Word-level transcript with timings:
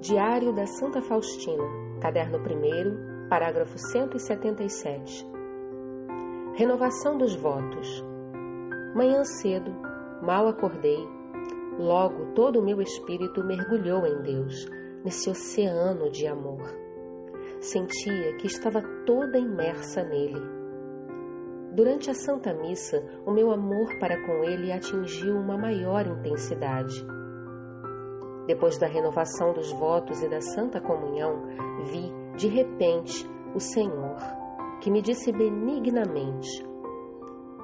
Diário 0.00 0.50
da 0.54 0.66
Santa 0.66 1.02
Faustina, 1.02 1.62
caderno 2.00 2.38
1, 2.38 3.28
parágrafo 3.28 3.76
177. 3.76 5.28
Renovação 6.54 7.18
dos 7.18 7.36
votos. 7.36 8.02
Manhã 8.94 9.22
cedo, 9.24 9.70
mal 10.22 10.48
acordei, 10.48 11.06
logo 11.78 12.32
todo 12.32 12.60
o 12.60 12.64
meu 12.64 12.80
espírito 12.80 13.44
mergulhou 13.44 14.06
em 14.06 14.22
Deus, 14.22 14.66
nesse 15.04 15.28
oceano 15.28 16.10
de 16.10 16.26
amor. 16.26 16.62
Sentia 17.60 18.36
que 18.38 18.46
estava 18.46 18.80
toda 19.04 19.38
imersa 19.38 20.02
nele. 20.02 20.40
Durante 21.74 22.10
a 22.10 22.14
Santa 22.14 22.54
Missa, 22.54 23.04
o 23.26 23.30
meu 23.30 23.50
amor 23.50 23.98
para 23.98 24.18
com 24.24 24.44
ele 24.44 24.72
atingiu 24.72 25.36
uma 25.36 25.58
maior 25.58 26.06
intensidade. 26.06 27.04
Depois 28.50 28.76
da 28.78 28.88
renovação 28.88 29.52
dos 29.52 29.70
votos 29.70 30.24
e 30.24 30.28
da 30.28 30.40
Santa 30.40 30.80
Comunhão, 30.80 31.40
vi, 31.84 32.12
de 32.36 32.48
repente, 32.48 33.24
o 33.54 33.60
Senhor, 33.60 34.16
que 34.80 34.90
me 34.90 35.00
disse 35.00 35.30
benignamente: 35.30 36.66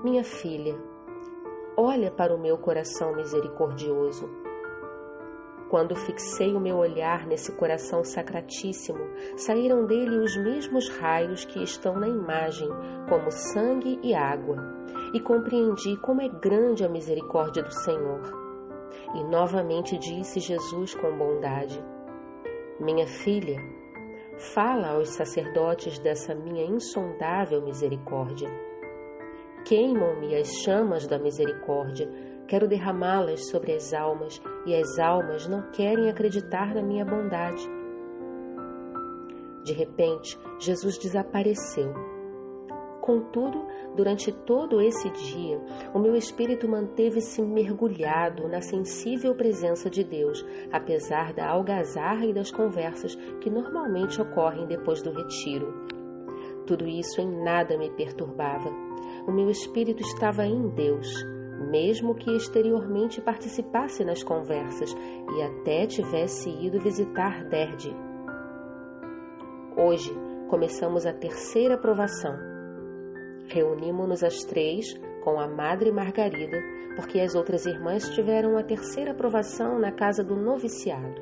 Minha 0.04 0.22
filha, 0.22 0.78
olha 1.76 2.08
para 2.08 2.32
o 2.32 2.40
meu 2.40 2.56
coração 2.56 3.16
misericordioso. 3.16 4.30
Quando 5.68 5.96
fixei 5.96 6.54
o 6.54 6.60
meu 6.60 6.76
olhar 6.76 7.26
nesse 7.26 7.50
coração 7.56 8.04
sacratíssimo, 8.04 9.00
saíram 9.36 9.86
dele 9.86 10.18
os 10.20 10.36
mesmos 10.36 10.88
raios 10.88 11.44
que 11.44 11.64
estão 11.64 11.98
na 11.98 12.06
imagem, 12.06 12.68
como 13.08 13.28
sangue 13.32 13.98
e 14.04 14.14
água, 14.14 14.56
e 15.12 15.18
compreendi 15.18 15.96
como 15.96 16.22
é 16.22 16.28
grande 16.28 16.84
a 16.84 16.88
misericórdia 16.88 17.64
do 17.64 17.72
Senhor 17.72 18.45
e 19.14 19.24
novamente 19.24 19.98
disse 19.98 20.40
Jesus 20.40 20.94
com 20.94 21.16
bondade: 21.16 21.82
Minha 22.80 23.06
filha, 23.06 23.56
fala 24.54 24.94
aos 24.94 25.10
sacerdotes 25.10 25.98
dessa 25.98 26.34
minha 26.34 26.64
insondável 26.64 27.62
misericórdia. 27.62 28.48
Queimam-me 29.64 30.34
as 30.36 30.48
chamas 30.62 31.06
da 31.06 31.18
misericórdia, 31.18 32.08
quero 32.46 32.68
derramá-las 32.68 33.48
sobre 33.48 33.72
as 33.74 33.92
almas, 33.92 34.40
e 34.64 34.74
as 34.74 34.98
almas 34.98 35.48
não 35.48 35.70
querem 35.70 36.08
acreditar 36.08 36.74
na 36.74 36.82
minha 36.82 37.04
bondade. 37.04 37.66
De 39.64 39.72
repente, 39.72 40.38
Jesus 40.60 40.96
desapareceu 40.98 42.15
Contudo, 43.06 43.64
durante 43.94 44.32
todo 44.32 44.80
esse 44.80 45.08
dia, 45.10 45.60
o 45.94 45.98
meu 46.00 46.16
espírito 46.16 46.68
manteve-se 46.68 47.40
mergulhado 47.40 48.48
na 48.48 48.60
sensível 48.60 49.32
presença 49.32 49.88
de 49.88 50.02
Deus, 50.02 50.44
apesar 50.72 51.32
da 51.32 51.46
algazarra 51.48 52.26
e 52.26 52.34
das 52.34 52.50
conversas 52.50 53.14
que 53.40 53.48
normalmente 53.48 54.20
ocorrem 54.20 54.66
depois 54.66 55.02
do 55.02 55.12
retiro. 55.12 55.72
Tudo 56.66 56.84
isso 56.84 57.20
em 57.20 57.44
nada 57.44 57.78
me 57.78 57.90
perturbava. 57.90 58.70
O 59.24 59.30
meu 59.30 59.48
espírito 59.50 60.02
estava 60.02 60.44
em 60.44 60.68
Deus, 60.70 61.06
mesmo 61.70 62.12
que 62.12 62.34
exteriormente 62.34 63.20
participasse 63.20 64.04
nas 64.04 64.24
conversas 64.24 64.92
e 65.36 65.42
até 65.42 65.86
tivesse 65.86 66.50
ido 66.50 66.80
visitar 66.80 67.44
Derde. 67.44 67.94
Hoje 69.76 70.12
começamos 70.48 71.06
a 71.06 71.12
terceira 71.12 71.78
provação 71.78 72.55
Reunimos-nos 73.48 74.24
as 74.24 74.44
três 74.44 74.86
com 75.22 75.40
a 75.40 75.48
Madre 75.48 75.92
Margarida, 75.92 76.58
porque 76.96 77.20
as 77.20 77.34
outras 77.34 77.66
irmãs 77.66 78.08
tiveram 78.10 78.56
a 78.56 78.62
terceira 78.62 79.12
aprovação 79.12 79.78
na 79.78 79.92
casa 79.92 80.24
do 80.24 80.36
noviciado. 80.36 81.20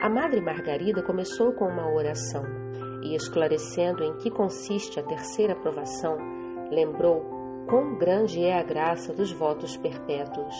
A 0.00 0.08
Madre 0.08 0.40
Margarida 0.40 1.02
começou 1.02 1.52
com 1.52 1.66
uma 1.66 1.92
oração 1.92 2.44
e, 3.02 3.14
esclarecendo 3.14 4.02
em 4.02 4.16
que 4.16 4.30
consiste 4.30 4.98
a 4.98 5.02
terceira 5.02 5.52
aprovação, 5.52 6.16
lembrou 6.70 7.22
quão 7.68 7.96
grande 7.96 8.42
é 8.44 8.58
a 8.58 8.62
graça 8.62 9.12
dos 9.12 9.32
votos 9.32 9.76
perpétuos. 9.76 10.54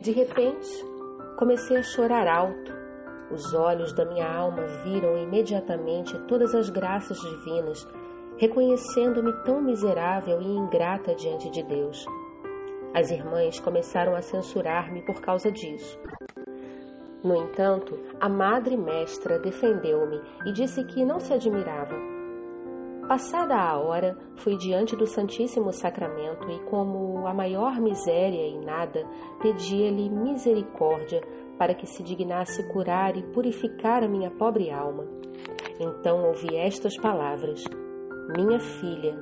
De 0.00 0.12
repente, 0.12 0.68
comecei 1.38 1.76
a 1.76 1.82
chorar 1.82 2.26
alto. 2.26 2.72
Os 3.30 3.52
olhos 3.52 3.92
da 3.92 4.06
minha 4.06 4.26
alma 4.26 4.64
viram 4.84 5.18
imediatamente 5.18 6.18
todas 6.26 6.54
as 6.54 6.70
graças 6.70 7.18
divinas 7.20 7.86
reconhecendo-me 8.38 9.32
tão 9.44 9.60
miserável 9.60 10.40
e 10.40 10.46
ingrata 10.46 11.14
diante 11.14 11.50
de 11.50 11.62
Deus. 11.62 12.06
As 12.94 13.10
irmãs 13.10 13.60
começaram 13.60 14.14
a 14.14 14.22
censurar-me 14.22 15.02
por 15.02 15.20
causa 15.20 15.50
disso. 15.50 15.98
No 17.22 17.34
entanto, 17.34 17.98
a 18.20 18.28
madre 18.28 18.76
mestra 18.76 19.38
defendeu-me 19.38 20.20
e 20.46 20.52
disse 20.52 20.84
que 20.84 21.04
não 21.04 21.18
se 21.18 21.32
admirava. 21.32 21.96
Passada 23.08 23.56
a 23.56 23.78
hora, 23.78 24.16
fui 24.36 24.56
diante 24.56 24.94
do 24.94 25.06
Santíssimo 25.06 25.72
Sacramento 25.72 26.48
e, 26.50 26.60
como 26.64 27.26
a 27.26 27.34
maior 27.34 27.80
miséria 27.80 28.46
e 28.46 28.58
nada, 28.58 29.02
pedi-lhe 29.40 30.08
misericórdia 30.10 31.22
para 31.58 31.74
que 31.74 31.86
se 31.86 32.02
dignasse 32.02 32.68
curar 32.68 33.16
e 33.16 33.22
purificar 33.32 34.04
a 34.04 34.08
minha 34.08 34.30
pobre 34.30 34.70
alma. 34.70 35.06
Então 35.80 36.26
ouvi 36.26 36.54
estas 36.54 36.96
palavras: 36.98 37.64
minha 38.28 38.60
filha, 38.60 39.16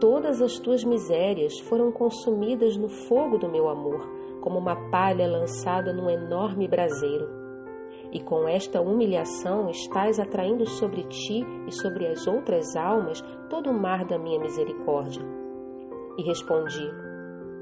todas 0.00 0.40
as 0.40 0.58
tuas 0.60 0.84
misérias 0.84 1.58
foram 1.60 1.90
consumidas 1.90 2.76
no 2.76 2.88
fogo 2.88 3.38
do 3.38 3.50
meu 3.50 3.68
amor, 3.68 4.08
como 4.40 4.58
uma 4.58 4.88
palha 4.88 5.26
lançada 5.26 5.92
num 5.92 6.08
enorme 6.08 6.68
braseiro. 6.68 7.28
E 8.12 8.20
com 8.20 8.46
esta 8.46 8.80
humilhação 8.80 9.68
estás 9.68 10.20
atraindo 10.20 10.64
sobre 10.64 11.02
ti 11.04 11.44
e 11.66 11.72
sobre 11.72 12.06
as 12.06 12.28
outras 12.28 12.76
almas 12.76 13.20
todo 13.50 13.70
o 13.70 13.74
mar 13.74 14.04
da 14.04 14.16
minha 14.16 14.38
misericórdia. 14.38 15.22
E 16.16 16.22
respondi: 16.22 16.88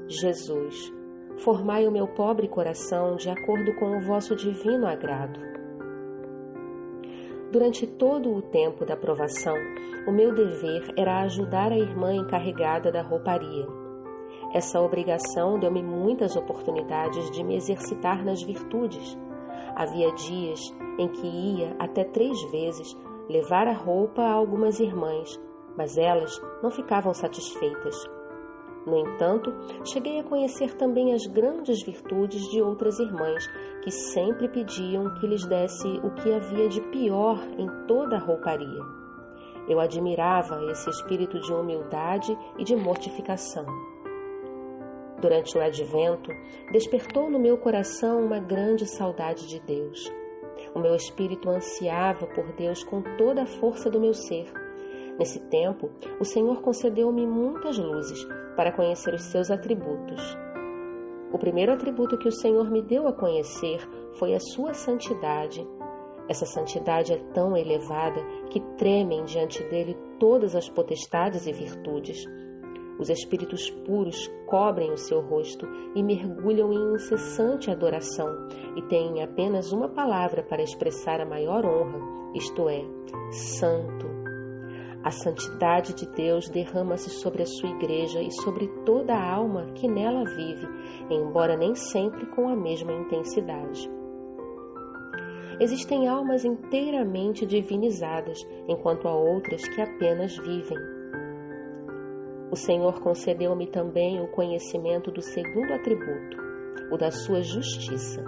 Jesus, 0.07 0.93
formai 1.39 1.87
o 1.87 1.91
meu 1.91 2.07
pobre 2.07 2.47
coração 2.47 3.15
de 3.15 3.27
acordo 3.27 3.73
com 3.73 3.97
o 3.97 4.01
vosso 4.01 4.35
divino 4.35 4.85
agrado. 4.85 5.39
Durante 7.55 7.87
todo 7.87 8.35
o 8.35 8.41
tempo 8.41 8.85
da 8.85 8.97
provação, 8.97 9.55
o 10.05 10.11
meu 10.11 10.35
dever 10.35 10.93
era 10.97 11.21
ajudar 11.21 11.71
a 11.71 11.77
irmã 11.77 12.13
encarregada 12.13 12.91
da 12.91 13.01
rouparia. 13.01 13.65
Essa 14.53 14.81
obrigação 14.81 15.57
deu-me 15.57 15.81
muitas 15.81 16.35
oportunidades 16.35 17.31
de 17.31 17.41
me 17.45 17.55
exercitar 17.55 18.25
nas 18.25 18.43
virtudes. 18.43 19.17
Havia 19.73 20.11
dias 20.15 20.59
em 20.99 21.07
que 21.07 21.25
ia 21.25 21.73
até 21.79 22.03
três 22.03 22.43
vezes 22.51 22.93
levar 23.29 23.69
a 23.69 23.73
roupa 23.73 24.21
a 24.21 24.33
algumas 24.33 24.81
irmãs, 24.81 25.41
mas 25.77 25.97
elas 25.97 26.37
não 26.61 26.69
ficavam 26.69 27.13
satisfeitas. 27.13 27.95
No 28.85 28.99
entanto, 28.99 29.51
cheguei 29.83 30.19
a 30.19 30.23
conhecer 30.23 30.75
também 30.75 31.11
as 31.11 31.25
grandes 31.25 31.83
virtudes 31.83 32.41
de 32.51 32.61
outras 32.61 32.99
irmãs 32.99 33.47
que 33.83 33.89
sempre 33.89 34.47
pediam 34.47 35.11
que 35.15 35.25
lhes 35.25 35.45
desse 35.47 35.87
o 36.03 36.11
que 36.11 36.31
havia 36.31 36.69
de 36.69 36.81
pior 36.89 37.39
em 37.57 37.67
toda 37.87 38.15
a 38.15 38.19
rouparia. 38.19 38.81
Eu 39.67 39.79
admirava 39.79 40.63
esse 40.71 40.87
espírito 40.87 41.39
de 41.39 41.51
humildade 41.51 42.37
e 42.59 42.63
de 42.63 42.75
mortificação. 42.75 43.65
Durante 45.19 45.57
o 45.57 45.61
advento, 45.61 46.31
despertou 46.71 47.31
no 47.31 47.39
meu 47.39 47.57
coração 47.57 48.23
uma 48.23 48.37
grande 48.37 48.85
saudade 48.85 49.47
de 49.47 49.59
Deus. 49.61 50.13
O 50.75 50.79
meu 50.79 50.93
espírito 50.93 51.49
ansiava 51.49 52.27
por 52.27 52.51
Deus 52.53 52.83
com 52.83 53.01
toda 53.17 53.41
a 53.41 53.47
força 53.47 53.89
do 53.89 53.99
meu 53.99 54.13
ser. 54.13 54.51
Nesse 55.17 55.39
tempo, 55.49 55.89
o 56.19 56.25
Senhor 56.25 56.61
concedeu-me 56.61 57.25
muitas 57.25 57.79
luzes 57.79 58.27
para 58.55 58.71
conhecer 58.71 59.13
os 59.13 59.23
seus 59.23 59.51
atributos. 59.51 60.21
O 61.31 61.37
primeiro 61.37 61.73
atributo 61.73 62.17
que 62.17 62.27
o 62.27 62.31
Senhor 62.31 62.71
me 62.71 62.81
deu 62.81 63.07
a 63.07 63.13
conhecer 63.13 63.79
foi 64.13 64.33
a 64.33 64.39
sua 64.39 64.73
santidade. 64.73 65.67
Essa 66.29 66.45
santidade 66.45 67.13
é 67.13 67.17
tão 67.33 67.55
elevada 67.55 68.23
que 68.49 68.61
tremem 68.77 69.23
diante 69.25 69.63
dele 69.65 69.97
todas 70.19 70.55
as 70.55 70.69
potestades 70.69 71.45
e 71.45 71.51
virtudes. 71.51 72.25
Os 72.97 73.09
espíritos 73.09 73.69
puros 73.69 74.31
cobrem 74.47 74.91
o 74.91 74.97
seu 74.97 75.19
rosto 75.19 75.67
e 75.93 76.01
mergulham 76.01 76.71
em 76.71 76.95
incessante 76.95 77.69
adoração 77.69 78.47
e 78.77 78.81
têm 78.83 79.21
apenas 79.21 79.73
uma 79.73 79.89
palavra 79.89 80.41
para 80.41 80.63
expressar 80.63 81.19
a 81.19 81.25
maior 81.25 81.65
honra, 81.65 81.99
isto 82.33 82.69
é, 82.69 82.81
Santo, 83.31 84.14
a 85.05 85.11
santidade 85.11 85.93
de 85.93 86.07
Deus 86.07 86.49
derrama-se 86.49 87.11
sobre 87.11 87.43
a 87.43 87.45
sua 87.45 87.69
igreja 87.69 88.23
e 88.23 88.31
sobre 88.31 88.67
toda 88.83 89.13
a 89.13 89.35
alma 89.35 89.67
que 89.75 89.87
nela 89.87 90.25
vive, 90.25 90.67
embora 91.11 91.55
nem 91.55 91.75
sempre 91.75 92.25
com 92.25 92.49
a 92.49 92.55
mesma 92.55 92.91
intensidade. 92.91 93.87
Existem 95.59 96.07
almas 96.07 96.43
inteiramente 96.43 97.45
divinizadas, 97.45 98.39
enquanto 98.67 99.07
há 99.07 99.15
outras 99.15 99.61
que 99.67 99.79
apenas 99.79 100.35
vivem. 100.37 100.77
O 102.51 102.55
Senhor 102.55 102.99
concedeu-me 102.99 103.67
também 103.67 104.19
o 104.19 104.31
conhecimento 104.31 105.11
do 105.11 105.21
segundo 105.21 105.71
atributo, 105.71 106.35
o 106.91 106.97
da 106.97 107.11
sua 107.11 107.43
justiça. 107.43 108.23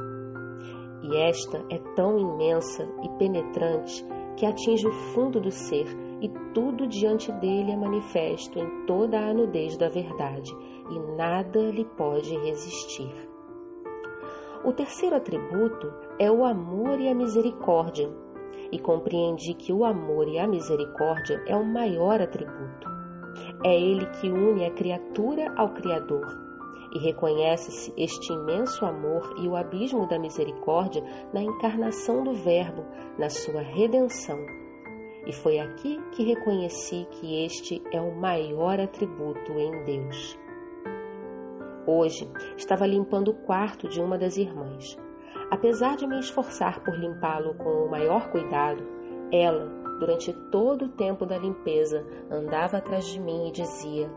e 1.04 1.18
esta 1.18 1.64
é 1.72 1.80
tão 1.96 2.20
imensa 2.20 2.84
e 3.04 3.10
penetrante 3.18 4.06
que 4.36 4.46
atinge 4.46 4.88
o 4.88 4.92
fundo 4.92 5.40
do 5.40 5.52
ser 5.52 5.86
e 6.22 6.30
tudo 6.54 6.88
diante 6.88 7.32
dele 7.34 7.72
é 7.72 7.78
manifesto 7.78 8.58
em 8.58 8.86
toda 8.86 9.20
a 9.20 9.34
nudez 9.34 9.78
da 9.78 9.88
verdade, 9.88 10.56
e 10.90 11.00
nada 11.16 11.60
lhe 11.60 11.86
pode 11.86 12.36
resistir. 12.38 13.14
O 14.64 14.74
terceiro 14.74 15.16
atributo 15.16 15.94
é 16.18 16.32
o 16.32 16.44
amor 16.44 17.00
e 17.00 17.08
a 17.08 17.16
misericórdia, 17.16 18.10
e 18.72 18.80
compreendi 18.80 19.54
que 19.54 19.72
o 19.72 19.86
amor 19.86 20.28
e 20.28 20.40
a 20.40 20.48
misericórdia 20.48 21.42
é 21.46 21.56
o 21.56 21.66
maior 21.66 22.22
atributo. 22.22 22.88
É 23.64 23.80
ele 23.80 24.06
que 24.08 24.30
une 24.30 24.66
a 24.66 24.72
criatura 24.72 25.54
ao 25.56 25.70
Criador, 25.70 26.26
e 26.94 27.00
reconhece-se 27.00 27.94
este 27.96 28.34
imenso 28.34 28.84
amor 28.86 29.36
e 29.40 29.48
o 29.48 29.56
abismo 29.56 30.08
da 30.08 30.18
misericórdia 30.18 31.04
na 31.34 31.44
encarnação 31.44 32.24
do 32.24 32.34
Verbo, 32.34 32.84
na 33.20 33.30
sua 33.30 33.62
redenção 33.62 34.38
e 35.28 35.34
foi 35.34 35.60
aqui 35.60 36.00
que 36.14 36.24
reconheci 36.24 37.06
que 37.12 37.44
este 37.44 37.84
é 37.92 38.00
o 38.00 38.16
maior 38.16 38.80
atributo 38.80 39.52
em 39.52 39.84
Deus. 39.84 40.40
Hoje 41.86 42.30
estava 42.56 42.88
limpando 42.88 43.32
o 43.32 43.34
quarto 43.34 43.90
de 43.90 44.02
uma 44.02 44.18
das 44.18 44.38
irmãs. 44.38 44.98
Apesar 45.52 45.98
de 45.98 46.08
me 46.08 46.18
esforçar 46.20 46.82
por 46.82 46.98
limpá-lo 46.98 47.54
com 47.56 47.70
o 47.70 47.92
maior 47.92 48.30
cuidado, 48.32 48.82
ela, 49.32 49.66
durante 50.00 50.32
todo 50.50 50.86
o 50.86 50.90
tempo 50.90 51.26
da 51.26 51.38
limpeza, 51.38 52.06
andava 52.32 52.78
atrás 52.78 53.06
de 53.08 53.20
mim 53.20 53.50
e 53.50 53.52
dizia: 53.52 54.10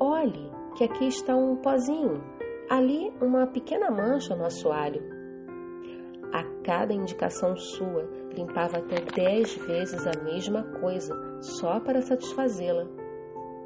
Olhe, 0.00 0.50
que 0.76 0.84
aqui 0.84 1.08
está 1.08 1.36
um 1.36 1.56
pozinho, 1.56 2.22
ali 2.70 3.12
uma 3.20 3.46
pequena 3.46 3.90
mancha 3.90 4.34
no 4.34 4.46
assoalho. 4.46 5.02
A 6.32 6.42
cada 6.62 6.94
indicação 6.94 7.54
sua, 7.56 8.08
limpava 8.34 8.78
até 8.78 8.96
dez 9.14 9.54
vezes 9.54 10.06
a 10.06 10.22
mesma 10.22 10.62
coisa, 10.80 11.14
só 11.40 11.80
para 11.80 12.02
satisfazê-la. 12.02 12.86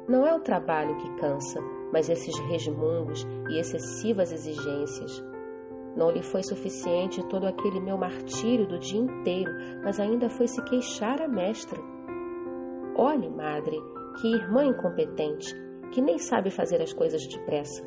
Não 0.07 0.25
é 0.25 0.33
o 0.33 0.39
trabalho 0.39 0.95
que 0.97 1.15
cansa, 1.17 1.59
mas 1.91 2.09
esses 2.09 2.37
resmungos 2.49 3.25
e 3.49 3.59
excessivas 3.59 4.31
exigências. 4.31 5.23
Não 5.95 6.11
lhe 6.11 6.21
foi 6.21 6.43
suficiente 6.43 7.25
todo 7.27 7.45
aquele 7.45 7.79
meu 7.79 7.97
martírio 7.97 8.67
do 8.67 8.77
dia 8.77 8.99
inteiro, 8.99 9.51
mas 9.83 9.99
ainda 9.99 10.29
foi 10.29 10.47
se 10.47 10.61
queixar 10.63 11.21
a 11.21 11.27
mestra. 11.27 11.81
Olhe, 12.95 13.29
madre, 13.29 13.77
que 14.21 14.27
irmã 14.27 14.65
incompetente, 14.65 15.53
que 15.91 16.01
nem 16.01 16.17
sabe 16.17 16.51
fazer 16.51 16.81
as 16.81 16.93
coisas 16.93 17.25
depressa. 17.27 17.83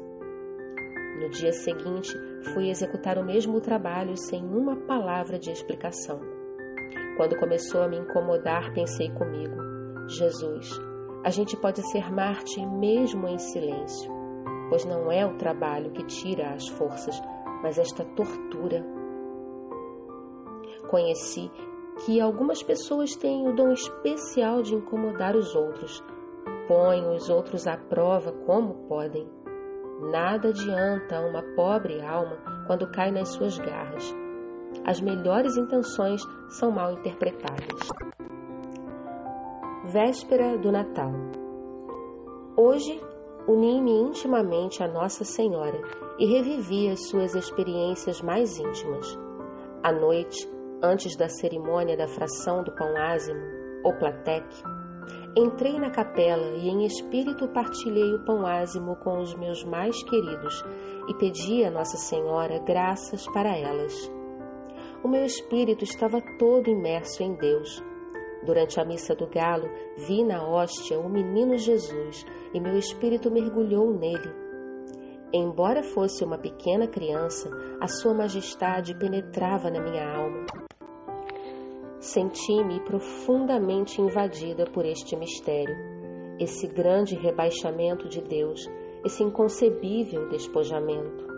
No 1.21 1.29
dia 1.29 1.53
seguinte, 1.53 2.13
fui 2.53 2.71
executar 2.71 3.19
o 3.19 3.25
mesmo 3.25 3.61
trabalho 3.61 4.17
sem 4.17 4.43
uma 4.43 4.75
palavra 4.75 5.39
de 5.39 5.51
explicação. 5.51 6.40
Quando 7.21 7.37
começou 7.37 7.83
a 7.83 7.87
me 7.87 7.99
incomodar, 7.99 8.73
pensei 8.73 9.11
comigo: 9.11 9.55
Jesus, 10.09 10.81
a 11.23 11.29
gente 11.29 11.55
pode 11.55 11.83
ser 11.91 12.11
Marte 12.11 12.65
mesmo 12.65 13.29
em 13.29 13.37
silêncio, 13.37 14.11
pois 14.71 14.87
não 14.87 15.13
é 15.13 15.27
o 15.27 15.37
trabalho 15.37 15.91
que 15.91 16.03
tira 16.05 16.55
as 16.55 16.67
forças, 16.69 17.21
mas 17.63 17.79
esta 17.79 18.07
tortura. 18.17 18.83
Conheci 20.89 21.51
que 22.07 22.19
algumas 22.23 22.63
pessoas 22.63 23.15
têm 23.15 23.47
o 23.47 23.55
dom 23.55 23.71
especial 23.71 24.63
de 24.63 24.75
incomodar 24.75 25.37
os 25.37 25.55
outros, 25.55 26.03
põem 26.67 27.07
os 27.07 27.29
outros 27.29 27.67
à 27.67 27.77
prova 27.77 28.33
como 28.47 28.89
podem. 28.89 29.29
Nada 30.11 30.49
adianta 30.49 31.19
a 31.19 31.29
uma 31.29 31.43
pobre 31.55 32.01
alma 32.01 32.39
quando 32.67 32.91
cai 32.91 33.11
nas 33.11 33.29
suas 33.29 33.59
garras. 33.59 34.11
As 34.85 35.01
melhores 35.01 35.57
intenções 35.57 36.23
são 36.49 36.71
mal 36.71 36.93
interpretadas. 36.93 37.89
Véspera 39.85 40.57
do 40.59 40.71
Natal. 40.71 41.13
Hoje 42.57 43.01
uni-me 43.49 43.93
intimamente 43.93 44.83
a 44.83 44.89
Nossa 44.89 45.25
Senhora 45.25 45.81
e 46.19 46.27
revivi 46.27 46.89
as 46.89 47.09
suas 47.09 47.35
experiências 47.35 48.21
mais 48.21 48.59
íntimas. 48.59 49.19
À 49.83 49.93
noite, 49.93 50.49
antes 50.83 51.17
da 51.17 51.29
cerimônia 51.29 51.97
da 51.97 52.07
fração 52.07 52.63
do 52.63 52.73
pão 52.73 52.97
ázimo, 52.97 53.41
ou 53.83 53.95
plateque, 53.95 54.63
Entrei 55.37 55.79
na 55.79 55.91
capela 55.91 56.57
e 56.57 56.69
em 56.69 56.85
espírito 56.85 57.47
partilhei 57.49 58.15
o 58.15 58.25
pão 58.25 58.45
ázimo 58.45 58.97
com 58.97 59.21
os 59.21 59.33
meus 59.37 59.65
mais 59.65 60.03
queridos 60.03 60.65
e 61.09 61.15
pedi 61.15 61.65
a 61.65 61.71
Nossa 61.71 61.97
Senhora 61.97 62.59
graças 62.59 63.27
para 63.29 63.57
elas. 63.57 64.11
O 65.03 65.09
meu 65.09 65.25
espírito 65.25 65.85
estava 65.85 66.21
todo 66.39 66.71
imerso 66.71 67.23
em 67.23 67.35
Deus. 67.35 67.83
Durante 68.45 68.81
a 68.81 68.85
missa 68.85 69.15
do 69.15 69.27
galo, 69.27 69.69
vi 69.97 70.25
na 70.25 70.47
hóstia 70.47 70.99
o 70.99 71.09
menino 71.09 71.57
Jesus 71.57 72.25
e 72.55 72.61
meu 72.61 72.77
espírito 72.77 73.31
mergulhou 73.31 73.93
nele. 73.93 74.31
Embora 75.33 75.83
fosse 75.83 76.25
uma 76.25 76.39
pequena 76.39 76.89
criança, 76.89 77.51
a 77.81 77.87
Sua 77.87 78.15
Majestade 78.15 78.99
penetrava 78.99 79.71
na 79.71 79.81
minha 79.81 80.05
alma 80.05 80.47
Senti-me 82.01 82.81
profundamente 82.81 84.01
invadida 84.01 84.65
por 84.65 84.87
este 84.87 85.15
mistério, 85.17 85.77
esse 86.39 86.67
grande 86.67 87.15
rebaixamento 87.15 88.09
de 88.09 88.23
Deus, 88.23 88.67
esse 89.05 89.23
inconcebível 89.23 90.27
despojamento. 90.31 91.30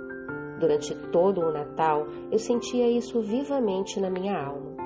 Durante 0.63 0.95
todo 1.11 1.41
o 1.41 1.51
Natal, 1.51 2.07
eu 2.31 2.39
sentia 2.39 2.89
isso 2.89 3.21
vivamente 3.21 4.01
na 4.01 4.09
minha 4.09 4.39
alma. 4.39 4.77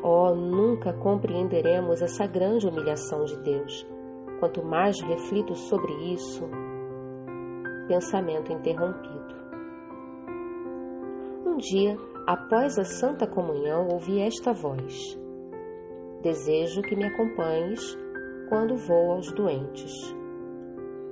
Oh, 0.00 0.32
nunca 0.32 0.92
compreenderemos 0.92 2.00
essa 2.02 2.24
grande 2.24 2.68
humilhação 2.68 3.24
de 3.24 3.36
Deus. 3.42 3.84
Quanto 4.38 4.64
mais 4.64 5.00
reflito 5.02 5.56
sobre 5.56 5.92
isso, 6.12 6.48
pensamento 7.88 8.52
interrompido. 8.52 9.34
Um 11.44 11.56
dia 11.56 11.98
Após 12.24 12.78
a 12.78 12.84
Santa 12.84 13.26
Comunhão, 13.26 13.88
ouvi 13.88 14.20
esta 14.20 14.52
voz: 14.52 15.18
Desejo 16.22 16.82
que 16.82 16.94
me 16.94 17.06
acompanhes 17.06 17.98
quando 18.48 18.76
vou 18.76 19.10
aos 19.10 19.32
doentes. 19.32 19.92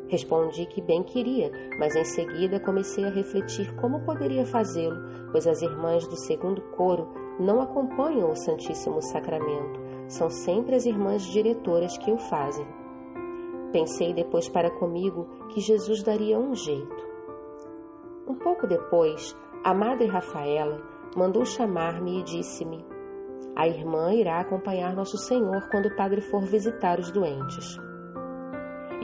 Respondi 0.08 0.66
que 0.66 0.82
bem 0.82 1.02
queria, 1.02 1.50
mas 1.78 1.96
em 1.96 2.04
seguida 2.04 2.60
comecei 2.60 3.04
a 3.04 3.10
refletir 3.10 3.74
como 3.76 4.04
poderia 4.04 4.44
fazê-lo, 4.44 5.30
pois 5.32 5.46
as 5.46 5.62
irmãs 5.62 6.06
do 6.06 6.16
segundo 6.16 6.60
coro 6.76 7.08
não 7.40 7.61
acompanham 7.61 8.30
o 8.30 8.37
Santíssimo 8.37 9.00
Sacramento, 9.00 9.80
são 10.06 10.28
sempre 10.28 10.76
as 10.76 10.84
irmãs 10.84 11.23
diretoras 11.23 11.96
que 11.99 12.12
o 12.12 12.18
fazem. 12.18 12.66
Pensei 13.73 14.12
depois 14.12 14.49
para 14.49 14.70
comigo 14.70 15.26
que 15.49 15.61
Jesus 15.61 16.02
daria 16.02 16.38
um 16.38 16.54
jeito. 16.54 17.04
Um 18.28 18.34
pouco 18.34 18.66
depois, 18.66 19.37
a 19.64 19.75
Madre 19.75 20.06
Rafaela 20.06 20.80
mandou 21.16 21.44
chamar-me 21.44 22.20
e 22.20 22.23
disse-me: 22.23 22.84
A 23.56 23.66
irmã 23.66 24.12
irá 24.14 24.38
acompanhar 24.38 24.94
Nosso 24.94 25.16
Senhor 25.16 25.68
quando 25.70 25.87
o 25.87 25.96
Padre 25.96 26.20
for 26.20 26.42
visitar 26.42 27.00
os 27.00 27.11
doentes. 27.11 27.76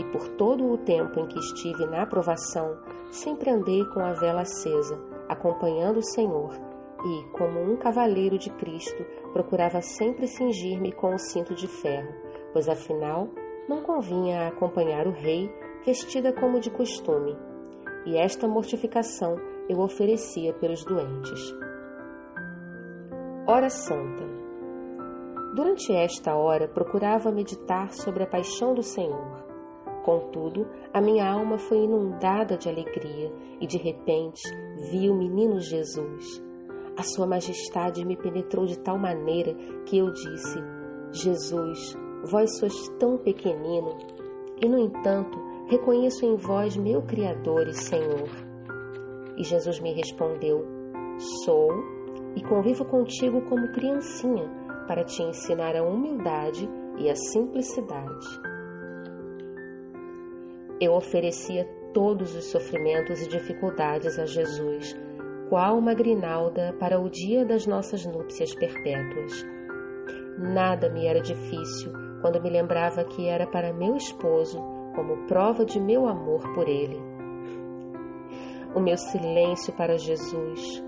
E 0.00 0.04
por 0.04 0.26
todo 0.28 0.64
o 0.73 0.78
tempo 0.78 1.21
em 1.21 1.26
que 1.26 1.38
estive 1.38 1.85
na 1.85 2.04
aprovação, 2.04 2.78
sempre 3.11 3.50
andei 3.50 3.85
com 3.85 4.00
a 4.00 4.14
vela 4.14 4.40
acesa, 4.40 4.99
acompanhando 5.28 5.99
o 5.99 6.02
Senhor, 6.14 6.54
e, 7.04 7.25
como 7.37 7.61
um 7.61 7.76
cavaleiro 7.76 8.38
de 8.38 8.49
Cristo, 8.49 9.04
procurava 9.35 9.83
sempre 9.83 10.26
cingir-me 10.26 10.90
com 10.90 11.14
o 11.14 11.19
cinto 11.19 11.54
de 11.54 11.69
ferro, 11.69 12.14
pois 12.50 12.66
afinal 12.66 13.28
não 13.69 13.83
convinha 13.83 14.49
acompanhar 14.49 15.07
o 15.07 15.12
rei 15.12 15.52
vestida 15.85 16.33
como 16.33 16.61
de 16.61 16.71
costume. 16.71 17.37
E 18.07 18.16
esta 18.16 18.49
mortificação 18.49 19.37
eu 19.69 19.80
oferecia 19.80 20.54
pelos 20.54 20.83
doentes. 20.83 21.54
Hora 23.47 23.69
Santa. 23.69 24.25
Durante 25.54 25.92
esta 25.92 26.35
hora 26.35 26.66
procurava 26.66 27.30
meditar 27.30 27.92
sobre 27.92 28.23
a 28.23 28.26
paixão 28.26 28.73
do 28.73 28.83
Senhor. 28.83 29.50
Contudo, 30.04 30.66
a 30.92 31.00
minha 31.00 31.30
alma 31.30 31.59
foi 31.59 31.85
inundada 31.85 32.57
de 32.57 32.69
alegria 32.69 33.30
e 33.61 33.66
de 33.66 33.76
repente 33.76 34.42
vi 34.90 35.11
o 35.11 35.14
menino 35.14 35.61
Jesus. 35.61 36.42
A 36.97 37.02
sua 37.02 37.26
majestade 37.26 38.04
me 38.04 38.16
penetrou 38.16 38.66
de 38.66 38.78
tal 38.78 38.99
maneira 38.99 39.54
que 39.87 39.99
eu 39.99 40.11
disse: 40.11 40.59
Jesus, 41.12 41.97
vós 42.30 42.59
sois 42.59 42.88
tão 42.99 43.19
pequenino, 43.19 43.97
e 44.61 44.69
no 44.69 44.78
entanto 44.78 45.38
reconheço 45.69 46.25
em 46.25 46.37
vós 46.37 46.76
meu 46.76 47.02
Criador 47.02 47.69
e 47.69 47.75
Senhor. 47.75 48.28
E 49.37 49.45
Jesus 49.45 49.80
me 49.80 49.92
respondeu: 49.92 50.64
Sou 51.45 51.71
e 52.37 52.42
convivo 52.42 52.85
contigo 52.85 53.42
como 53.42 53.73
criancinha 53.73 54.49
para 54.87 55.04
te 55.04 55.23
ensinar 55.23 55.76
a 55.76 55.83
humildade 55.83 56.69
e 56.99 57.09
a 57.09 57.14
simplicidade. 57.14 58.50
Eu 60.81 60.95
oferecia 60.95 61.69
todos 61.93 62.35
os 62.35 62.47
sofrimentos 62.47 63.21
e 63.21 63.29
dificuldades 63.29 64.19
a 64.19 64.25
Jesus 64.25 64.97
qual 65.51 65.77
uma 65.77 65.93
grinalda 65.93 66.73
para 66.79 66.99
o 67.01 67.11
dia 67.11 67.45
das 67.45 67.67
nossas 67.67 68.07
núpcias 68.07 68.55
perpétuas. 68.55 69.45
Nada 70.39 70.89
me 70.89 71.07
era 71.07 71.21
difícil 71.21 71.93
quando 72.23 72.41
me 72.41 72.49
lembrava 72.49 73.05
que 73.05 73.27
era 73.27 73.47
para 73.47 73.73
meu 73.73 73.97
esposo 73.97 74.63
como 74.95 75.27
prova 75.27 75.65
de 75.65 75.81
meu 75.81 76.07
amor 76.07 76.41
por 76.55 76.69
ele. 76.69 76.99
O 78.75 78.81
meu 78.81 78.97
silêncio 78.97 79.73
para 79.75 79.99
Jesus. 79.99 80.83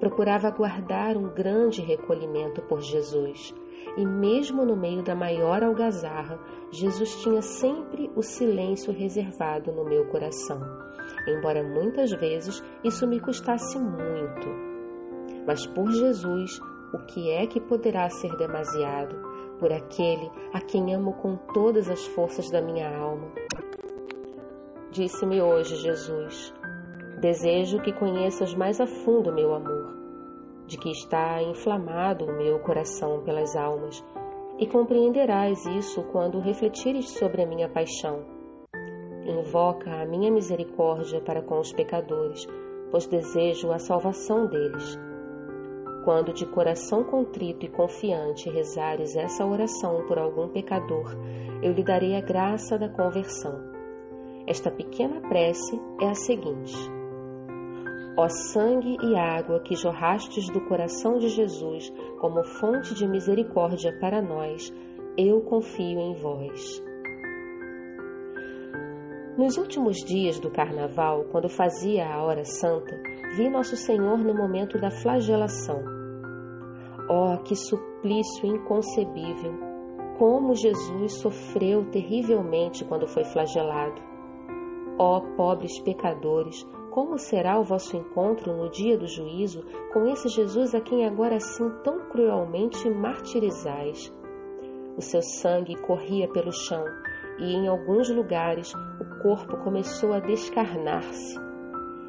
Procurava 0.00 0.50
guardar 0.50 1.16
um 1.16 1.28
grande 1.28 1.80
recolhimento 1.80 2.62
por 2.62 2.80
Jesus, 2.80 3.54
e 3.96 4.06
mesmo 4.06 4.64
no 4.64 4.76
meio 4.76 5.02
da 5.02 5.14
maior 5.14 5.62
algazarra, 5.62 6.38
Jesus 6.70 7.16
tinha 7.22 7.42
sempre 7.42 8.10
o 8.16 8.22
silêncio 8.22 8.92
reservado 8.92 9.72
no 9.72 9.84
meu 9.84 10.06
coração, 10.06 10.60
embora 11.26 11.62
muitas 11.62 12.10
vezes 12.12 12.62
isso 12.82 13.06
me 13.06 13.20
custasse 13.20 13.78
muito. 13.78 14.48
Mas 15.46 15.66
por 15.66 15.90
Jesus, 15.90 16.60
o 16.94 16.98
que 17.06 17.30
é 17.30 17.46
que 17.46 17.60
poderá 17.60 18.08
ser 18.08 18.36
demasiado? 18.36 19.16
Por 19.58 19.72
aquele 19.72 20.30
a 20.52 20.60
quem 20.60 20.94
amo 20.94 21.12
com 21.14 21.36
todas 21.54 21.88
as 21.88 22.04
forças 22.06 22.50
da 22.50 22.60
minha 22.60 22.88
alma. 22.96 23.30
Disse-me 24.90 25.40
hoje 25.40 25.76
Jesus: 25.76 26.52
Desejo 27.20 27.80
que 27.80 27.92
conheças 27.92 28.54
mais 28.54 28.80
a 28.80 28.86
fundo 28.86 29.32
meu 29.32 29.54
amor 29.54 29.81
de 30.66 30.76
que 30.78 30.90
está 30.90 31.42
inflamado 31.42 32.24
o 32.24 32.36
meu 32.36 32.58
coração 32.60 33.22
pelas 33.22 33.56
almas, 33.56 34.04
e 34.58 34.66
compreenderás 34.66 35.64
isso 35.66 36.02
quando 36.04 36.38
refletires 36.38 37.10
sobre 37.10 37.42
a 37.42 37.46
minha 37.46 37.68
paixão. 37.68 38.24
Invoca 39.24 39.90
a 39.90 40.06
minha 40.06 40.30
misericórdia 40.30 41.20
para 41.20 41.42
com 41.42 41.58
os 41.58 41.72
pecadores, 41.72 42.46
pois 42.90 43.06
desejo 43.06 43.72
a 43.72 43.78
salvação 43.78 44.46
deles. 44.46 44.98
Quando 46.04 46.32
de 46.32 46.44
coração 46.46 47.04
contrito 47.04 47.64
e 47.64 47.68
confiante 47.68 48.50
rezares 48.50 49.16
essa 49.16 49.46
oração 49.46 50.04
por 50.06 50.18
algum 50.18 50.48
pecador, 50.48 51.16
eu 51.62 51.72
lhe 51.72 51.84
darei 51.84 52.16
a 52.16 52.20
graça 52.20 52.76
da 52.76 52.88
conversão. 52.88 53.70
Esta 54.46 54.70
pequena 54.70 55.20
prece 55.28 55.80
é 56.00 56.08
a 56.08 56.14
seguinte: 56.14 56.74
Ó 58.16 58.28
sangue 58.28 58.96
e 59.02 59.16
água 59.16 59.60
que 59.60 59.74
jorrastes 59.74 60.46
do 60.50 60.60
coração 60.66 61.16
de 61.16 61.28
Jesus 61.28 61.90
como 62.20 62.44
fonte 62.44 62.94
de 62.94 63.08
misericórdia 63.08 63.96
para 63.98 64.20
nós, 64.20 64.72
eu 65.16 65.40
confio 65.40 65.98
em 65.98 66.14
vós. 66.14 66.82
Nos 69.36 69.56
últimos 69.56 69.96
dias 70.04 70.38
do 70.38 70.50
carnaval, 70.50 71.24
quando 71.32 71.48
fazia 71.48 72.06
a 72.06 72.22
hora 72.22 72.44
santa, 72.44 72.94
vi 73.34 73.48
Nosso 73.48 73.76
Senhor 73.76 74.18
no 74.18 74.34
momento 74.34 74.78
da 74.78 74.90
flagelação. 74.90 75.82
Oh, 77.08 77.38
que 77.42 77.56
suplício 77.56 78.46
inconcebível! 78.46 79.54
Como 80.18 80.54
Jesus 80.54 81.14
sofreu 81.14 81.86
terrivelmente 81.90 82.84
quando 82.84 83.08
foi 83.08 83.24
flagelado. 83.24 84.00
Ó 84.98 85.16
oh, 85.16 85.20
pobres 85.34 85.80
pecadores, 85.80 86.62
como 86.92 87.18
será 87.18 87.58
o 87.58 87.64
vosso 87.64 87.96
encontro 87.96 88.54
no 88.54 88.68
dia 88.68 88.98
do 88.98 89.06
juízo 89.06 89.64
com 89.94 90.06
esse 90.06 90.28
Jesus 90.28 90.74
a 90.74 90.80
quem 90.80 91.06
agora 91.06 91.36
assim 91.36 91.70
tão 91.82 91.98
cruelmente 92.10 92.88
martirizais? 92.90 94.14
O 94.94 95.00
seu 95.00 95.22
sangue 95.22 95.74
corria 95.74 96.28
pelo 96.28 96.52
chão 96.52 96.84
e 97.38 97.54
em 97.54 97.66
alguns 97.66 98.10
lugares 98.10 98.74
o 98.74 99.22
corpo 99.22 99.56
começou 99.64 100.12
a 100.12 100.20
descarnar-se. 100.20 101.40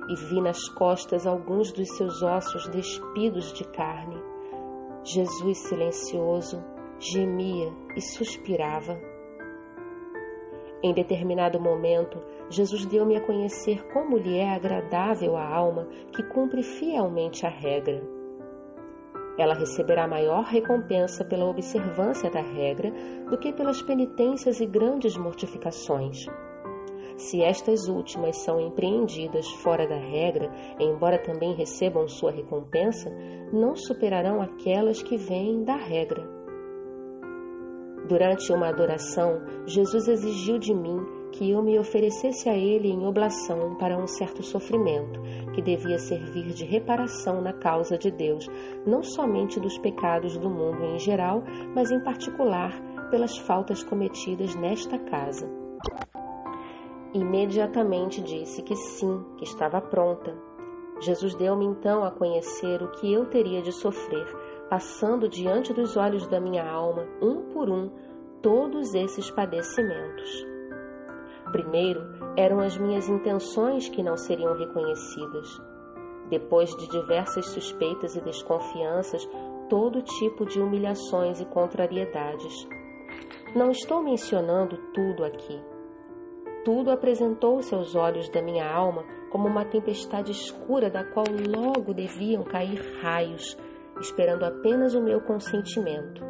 E 0.09 0.15
vi 0.27 0.41
nas 0.41 0.67
costas 0.67 1.25
alguns 1.25 1.71
dos 1.71 1.87
seus 1.95 2.21
ossos 2.21 2.67
despidos 2.67 3.53
de 3.53 3.63
carne. 3.69 4.21
Jesus 5.01 5.59
silencioso 5.59 6.61
gemia 6.99 7.71
e 7.95 8.01
suspirava. 8.01 8.99
Em 10.83 10.93
determinado 10.93 11.57
momento, 11.57 12.21
Jesus 12.50 12.85
deu-me 12.85 13.15
a 13.15 13.21
conhecer 13.21 13.83
como 13.91 14.17
lhe 14.17 14.38
é 14.38 14.53
agradável 14.53 15.35
a 15.35 15.47
alma 15.47 15.88
que 16.12 16.23
cumpre 16.23 16.62
fielmente 16.62 17.45
a 17.45 17.50
regra. 17.50 18.01
Ela 19.38 19.55
receberá 19.55 20.07
maior 20.07 20.43
recompensa 20.43 21.25
pela 21.25 21.45
observância 21.45 22.29
da 22.29 22.41
regra 22.41 22.91
do 23.29 23.38
que 23.38 23.51
pelas 23.51 23.81
penitências 23.81 24.59
e 24.59 24.65
grandes 24.65 25.17
mortificações. 25.17 26.25
Se 27.17 27.41
estas 27.41 27.88
últimas 27.88 28.38
são 28.38 28.59
empreendidas 28.59 29.47
fora 29.63 29.88
da 29.88 29.97
regra, 29.97 30.51
embora 30.79 31.17
também 31.17 31.53
recebam 31.53 32.07
sua 32.07 32.31
recompensa, 32.31 33.12
não 33.51 33.75
superarão 33.75 34.41
aquelas 34.41 35.01
que 35.01 35.17
vêm 35.17 35.63
da 35.63 35.75
regra. 35.75 36.27
Durante 38.07 38.51
uma 38.51 38.67
adoração, 38.67 39.41
Jesus 39.65 40.07
exigiu 40.07 40.57
de 40.57 40.73
mim 40.73 41.00
que 41.33 41.49
eu 41.49 41.61
me 41.63 41.79
oferecesse 41.79 42.47
a 42.47 42.55
Ele 42.55 42.89
em 42.89 43.05
oblação 43.05 43.75
para 43.75 43.97
um 43.97 44.05
certo 44.05 44.43
sofrimento, 44.43 45.19
que 45.53 45.61
devia 45.61 45.97
servir 45.97 46.53
de 46.53 46.63
reparação 46.63 47.41
na 47.41 47.51
causa 47.51 47.97
de 47.97 48.11
Deus, 48.11 48.47
não 48.85 49.01
somente 49.01 49.59
dos 49.59 49.77
pecados 49.79 50.37
do 50.37 50.49
mundo 50.49 50.85
em 50.85 50.99
geral, 50.99 51.43
mas 51.73 51.91
em 51.91 51.99
particular 51.99 52.71
pelas 53.09 53.37
faltas 53.37 53.83
cometidas 53.83 54.55
nesta 54.55 54.97
casa. 54.99 55.49
Imediatamente 57.13 58.21
disse 58.21 58.61
que 58.61 58.75
sim, 58.75 59.23
que 59.37 59.43
estava 59.43 59.81
pronta. 59.81 60.35
Jesus 61.01 61.35
deu-me 61.35 61.65
então 61.65 62.03
a 62.03 62.11
conhecer 62.11 62.81
o 62.81 62.91
que 62.91 63.11
eu 63.11 63.25
teria 63.25 63.61
de 63.61 63.71
sofrer 63.71 64.25
passando 64.69 65.27
diante 65.27 65.73
dos 65.73 65.97
olhos 65.97 66.25
da 66.27 66.39
minha 66.39 66.67
alma, 66.67 67.05
um 67.21 67.43
por 67.53 67.69
um, 67.69 67.91
todos 68.41 68.95
esses 68.95 69.29
padecimentos. 69.29 70.52
Primeiro 71.53 72.01
eram 72.36 72.60
as 72.60 72.77
minhas 72.77 73.07
intenções 73.07 73.88
que 73.88 74.03
não 74.03 74.17
seriam 74.17 74.57
reconhecidas. 74.57 75.48
Depois 76.29 76.75
de 76.75 76.89
diversas 76.89 77.45
suspeitas 77.45 78.17
e 78.17 78.22
desconfianças, 78.22 79.25
todo 79.69 80.01
tipo 80.01 80.45
de 80.45 80.60
humilhações 80.60 81.39
e 81.39 81.45
contrariedades. 81.45 82.67
Não 83.55 83.72
estou 83.72 84.03
mencionando 84.03 84.77
tudo 84.93 85.24
aqui. 85.24 85.62
Tudo 86.65 86.91
apresentou-se 86.91 87.74
aos 87.74 87.95
olhos 87.95 88.27
da 88.29 88.41
minha 88.41 88.69
alma 88.69 89.05
como 89.31 89.48
uma 89.48 89.63
tempestade 89.63 90.31
escura 90.31 90.89
da 90.89 91.05
qual 91.05 91.25
logo 91.48 91.93
deviam 91.93 92.43
cair 92.43 92.81
raios 93.01 93.55
esperando 94.00 94.43
apenas 94.43 94.95
o 94.95 95.01
meu 95.01 95.22
consentimento. 95.22 96.22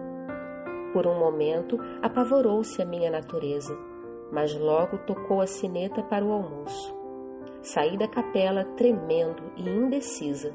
Por 0.91 1.07
um 1.07 1.17
momento, 1.17 1.77
apavorou-se 2.01 2.81
a 2.81 2.85
minha 2.85 3.09
natureza, 3.09 3.75
mas 4.31 4.53
logo 4.57 4.97
tocou 4.99 5.41
a 5.41 5.47
sineta 5.47 6.01
para 6.03 6.25
o 6.25 6.31
almoço. 6.31 6.95
Saí 7.61 7.97
da 7.97 8.07
capela 8.07 8.65
tremendo 8.75 9.43
e 9.55 9.69
indecisa, 9.69 10.53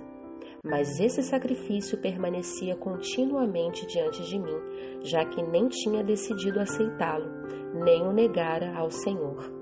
mas 0.64 1.00
esse 1.00 1.22
sacrifício 1.22 1.98
permanecia 1.98 2.76
continuamente 2.76 3.86
diante 3.86 4.22
de 4.24 4.38
mim, 4.38 4.58
já 5.02 5.24
que 5.24 5.42
nem 5.42 5.68
tinha 5.68 6.02
decidido 6.02 6.60
aceitá-lo, 6.60 7.30
nem 7.74 8.02
o 8.02 8.12
negara 8.12 8.76
ao 8.76 8.90
Senhor. 8.90 9.52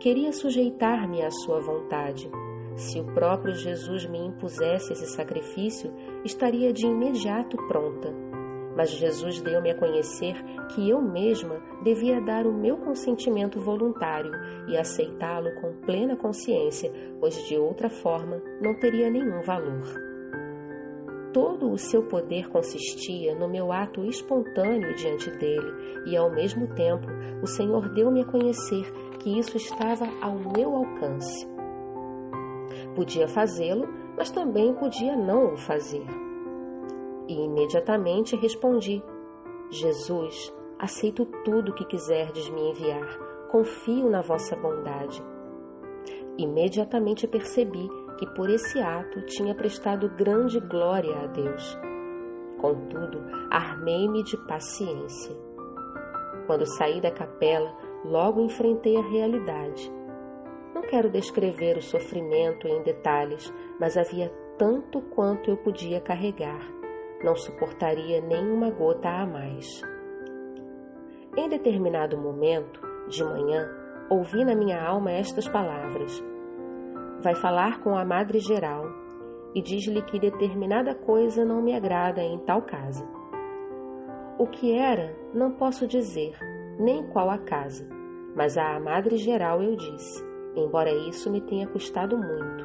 Queria 0.00 0.32
sujeitar-me 0.32 1.22
à 1.22 1.30
sua 1.30 1.60
vontade, 1.60 2.30
se 2.76 2.98
o 2.98 3.04
próprio 3.04 3.54
Jesus 3.54 4.06
me 4.06 4.18
impusesse 4.18 4.92
esse 4.92 5.06
sacrifício, 5.06 5.92
estaria 6.24 6.72
de 6.72 6.86
imediato 6.86 7.56
pronta. 7.68 8.31
Mas 8.76 8.90
Jesus 8.90 9.40
deu-me 9.40 9.70
a 9.70 9.78
conhecer 9.78 10.34
que 10.74 10.88
eu 10.88 11.00
mesma 11.00 11.60
devia 11.82 12.20
dar 12.20 12.46
o 12.46 12.52
meu 12.52 12.76
consentimento 12.78 13.60
voluntário 13.60 14.32
e 14.68 14.76
aceitá-lo 14.76 15.54
com 15.60 15.72
plena 15.84 16.16
consciência, 16.16 16.90
pois 17.20 17.36
de 17.46 17.56
outra 17.58 17.90
forma 17.90 18.40
não 18.60 18.74
teria 18.74 19.10
nenhum 19.10 19.42
valor. 19.42 20.12
Todo 21.32 21.70
o 21.70 21.78
seu 21.78 22.02
poder 22.02 22.48
consistia 22.50 23.34
no 23.34 23.48
meu 23.48 23.72
ato 23.72 24.04
espontâneo 24.04 24.94
diante 24.94 25.30
dele, 25.30 26.02
e 26.06 26.14
ao 26.14 26.30
mesmo 26.30 26.66
tempo 26.74 27.06
o 27.42 27.46
Senhor 27.46 27.88
deu-me 27.88 28.20
a 28.20 28.26
conhecer 28.26 28.92
que 29.18 29.38
isso 29.38 29.56
estava 29.56 30.04
ao 30.20 30.38
meu 30.54 30.76
alcance. 30.76 31.46
Podia 32.94 33.26
fazê-lo, 33.26 33.88
mas 34.16 34.30
também 34.30 34.74
podia 34.74 35.16
não 35.16 35.54
o 35.54 35.56
fazer. 35.56 36.21
E 37.28 37.34
imediatamente 37.34 38.36
respondi: 38.36 39.02
Jesus, 39.70 40.54
aceito 40.78 41.24
tudo 41.44 41.74
que 41.74 41.84
quiserdes 41.84 42.48
me 42.50 42.70
enviar, 42.70 43.06
confio 43.50 44.10
na 44.10 44.20
vossa 44.20 44.56
bondade. 44.56 45.22
Imediatamente 46.36 47.26
percebi 47.26 47.88
que 48.18 48.26
por 48.34 48.50
esse 48.50 48.80
ato 48.80 49.20
tinha 49.26 49.54
prestado 49.54 50.08
grande 50.08 50.58
glória 50.60 51.14
a 51.16 51.26
Deus. 51.26 51.78
Contudo, 52.60 53.22
armei-me 53.50 54.22
de 54.22 54.36
paciência. 54.46 55.36
Quando 56.46 56.66
saí 56.66 57.00
da 57.00 57.10
capela, 57.10 57.74
logo 58.04 58.40
enfrentei 58.40 58.96
a 58.96 59.02
realidade. 59.02 59.92
Não 60.74 60.82
quero 60.82 61.10
descrever 61.10 61.76
o 61.76 61.82
sofrimento 61.82 62.66
em 62.66 62.82
detalhes, 62.82 63.52
mas 63.78 63.96
havia 63.96 64.28
tanto 64.58 65.00
quanto 65.00 65.50
eu 65.50 65.56
podia 65.56 66.00
carregar. 66.00 66.81
Não 67.22 67.36
suportaria 67.36 68.20
nenhuma 68.20 68.70
gota 68.70 69.08
a 69.08 69.26
mais. 69.26 69.66
Em 71.36 71.48
determinado 71.48 72.18
momento, 72.18 72.80
de 73.08 73.22
manhã, 73.24 73.68
ouvi 74.10 74.44
na 74.44 74.54
minha 74.54 74.82
alma 74.82 75.12
estas 75.12 75.48
palavras: 75.48 76.22
Vai 77.22 77.34
falar 77.34 77.80
com 77.80 77.96
a 77.96 78.04
Madre 78.04 78.38
Geral 78.38 78.84
e 79.54 79.62
diz-lhe 79.62 80.02
que 80.02 80.18
determinada 80.18 80.94
coisa 80.94 81.44
não 81.44 81.62
me 81.62 81.74
agrada 81.74 82.20
em 82.22 82.38
tal 82.40 82.62
casa. 82.62 83.06
O 84.38 84.46
que 84.46 84.76
era, 84.76 85.14
não 85.32 85.52
posso 85.52 85.86
dizer, 85.86 86.36
nem 86.78 87.06
qual 87.08 87.30
a 87.30 87.38
casa, 87.38 87.88
mas 88.34 88.56
à 88.58 88.80
Madre 88.80 89.16
Geral 89.16 89.62
eu 89.62 89.76
disse, 89.76 90.24
embora 90.56 90.90
isso 90.90 91.30
me 91.30 91.40
tenha 91.40 91.68
custado 91.68 92.16
muito. 92.16 92.64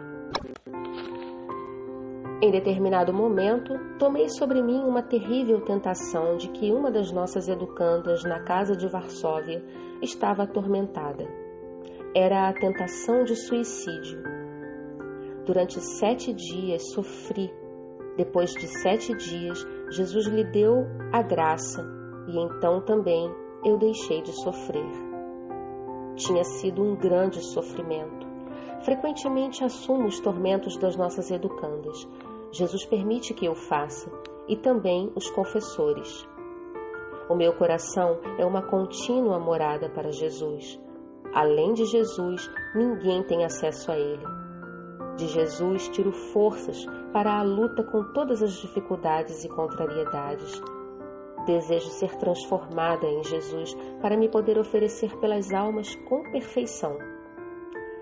Em 2.40 2.52
determinado 2.52 3.12
momento, 3.12 3.74
tomei 3.98 4.30
sobre 4.30 4.62
mim 4.62 4.84
uma 4.84 5.02
terrível 5.02 5.60
tentação 5.62 6.38
de 6.38 6.50
que 6.50 6.72
uma 6.72 6.92
das 6.92 7.12
nossas 7.12 7.48
educandas 7.48 8.24
na 8.24 8.44
casa 8.44 8.76
de 8.76 8.88
Varsóvia 8.88 9.66
estava 10.04 10.44
atormentada. 10.44 11.28
Era 12.14 12.48
a 12.48 12.54
tentação 12.54 13.24
de 13.24 13.36
suicídio. 13.36 14.22
Durante 15.48 15.82
sete 15.82 16.32
dias 16.32 16.92
sofri. 16.92 17.52
Depois 18.16 18.52
de 18.52 18.68
sete 18.68 19.16
dias, 19.16 19.66
Jesus 19.90 20.28
lhe 20.28 20.44
deu 20.44 20.86
a 21.12 21.24
graça 21.24 21.84
e 22.28 22.38
então 22.38 22.82
também 22.82 23.34
eu 23.66 23.80
deixei 23.80 24.22
de 24.22 24.32
sofrer. 24.44 24.92
Tinha 26.16 26.44
sido 26.44 26.84
um 26.84 26.96
grande 26.96 27.42
sofrimento. 27.42 28.28
Frequentemente 28.82 29.64
assumo 29.64 30.08
os 30.08 30.20
tormentos 30.20 30.78
das 30.78 30.96
nossas 30.96 31.32
educandas, 31.32 32.08
Jesus 32.52 32.86
permite 32.86 33.34
que 33.34 33.46
eu 33.46 33.56
faça, 33.56 34.12
e 34.48 34.56
também 34.56 35.12
os 35.16 35.30
confessores. 35.30 36.28
O 37.30 37.36
meu 37.36 37.54
coração 37.54 38.20
é 38.38 38.46
uma 38.46 38.62
contínua 38.62 39.38
morada 39.38 39.90
para 39.90 40.12
Jesus. 40.12 40.80
Além 41.34 41.74
de 41.74 41.86
Jesus, 41.86 42.50
ninguém 42.74 43.22
tem 43.24 43.44
acesso 43.44 43.92
a 43.92 43.98
Ele. 43.98 44.26
De 45.18 45.28
Jesus 45.28 45.90
tiro 45.90 46.12
forças 46.12 46.86
para 47.12 47.40
a 47.40 47.44
luta 47.44 47.84
com 47.84 48.14
todas 48.14 48.42
as 48.42 48.54
dificuldades 48.54 49.44
e 49.44 49.50
contrariedades. 49.50 50.62
Desejo 51.46 51.90
ser 51.90 52.16
transformada 52.16 53.06
em 53.08 53.24
Jesus 53.24 53.76
para 54.02 54.16
me 54.16 54.30
poder 54.30 54.58
oferecer 54.58 55.18
pelas 55.18 55.52
almas 55.54 55.94
com 56.08 56.24
perfeição. 56.32 56.98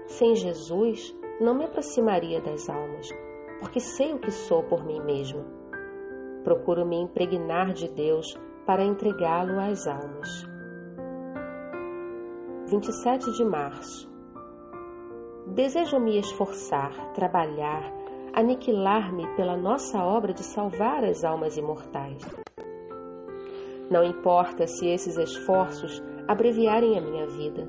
Sem 0.06 0.36
Jesus, 0.36 1.16
não 1.40 1.56
me 1.56 1.66
aproximaria 1.66 2.40
das 2.42 2.70
almas, 2.70 3.10
porque 3.66 3.80
sei 3.80 4.14
o 4.14 4.20
que 4.20 4.30
sou 4.30 4.62
por 4.62 4.86
mim 4.86 5.02
mesma. 5.02 5.44
Procuro 6.44 6.86
me 6.86 6.98
impregnar 6.98 7.74
de 7.74 7.90
Deus 7.90 8.38
para 8.64 8.84
entregá-lo 8.84 9.60
às 9.60 9.88
almas. 9.88 10.48
27 12.68 13.32
de 13.32 13.44
março. 13.44 14.08
Desejo 15.48 16.00
me 16.00 16.20
esforçar, 16.20 16.94
trabalhar, 17.14 17.92
aniquilar-me 18.36 19.28
pela 19.36 19.58
nossa 19.58 19.98
obra 19.98 20.32
de 20.32 20.44
salvar 20.44 21.04
as 21.04 21.24
almas 21.24 21.58
imortais. 21.58 22.22
Não 23.90 24.04
importa 24.04 24.68
se 24.68 24.88
esses 24.88 25.18
esforços 25.18 26.04
abreviarem 26.28 27.00
a 27.00 27.02
minha 27.02 27.26
vida, 27.26 27.68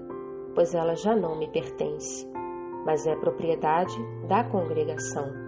pois 0.55 0.75
ela 0.75 0.95
já 0.95 1.17
não 1.17 1.39
me 1.39 1.49
pertence, 1.49 2.31
mas 2.85 3.07
é 3.07 3.17
propriedade 3.17 3.97
da 4.29 4.45
congregação 4.45 5.46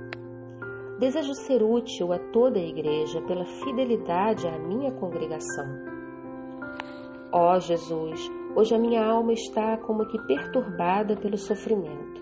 Desejo 0.98 1.32
ser 1.32 1.62
útil 1.62 2.12
a 2.12 2.18
toda 2.18 2.58
a 2.58 2.62
Igreja 2.62 3.22
pela 3.22 3.44
fidelidade 3.44 4.48
à 4.48 4.58
minha 4.58 4.90
congregação. 4.90 5.64
Ó 7.30 7.54
oh, 7.54 7.60
Jesus, 7.60 8.28
hoje 8.56 8.74
a 8.74 8.78
minha 8.80 9.04
alma 9.04 9.32
está 9.32 9.76
como 9.76 10.08
que 10.08 10.20
perturbada 10.26 11.14
pelo 11.14 11.36
sofrimento. 11.36 12.20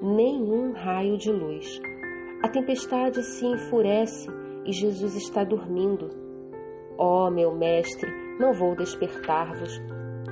Nenhum 0.00 0.72
raio 0.74 1.18
de 1.18 1.32
luz. 1.32 1.80
A 2.44 2.48
tempestade 2.48 3.20
se 3.20 3.44
enfurece 3.46 4.30
e 4.64 4.72
Jesus 4.72 5.16
está 5.16 5.42
dormindo. 5.42 6.08
Ó 6.96 7.26
oh, 7.26 7.30
meu 7.32 7.52
Mestre, 7.52 8.08
não 8.38 8.52
vou 8.52 8.76
despertar-vos, 8.76 9.82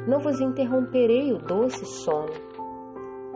não 0.06 0.20
vos 0.20 0.40
interromperei 0.40 1.32
o 1.32 1.38
doce 1.38 1.84
sono. 1.84 2.32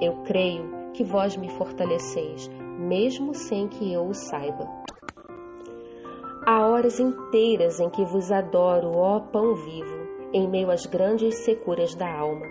Eu 0.01 0.23
creio 0.23 0.93
que 0.93 1.03
vós 1.03 1.37
me 1.37 1.51
fortaleceis 1.51 2.49
mesmo 2.79 3.35
sem 3.35 3.69
que 3.69 3.93
eu 3.93 4.07
o 4.07 4.15
saiba. 4.15 4.69
Há 6.47 6.65
horas 6.69 7.01
inteiras 7.01 7.81
em 7.81 7.91
que 7.91 8.05
vos 8.05 8.31
adoro, 8.31 8.93
ó 8.97 9.19
pão 9.19 9.55
vivo, 9.55 10.07
em 10.33 10.49
meio 10.49 10.71
às 10.71 10.87
grandes 10.87 11.35
securas 11.45 11.95
da 11.95 12.09
alma. 12.09 12.47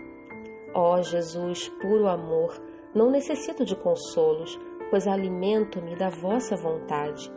Ó 0.74 1.02
Jesus, 1.02 1.70
puro 1.82 2.08
amor, 2.08 2.54
não 2.94 3.10
necessito 3.10 3.64
de 3.64 3.76
consolos, 3.76 4.60
pois 4.90 5.08
alimento-me 5.08 5.96
da 5.96 6.10
vossa 6.10 6.58
vontade. 6.58 7.32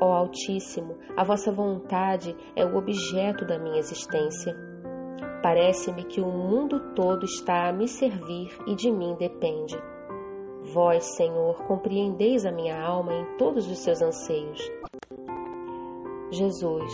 Ó 0.00 0.12
Altíssimo, 0.12 0.96
a 1.16 1.24
vossa 1.24 1.50
vontade 1.50 2.36
é 2.54 2.64
o 2.64 2.76
objeto 2.76 3.44
da 3.44 3.58
minha 3.58 3.78
existência. 3.78 4.54
Parece-me 5.42 6.04
que 6.04 6.20
o 6.20 6.30
mundo 6.30 6.94
todo 6.94 7.24
está 7.24 7.68
a 7.68 7.72
me 7.72 7.88
servir 7.88 8.56
e 8.66 8.74
de 8.74 8.90
mim 8.90 9.14
depende. 9.18 9.76
Vós, 10.72 11.04
Senhor, 11.16 11.62
compreendeis 11.66 12.46
a 12.46 12.50
minha 12.50 12.80
alma 12.80 13.12
em 13.12 13.36
todos 13.36 13.70
os 13.70 13.78
seus 13.80 14.00
anseios. 14.00 14.72
Jesus, 16.30 16.90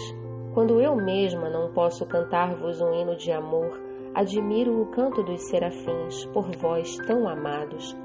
quando 0.52 0.80
eu 0.80 0.96
mesma 0.96 1.48
não 1.48 1.72
posso 1.72 2.04
cantar-vos 2.04 2.80
um 2.80 2.92
hino 2.92 3.16
de 3.16 3.30
amor, 3.30 3.80
admiro 4.12 4.82
o 4.82 4.86
canto 4.86 5.22
dos 5.22 5.40
serafins 5.48 6.26
por 6.26 6.50
vós 6.56 6.96
tão 7.06 7.28
amados. 7.28 7.96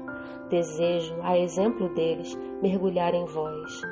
Desejo, 0.48 1.16
a 1.20 1.36
exemplo 1.36 1.88
deles, 1.94 2.38
mergulhar 2.62 3.12
em 3.12 3.24
vós. 3.24 3.82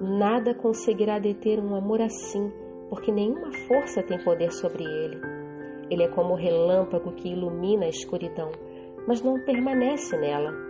Nada 0.00 0.54
conseguirá 0.56 1.20
deter 1.20 1.60
um 1.60 1.76
amor 1.76 2.02
assim, 2.02 2.52
porque 2.90 3.12
nenhuma 3.12 3.52
força 3.68 4.02
tem 4.02 4.22
poder 4.24 4.50
sobre 4.50 4.82
ele. 4.82 5.20
Ele 5.88 6.02
é 6.02 6.08
como 6.08 6.34
o 6.34 6.36
relâmpago 6.36 7.12
que 7.12 7.28
ilumina 7.28 7.86
a 7.86 7.90
escuridão, 7.90 8.50
mas 9.06 9.22
não 9.22 9.40
permanece 9.44 10.16
nela 10.18 10.65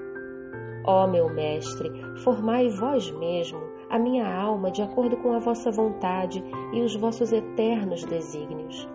Ó 0.86 1.06
meu 1.06 1.28
Mestre, 1.28 1.90
formai 2.22 2.68
vós 2.68 3.10
mesmo 3.10 3.60
a 3.90 3.98
minha 3.98 4.26
alma 4.26 4.70
de 4.70 4.82
acordo 4.82 5.16
com 5.16 5.32
a 5.32 5.38
vossa 5.38 5.70
vontade 5.70 6.42
e 6.72 6.80
os 6.80 6.94
vossos 6.94 7.32
eternos 7.32 8.04
desígnios. 8.04 8.88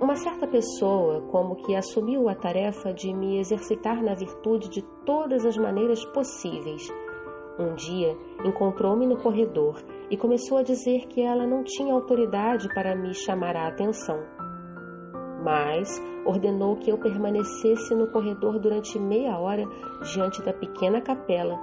Uma 0.00 0.16
certa 0.16 0.46
pessoa, 0.46 1.20
como 1.30 1.56
que 1.56 1.76
assumiu 1.76 2.28
a 2.28 2.34
tarefa 2.34 2.92
de 2.92 3.12
me 3.12 3.38
exercitar 3.38 4.02
na 4.02 4.14
virtude 4.14 4.68
de 4.68 4.82
todas 5.04 5.44
as 5.44 5.56
maneiras 5.56 6.04
possíveis, 6.06 6.88
um 7.58 7.74
dia 7.74 8.16
encontrou-me 8.44 9.06
no 9.06 9.18
corredor 9.18 9.76
e 10.10 10.16
começou 10.16 10.56
a 10.56 10.62
dizer 10.62 11.06
que 11.06 11.20
ela 11.20 11.46
não 11.46 11.62
tinha 11.62 11.92
autoridade 11.92 12.66
para 12.74 12.96
me 12.96 13.12
chamar 13.14 13.56
a 13.56 13.68
atenção 13.68 14.41
mas 15.42 16.00
ordenou 16.24 16.76
que 16.76 16.90
eu 16.90 16.98
permanecesse 16.98 17.94
no 17.94 18.06
corredor 18.06 18.58
durante 18.58 18.98
meia 18.98 19.38
hora 19.38 19.66
diante 20.12 20.40
da 20.42 20.52
pequena 20.52 21.00
capela 21.00 21.58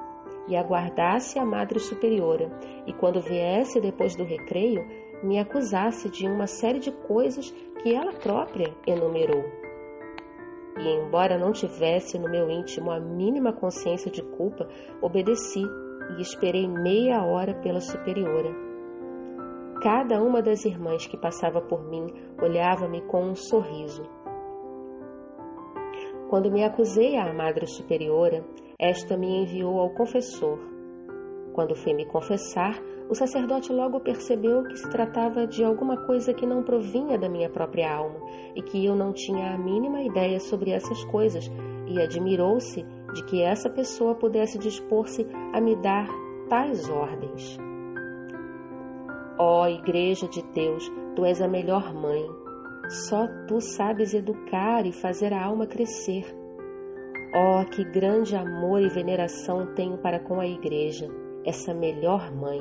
e 0.48 0.56
aguardasse 0.56 1.38
a 1.38 1.46
Madre 1.46 1.80
Superiora, 1.80 2.52
e 2.86 2.94
quando 2.94 3.22
viesse 3.22 3.80
depois 3.80 4.16
do 4.16 4.24
recreio, 4.24 4.86
me 5.24 5.38
acusasse 5.38 6.10
de 6.10 6.28
uma 6.28 6.48
série 6.48 6.80
de 6.80 6.92
coisas 6.92 7.52
que 7.82 7.94
ela 7.94 8.14
própria 8.14 8.74
enumerou. 8.88 9.46
E 10.78 10.88
embora 10.88 11.38
não 11.38 11.52
tivesse 11.52 12.18
no 12.18 12.30
meu 12.30 12.50
íntimo 12.50 12.90
a 12.90 13.00
mínima 13.00 13.54
consciência 13.54 14.10
de 14.10 14.24
culpa, 14.24 14.68
obedeci 15.02 15.64
e 16.18 16.22
esperei 16.22 16.68
meia 16.68 17.24
hora 17.24 17.54
pela 17.54 17.82
superiora. 17.82 18.69
Cada 19.82 20.22
uma 20.22 20.42
das 20.42 20.66
irmãs 20.66 21.08
que 21.08 21.16
passava 21.16 21.62
por 21.62 21.88
mim 21.88 22.08
olhava-me 22.42 23.00
com 23.04 23.24
um 23.24 23.36
sorriso. 23.36 24.04
Quando 26.30 26.52
me 26.52 26.66
acusei 26.66 27.16
à 27.16 27.34
Madre 27.34 27.66
Superiora, 27.66 28.44
esta 28.78 29.16
me 29.16 29.42
enviou 29.42 29.80
ao 29.80 29.92
confessor. 29.92 30.60
Quando 31.54 31.78
fui 31.78 31.94
me 31.94 32.06
confessar, 32.06 32.78
o 33.10 33.16
sacerdote 33.16 33.72
logo 33.72 34.02
percebeu 34.02 34.64
que 34.64 34.76
se 34.76 34.90
tratava 34.90 35.48
de 35.48 35.64
alguma 35.64 36.06
coisa 36.06 36.34
que 36.34 36.46
não 36.46 36.62
provinha 36.62 37.18
da 37.18 37.30
minha 37.30 37.50
própria 37.50 37.90
alma 37.90 38.20
e 38.58 38.62
que 38.62 38.86
eu 38.86 38.98
não 38.98 39.14
tinha 39.14 39.54
a 39.54 39.58
mínima 39.58 40.02
ideia 40.02 40.42
sobre 40.42 40.72
essas 40.72 41.02
coisas, 41.06 41.50
e 41.88 42.02
admirou-se 42.02 42.84
de 43.14 43.24
que 43.26 43.42
essa 43.42 43.70
pessoa 43.70 44.14
pudesse 44.14 44.60
dispor-se 44.60 45.26
a 45.54 45.62
me 45.62 45.76
dar 45.78 46.08
tais 46.50 46.88
ordens. 46.90 47.69
Ó 49.40 49.64
oh, 49.64 49.68
Igreja 49.68 50.28
de 50.28 50.44
Deus, 50.54 50.92
tu 51.16 51.24
és 51.24 51.42
a 51.42 51.48
melhor 51.48 51.94
mãe. 51.94 52.30
Só 53.08 53.26
tu 53.48 53.62
sabes 53.62 54.14
educar 54.14 54.86
e 54.86 54.92
fazer 54.92 55.32
a 55.34 55.46
alma 55.46 55.66
crescer. 55.66 56.26
Oh, 57.34 57.64
que 57.70 57.86
grande 57.86 58.36
amor 58.36 58.82
e 58.82 58.90
veneração 58.90 59.74
tenho 59.76 59.98
para 60.00 60.20
com 60.20 60.42
a 60.42 60.46
Igreja. 60.46 61.08
essa 61.46 61.74
melhor 61.74 62.32
mãe. 62.36 62.60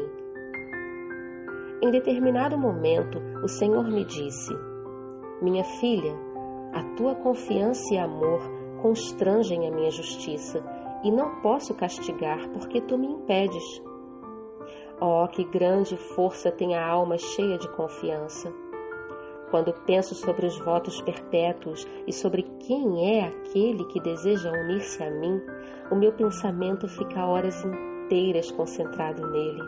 Em 1.82 1.90
determinado 1.90 2.56
momento, 2.56 3.18
o 3.42 3.48
Senhor 3.48 3.84
me 3.84 4.04
disse: 4.04 4.54
Minha 5.42 5.64
filha, 5.64 6.14
a 6.72 6.82
tua 6.96 7.14
confiança 7.16 7.92
e 7.92 7.98
amor 7.98 8.40
constrangem 8.80 9.66
a 9.66 9.70
minha 9.70 9.90
justiça 9.90 10.62
e 11.02 11.10
não 11.10 11.40
posso 11.40 11.74
castigar 11.74 12.48
porque 12.50 12.80
tu 12.80 12.96
me 12.96 13.08
impedes. 13.08 13.82
Oh, 15.00 15.28
que 15.28 15.44
grande 15.44 15.96
força 15.96 16.50
tem 16.50 16.74
a 16.74 16.84
alma 16.84 17.16
cheia 17.16 17.56
de 17.56 17.68
confiança! 17.68 18.52
Quando 19.48 19.72
penso 19.87 20.12
sobre 20.14 20.44
os 20.44 20.58
votos 20.58 21.00
perpétuos 21.00 21.87
e 22.04 22.12
sobre 22.12 22.42
quem 22.66 23.16
é 23.16 23.28
aquele 23.28 23.84
que 23.84 24.00
deseja 24.00 24.50
unir-se 24.50 25.00
a 25.02 25.08
mim, 25.08 25.40
o 25.90 25.94
meu 25.94 26.12
pensamento 26.12 26.88
fica 26.88 27.24
horas 27.24 27.64
inteiras 27.64 28.50
concentrado 28.50 29.24
nele. 29.30 29.62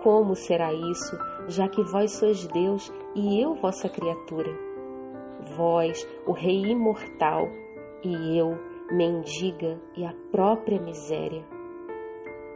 Como 0.00 0.36
será 0.36 0.72
isso, 0.72 1.18
já 1.48 1.68
que 1.68 1.82
vós 1.82 2.12
sois 2.12 2.46
Deus 2.46 2.92
e 3.16 3.40
eu 3.40 3.54
vossa 3.54 3.88
criatura? 3.88 4.50
Vós, 5.56 6.06
o 6.24 6.32
Rei 6.32 6.66
imortal, 6.66 7.48
e 8.04 8.38
eu, 8.38 8.56
mendiga 8.92 9.80
e 9.96 10.04
a 10.04 10.14
própria 10.30 10.80
miséria. 10.80 11.44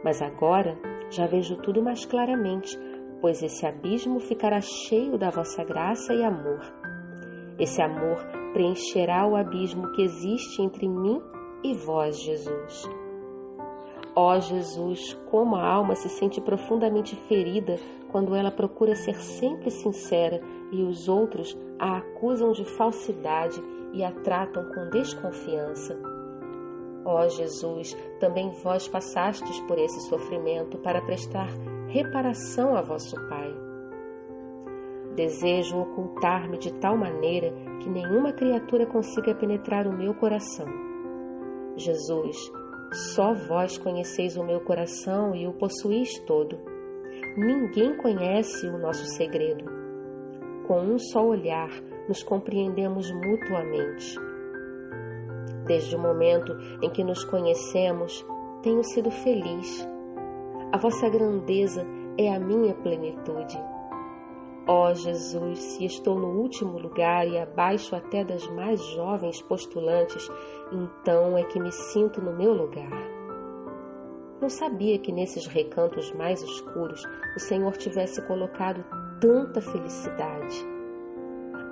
Mas 0.03 0.21
agora 0.21 0.77
já 1.09 1.25
vejo 1.25 1.57
tudo 1.57 1.81
mais 1.81 2.05
claramente, 2.05 2.77
pois 3.21 3.41
esse 3.41 3.65
abismo 3.65 4.19
ficará 4.19 4.61
cheio 4.61 5.17
da 5.17 5.29
vossa 5.29 5.63
graça 5.63 6.13
e 6.13 6.23
amor. 6.23 6.61
Esse 7.59 7.81
amor 7.81 8.17
preencherá 8.53 9.27
o 9.27 9.35
abismo 9.35 9.91
que 9.91 10.01
existe 10.01 10.61
entre 10.61 10.87
mim 10.87 11.21
e 11.63 11.73
vós, 11.73 12.21
Jesus. 12.21 12.89
Ó 14.15 14.35
oh, 14.35 14.39
Jesus, 14.39 15.13
como 15.29 15.55
a 15.55 15.65
alma 15.65 15.95
se 15.95 16.09
sente 16.09 16.41
profundamente 16.41 17.15
ferida 17.27 17.75
quando 18.11 18.35
ela 18.35 18.51
procura 18.51 18.95
ser 18.95 19.15
sempre 19.15 19.69
sincera 19.69 20.41
e 20.71 20.81
os 20.83 21.07
outros 21.07 21.57
a 21.77 21.97
acusam 21.97 22.51
de 22.51 22.65
falsidade 22.65 23.61
e 23.93 24.03
a 24.03 24.11
tratam 24.11 24.65
com 24.73 24.89
desconfiança. 24.89 26.18
Ó 27.05 27.27
Jesus, 27.27 27.95
também 28.19 28.51
vós 28.63 28.87
passastes 28.87 29.59
por 29.61 29.77
esse 29.77 30.01
sofrimento 30.09 30.77
para 30.79 31.01
prestar 31.01 31.47
reparação 31.87 32.75
a 32.75 32.81
vosso 32.81 33.15
Pai. 33.27 33.53
Desejo 35.15 35.79
ocultar-me 35.79 36.57
de 36.57 36.73
tal 36.73 36.95
maneira 36.95 37.51
que 37.81 37.89
nenhuma 37.89 38.31
criatura 38.31 38.85
consiga 38.85 39.33
penetrar 39.33 39.87
o 39.87 39.97
meu 39.97 40.13
coração. 40.13 40.67
Jesus, 41.75 42.51
só 43.13 43.33
vós 43.33 43.77
conheceis 43.77 44.37
o 44.37 44.43
meu 44.43 44.61
coração 44.61 45.35
e 45.35 45.47
o 45.47 45.53
possuís 45.53 46.19
todo. 46.19 46.59
Ninguém 47.37 47.95
conhece 47.97 48.67
o 48.67 48.77
nosso 48.77 49.05
segredo. 49.05 49.65
Com 50.67 50.81
um 50.81 50.97
só 50.97 51.25
olhar, 51.25 51.69
nos 52.07 52.23
compreendemos 52.23 53.11
mutuamente. 53.11 54.28
Desde 55.69 55.95
o 55.95 55.99
momento 55.99 56.51
em 56.81 56.89
que 56.89 57.01
nos 57.01 57.23
conhecemos, 57.23 58.25
tenho 58.61 58.83
sido 58.83 59.09
feliz 59.09 59.87
a 60.71 60.77
vossa 60.77 61.09
grandeza 61.09 61.83
é 62.15 62.31
a 62.31 62.39
minha 62.39 62.75
plenitude. 62.75 63.59
Ó 64.67 64.91
oh, 64.91 64.93
Jesus, 64.93 65.57
se 65.57 65.83
estou 65.83 66.19
no 66.19 66.27
último 66.27 66.77
lugar 66.77 67.27
e 67.27 67.39
abaixo 67.39 67.95
até 67.95 68.23
das 68.23 68.47
mais 68.49 68.79
jovens 68.93 69.41
postulantes, 69.41 70.29
então 70.71 71.35
é 71.35 71.43
que 71.43 71.59
me 71.59 71.71
sinto 71.71 72.21
no 72.21 72.37
meu 72.37 72.53
lugar. 72.53 72.91
Não 74.39 74.47
sabia 74.47 74.99
que 74.99 75.11
nesses 75.11 75.47
recantos 75.47 76.13
mais 76.13 76.39
escuros 76.43 77.03
o 77.35 77.39
Senhor 77.39 77.75
tivesse 77.75 78.21
colocado 78.27 78.85
tanta 79.19 79.61
felicidade. 79.61 80.67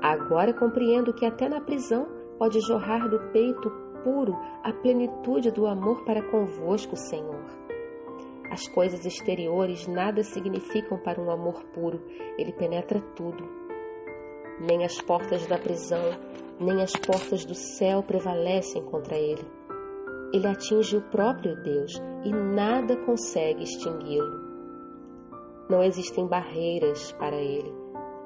Agora 0.02 0.56
compreendo 0.56 1.14
que 1.14 1.26
até 1.26 1.48
na 1.48 1.62
prisão 1.62 2.08
pode 2.40 2.60
jorrar 2.62 3.08
do 3.08 3.20
peito 3.32 3.72
puro 4.08 4.40
a 4.64 4.72
plenitude 4.72 5.52
do 5.52 5.68
amor 5.68 6.06
para 6.06 6.24
convosco, 6.32 6.96
Senhor. 6.96 7.44
As 8.50 8.66
coisas 8.70 9.06
exteriores 9.06 9.86
nada 9.86 10.24
significam 10.24 10.98
para 10.98 11.22
um 11.22 11.30
amor 11.30 11.62
puro, 11.74 12.02
ele 12.38 12.54
penetra 12.54 13.02
tudo. 13.18 13.44
Nem 14.62 14.86
as 14.86 15.02
portas 15.02 15.46
da 15.46 15.60
prisão, 15.60 16.06
nem 16.58 16.82
as 16.82 16.94
portas 16.94 17.44
do 17.44 17.54
céu 17.54 18.02
prevalecem 18.02 18.82
contra 18.86 19.18
ele. 19.18 19.46
Ele 20.32 20.48
atinge 20.48 20.96
o 20.96 21.02
próprio 21.02 21.62
Deus 21.62 22.02
e 22.24 22.32
nada 22.32 22.96
consegue 22.96 23.64
extingui-lo. 23.64 24.48
Não 25.70 25.84
existem 25.84 26.26
barreiras 26.26 27.12
para 27.12 27.36
ele. 27.36 27.74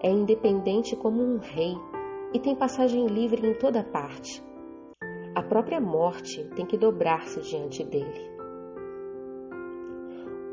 É 0.04 0.12
independente 0.12 0.96
como 0.96 1.24
um 1.24 1.40
rei 1.40 1.74
e 2.36 2.40
tem 2.40 2.56
passagem 2.56 3.08
livre 3.08 3.48
em 3.48 3.56
toda 3.56 3.84
parte. 3.84 4.51
Própria 5.52 5.82
morte 5.82 6.46
tem 6.56 6.66
que 6.66 6.78
dobrar-se 6.78 7.42
diante 7.42 7.84
dele. 7.84 8.32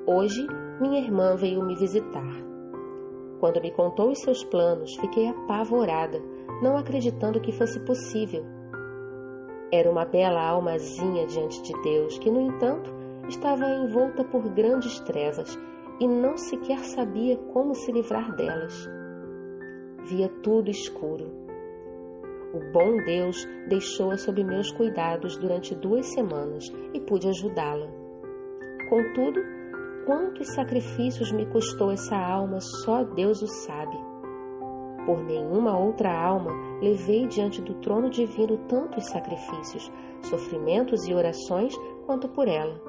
Hoje, 0.05 0.45
minha 0.81 0.99
irmã 0.99 1.37
veio 1.37 1.65
me 1.65 1.77
visitar. 1.77 2.35
Quando 3.39 3.61
me 3.61 3.71
contou 3.71 4.11
os 4.11 4.19
seus 4.19 4.43
planos, 4.43 4.97
fiquei 4.97 5.29
apavorada, 5.29 6.21
não 6.61 6.77
acreditando 6.77 7.41
que 7.41 7.53
fosse 7.53 7.79
possível. 7.85 8.45
Era 9.73 9.89
uma 9.89 10.05
bela 10.05 10.43
almazinha 10.43 11.29
diante 11.29 11.63
de 11.63 11.81
Deus, 11.81 12.19
que, 12.19 12.29
no 12.29 12.41
entanto, 12.41 12.93
estava 13.29 13.71
envolta 13.71 14.25
por 14.25 14.49
grandes 14.49 14.99
trevas 14.99 15.57
e 16.01 16.09
não 16.09 16.37
sequer 16.37 16.81
sabia 16.81 17.37
como 17.53 17.73
se 17.73 17.93
livrar 17.93 18.35
delas. 18.35 18.91
Via 20.09 20.29
tudo 20.43 20.69
escuro. 20.73 21.47
O 22.53 22.61
bom 22.73 22.97
Deus 23.05 23.47
deixou-a 23.69 24.17
sob 24.17 24.43
meus 24.43 24.73
cuidados 24.73 25.37
durante 25.37 25.75
duas 25.75 26.07
semanas 26.07 26.65
e 26.95 27.01
pude 27.01 27.29
ajudá-la. 27.29 27.87
Contudo, 28.89 29.39
quantos 30.07 30.55
sacrifícios 30.55 31.31
me 31.31 31.45
custou 31.45 31.91
essa 31.91 32.17
alma, 32.17 32.59
só 32.61 33.05
Deus 33.05 33.43
o 33.43 33.47
sabe. 33.47 33.97
Por 35.05 35.23
nenhuma 35.23 35.79
outra 35.79 36.11
alma 36.11 36.51
levei 36.81 37.27
diante 37.27 37.61
do 37.61 37.75
trono 37.81 38.09
divino 38.09 38.57
tantos 38.67 39.05
sacrifícios, 39.11 39.93
sofrimentos 40.23 41.07
e 41.07 41.13
orações 41.13 41.75
quanto 42.07 42.31
por 42.31 42.49
ela. 42.49 42.81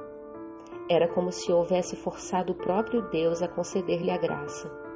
Era 0.89 1.07
como 1.07 1.33
se 1.33 1.51
houvesse 1.51 1.97
forçado 1.97 2.53
o 2.53 2.55
próprio 2.55 3.01
Deus 3.09 3.41
a 3.41 3.47
conceder-lhe 3.49 4.09
a 4.09 4.17
graça. 4.17 4.88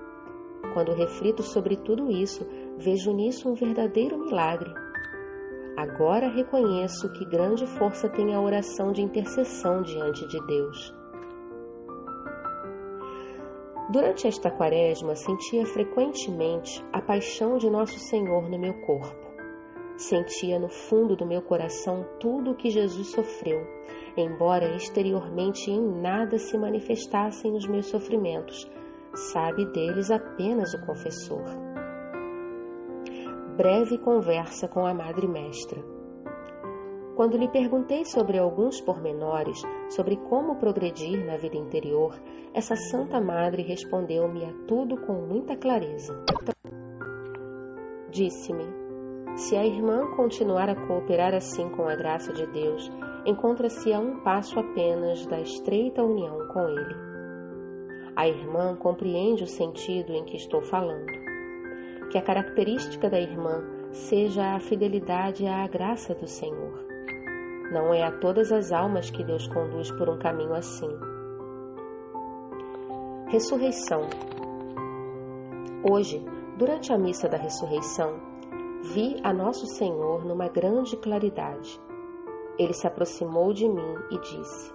Quando 0.72 0.94
reflito 0.94 1.44
sobre 1.44 1.76
tudo 1.76 2.10
isso, 2.10 2.48
vejo 2.78 3.12
nisso 3.12 3.50
um 3.50 3.54
verdadeiro 3.54 4.18
milagre. 4.18 4.72
Agora 5.76 6.30
reconheço 6.30 7.12
que 7.14 7.26
grande 7.26 7.66
força 7.66 8.08
tem 8.08 8.34
a 8.34 8.40
oração 8.40 8.92
de 8.92 9.02
intercessão 9.02 9.82
diante 9.82 10.28
de 10.28 10.40
Deus. 10.46 10.94
Durante 13.90 14.28
esta 14.28 14.50
quaresma, 14.50 15.16
sentia 15.16 15.66
frequentemente 15.66 16.84
a 16.92 17.02
paixão 17.02 17.58
de 17.58 17.70
Nosso 17.70 18.00
Senhor 18.00 18.50
no 18.50 18.58
meu 18.58 18.74
corpo. 18.82 19.24
Sentia 19.98 20.58
no 20.58 20.70
fundo 20.70 21.16
do 21.16 21.26
meu 21.26 21.42
coração 21.42 22.04
tudo 22.20 22.52
o 22.52 22.56
que 22.56 22.70
Jesus 22.70 23.12
sofreu, 23.12 23.62
embora 24.18 24.76
exteriormente 24.76 25.70
em 25.70 25.80
nada 26.02 26.40
se 26.40 26.58
manifestassem 26.58 27.54
os 27.54 27.68
meus 27.68 27.88
sofrimentos, 27.88 28.68
sabe 29.14 29.66
deles 29.66 30.10
apenas 30.12 30.74
o 30.74 30.86
confessor. 30.86 31.44
Breve 33.56 33.98
conversa 34.00 34.68
com 34.68 34.86
a 34.86 34.94
Madre 34.94 35.28
Mestra. 35.28 35.82
Quando 37.16 37.38
lhe 37.38 37.48
perguntei 37.48 38.04
sobre 38.06 38.40
alguns 38.40 38.82
pormenores, 38.82 39.62
sobre 39.90 40.18
como 40.18 40.56
progredir 40.56 41.24
na 41.24 41.38
vida 41.38 41.56
interior, 41.56 42.20
essa 42.56 42.76
Santa 42.76 43.22
Madre 43.22 43.62
respondeu-me 43.62 44.46
a 44.46 44.54
tudo 44.68 44.98
com 45.06 45.14
muita 45.14 45.56
clareza. 45.56 46.20
Disse-me: 48.10 48.66
se 49.36 49.56
a 49.56 49.66
irmã 49.66 50.16
continuar 50.16 50.70
a 50.70 50.88
cooperar 50.88 51.36
assim 51.36 51.70
com 51.70 51.88
a 51.88 51.96
graça 51.96 52.34
de 52.34 52.46
Deus, 52.48 52.92
encontra-se 53.26 53.92
a 53.94 54.00
um 54.00 54.20
passo 54.24 54.60
apenas 54.60 55.26
da 55.28 55.40
estreita 55.40 56.04
união 56.04 56.48
com 56.48 56.68
Ele. 56.70 57.03
A 58.16 58.28
irmã 58.28 58.76
compreende 58.76 59.44
o 59.44 59.48
sentido 59.48 60.14
em 60.14 60.24
que 60.24 60.38
estou 60.38 60.62
falando. 60.62 61.12
Que 62.12 62.18
a 62.18 62.22
característica 62.22 63.10
da 63.10 63.20
irmã 63.20 63.64
seja 63.92 64.56
a 64.56 64.60
fidelidade 64.60 65.46
à 65.48 65.68
graça 65.68 66.14
do 66.14 66.28
Senhor 66.28 66.94
não 67.74 67.92
é 67.92 68.04
a 68.04 68.12
todas 68.12 68.52
as 68.52 68.72
almas 68.72 69.10
que 69.10 69.24
Deus 69.24 69.48
conduz 69.48 69.90
por 69.92 70.08
um 70.08 70.20
caminho 70.20 70.54
assim. 70.54 70.90
Ressurreição. 73.28 74.02
Hoje, 75.90 76.24
durante 76.56 76.94
a 76.94 76.98
missa 77.00 77.28
da 77.28 77.36
ressurreição, 77.36 78.20
vi 78.94 79.20
a 79.24 79.34
Nosso 79.34 79.66
Senhor 79.66 80.24
numa 80.24 80.48
grande 80.48 80.96
claridade. 80.98 81.82
Ele 82.60 82.74
se 82.74 82.86
aproximou 82.86 83.52
de 83.52 83.68
mim 83.68 83.96
e 84.12 84.20
disse: 84.20 84.72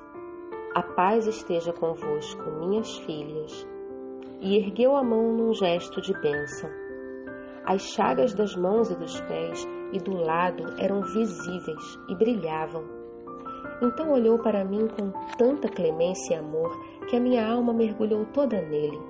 A 0.78 0.82
paz 0.82 1.26
esteja 1.26 1.72
convosco, 1.72 2.52
minhas 2.52 2.98
filhas. 2.98 3.66
E 4.40 4.56
ergueu 4.56 4.94
a 4.94 5.02
mão 5.02 5.32
num 5.32 5.52
gesto 5.52 6.00
de 6.00 6.12
bênção. 6.20 6.70
As 7.64 7.82
chagas 7.82 8.32
das 8.32 8.54
mãos 8.54 8.88
e 8.88 8.94
dos 8.94 9.20
pés 9.22 9.66
e 9.92 9.98
do 9.98 10.16
lado 10.16 10.76
eram 10.78 11.02
visíveis 11.02 11.98
e 12.08 12.14
brilhavam. 12.14 12.84
Então 13.82 14.12
olhou 14.12 14.38
para 14.38 14.64
mim 14.64 14.86
com 14.86 15.10
tanta 15.36 15.68
clemência 15.68 16.34
e 16.34 16.38
amor 16.38 16.70
que 17.08 17.16
a 17.16 17.20
minha 17.20 17.44
alma 17.44 17.72
mergulhou 17.72 18.24
toda 18.26 18.62
nele 18.62 19.00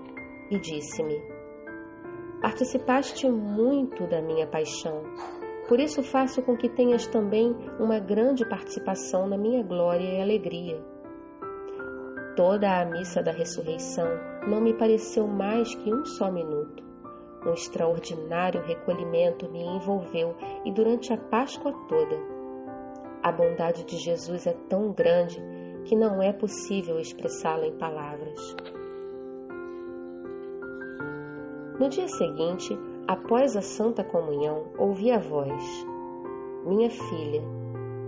e 0.50 0.58
disse-me: 0.58 1.20
Participaste 2.40 3.30
muito 3.30 4.06
da 4.06 4.22
minha 4.22 4.46
paixão, 4.46 5.02
por 5.68 5.78
isso 5.78 6.02
faço 6.02 6.40
com 6.40 6.56
que 6.56 6.70
tenhas 6.70 7.06
também 7.06 7.54
uma 7.78 7.98
grande 7.98 8.48
participação 8.48 9.28
na 9.28 9.36
minha 9.36 9.62
glória 9.62 10.14
e 10.16 10.22
alegria. 10.22 10.97
Toda 12.38 12.80
a 12.80 12.84
missa 12.84 13.20
da 13.20 13.32
ressurreição 13.32 14.06
não 14.46 14.60
me 14.60 14.72
pareceu 14.72 15.26
mais 15.26 15.74
que 15.74 15.92
um 15.92 16.04
só 16.04 16.30
minuto. 16.30 16.84
Um 17.44 17.52
extraordinário 17.52 18.62
recolhimento 18.62 19.50
me 19.50 19.60
envolveu 19.60 20.36
e 20.64 20.70
durante 20.70 21.12
a 21.12 21.16
Páscoa 21.16 21.72
toda. 21.88 22.16
A 23.24 23.32
bondade 23.32 23.84
de 23.84 23.96
Jesus 23.96 24.46
é 24.46 24.52
tão 24.68 24.92
grande 24.92 25.42
que 25.86 25.96
não 25.96 26.22
é 26.22 26.32
possível 26.32 27.00
expressá-la 27.00 27.66
em 27.66 27.76
palavras. 27.76 28.54
No 31.80 31.88
dia 31.88 32.06
seguinte, 32.06 32.78
após 33.08 33.56
a 33.56 33.62
Santa 33.62 34.04
Comunhão, 34.04 34.66
ouvi 34.78 35.10
a 35.10 35.18
voz: 35.18 35.60
Minha 36.64 36.88
filha, 36.88 37.42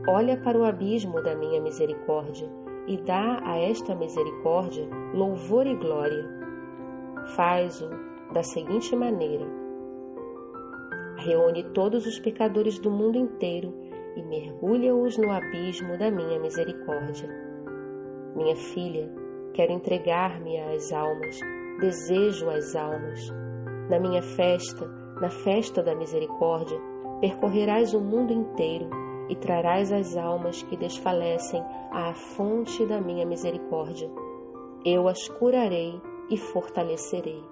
olha 0.06 0.36
para 0.40 0.56
o 0.56 0.64
abismo 0.64 1.20
da 1.20 1.34
minha 1.34 1.60
misericórdia 1.60 2.59
e 2.90 2.96
dá 2.96 3.40
a 3.44 3.56
esta 3.56 3.94
misericórdia 3.94 4.84
louvor 5.14 5.64
e 5.64 5.76
glória. 5.76 6.28
Faz-o 7.36 7.88
da 8.32 8.42
seguinte 8.42 8.96
maneira: 8.96 9.46
reúne 11.18 11.62
todos 11.72 12.04
os 12.04 12.18
pecadores 12.18 12.80
do 12.80 12.90
mundo 12.90 13.16
inteiro 13.16 13.72
e 14.16 14.22
mergulha-os 14.24 15.16
no 15.16 15.30
abismo 15.30 15.96
da 15.96 16.10
minha 16.10 16.40
misericórdia. 16.40 17.28
Minha 18.34 18.56
filha, 18.56 19.08
quero 19.54 19.70
entregar-me 19.70 20.58
às 20.58 20.92
almas, 20.92 21.38
desejo 21.78 22.50
as 22.50 22.74
almas 22.74 23.32
na 23.88 24.00
minha 24.00 24.22
festa, 24.22 24.88
na 25.20 25.30
festa 25.30 25.82
da 25.82 25.94
misericórdia, 25.94 26.80
percorrerás 27.20 27.92
o 27.92 28.00
mundo 28.00 28.32
inteiro 28.32 28.88
e 29.30 29.36
trarás 29.36 29.90
as 29.92 30.16
almas 30.16 30.62
que 30.64 30.76
desfalecem 30.76 31.62
à 31.90 32.12
fonte 32.12 32.84
da 32.84 33.00
minha 33.00 33.24
misericórdia. 33.24 34.10
Eu 34.84 35.08
as 35.08 35.28
curarei 35.28 35.98
e 36.28 36.36
fortalecerei. 36.36 37.42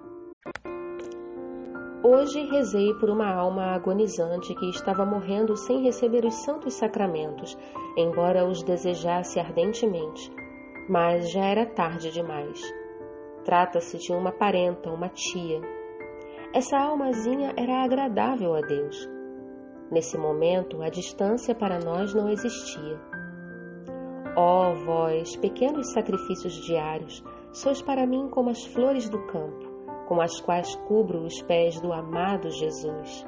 Hoje 2.03 2.45
rezei 2.49 2.93
por 2.95 3.09
uma 3.09 3.33
alma 3.33 3.73
agonizante 3.73 4.53
que 4.53 4.69
estava 4.69 5.05
morrendo 5.05 5.55
sem 5.55 5.81
receber 5.83 6.25
os 6.25 6.35
santos 6.43 6.75
sacramentos, 6.75 7.57
embora 7.97 8.45
os 8.45 8.61
desejasse 8.63 9.39
ardentemente, 9.39 10.31
mas 10.87 11.31
já 11.31 11.45
era 11.45 11.65
tarde 11.65 12.11
demais. 12.11 12.61
Trata-se 13.43 13.97
de 13.97 14.11
uma 14.13 14.31
parenta, 14.31 14.91
uma 14.91 15.09
tia, 15.09 15.61
essa 16.51 16.79
almazinha 16.79 17.53
era 17.55 17.83
agradável 17.83 18.55
a 18.55 18.61
Deus. 18.61 19.18
Nesse 19.91 20.17
momento, 20.17 20.83
a 20.83 20.89
distância 20.89 21.55
para 21.55 21.79
nós 21.79 22.13
não 22.13 22.29
existia. 22.29 22.99
Ó 24.35 24.71
oh, 24.71 24.75
vós, 24.85 25.35
pequenos 25.37 25.91
sacrifícios 25.91 26.53
diários, 26.65 27.23
sois 27.51 27.81
para 27.81 28.05
mim 28.05 28.29
como 28.29 28.51
as 28.51 28.63
flores 28.65 29.09
do 29.09 29.19
campo, 29.25 29.67
com 30.07 30.21
as 30.21 30.39
quais 30.39 30.75
cubro 30.87 31.23
os 31.23 31.41
pés 31.41 31.81
do 31.81 31.91
amado 31.91 32.51
Jesus. 32.51 33.25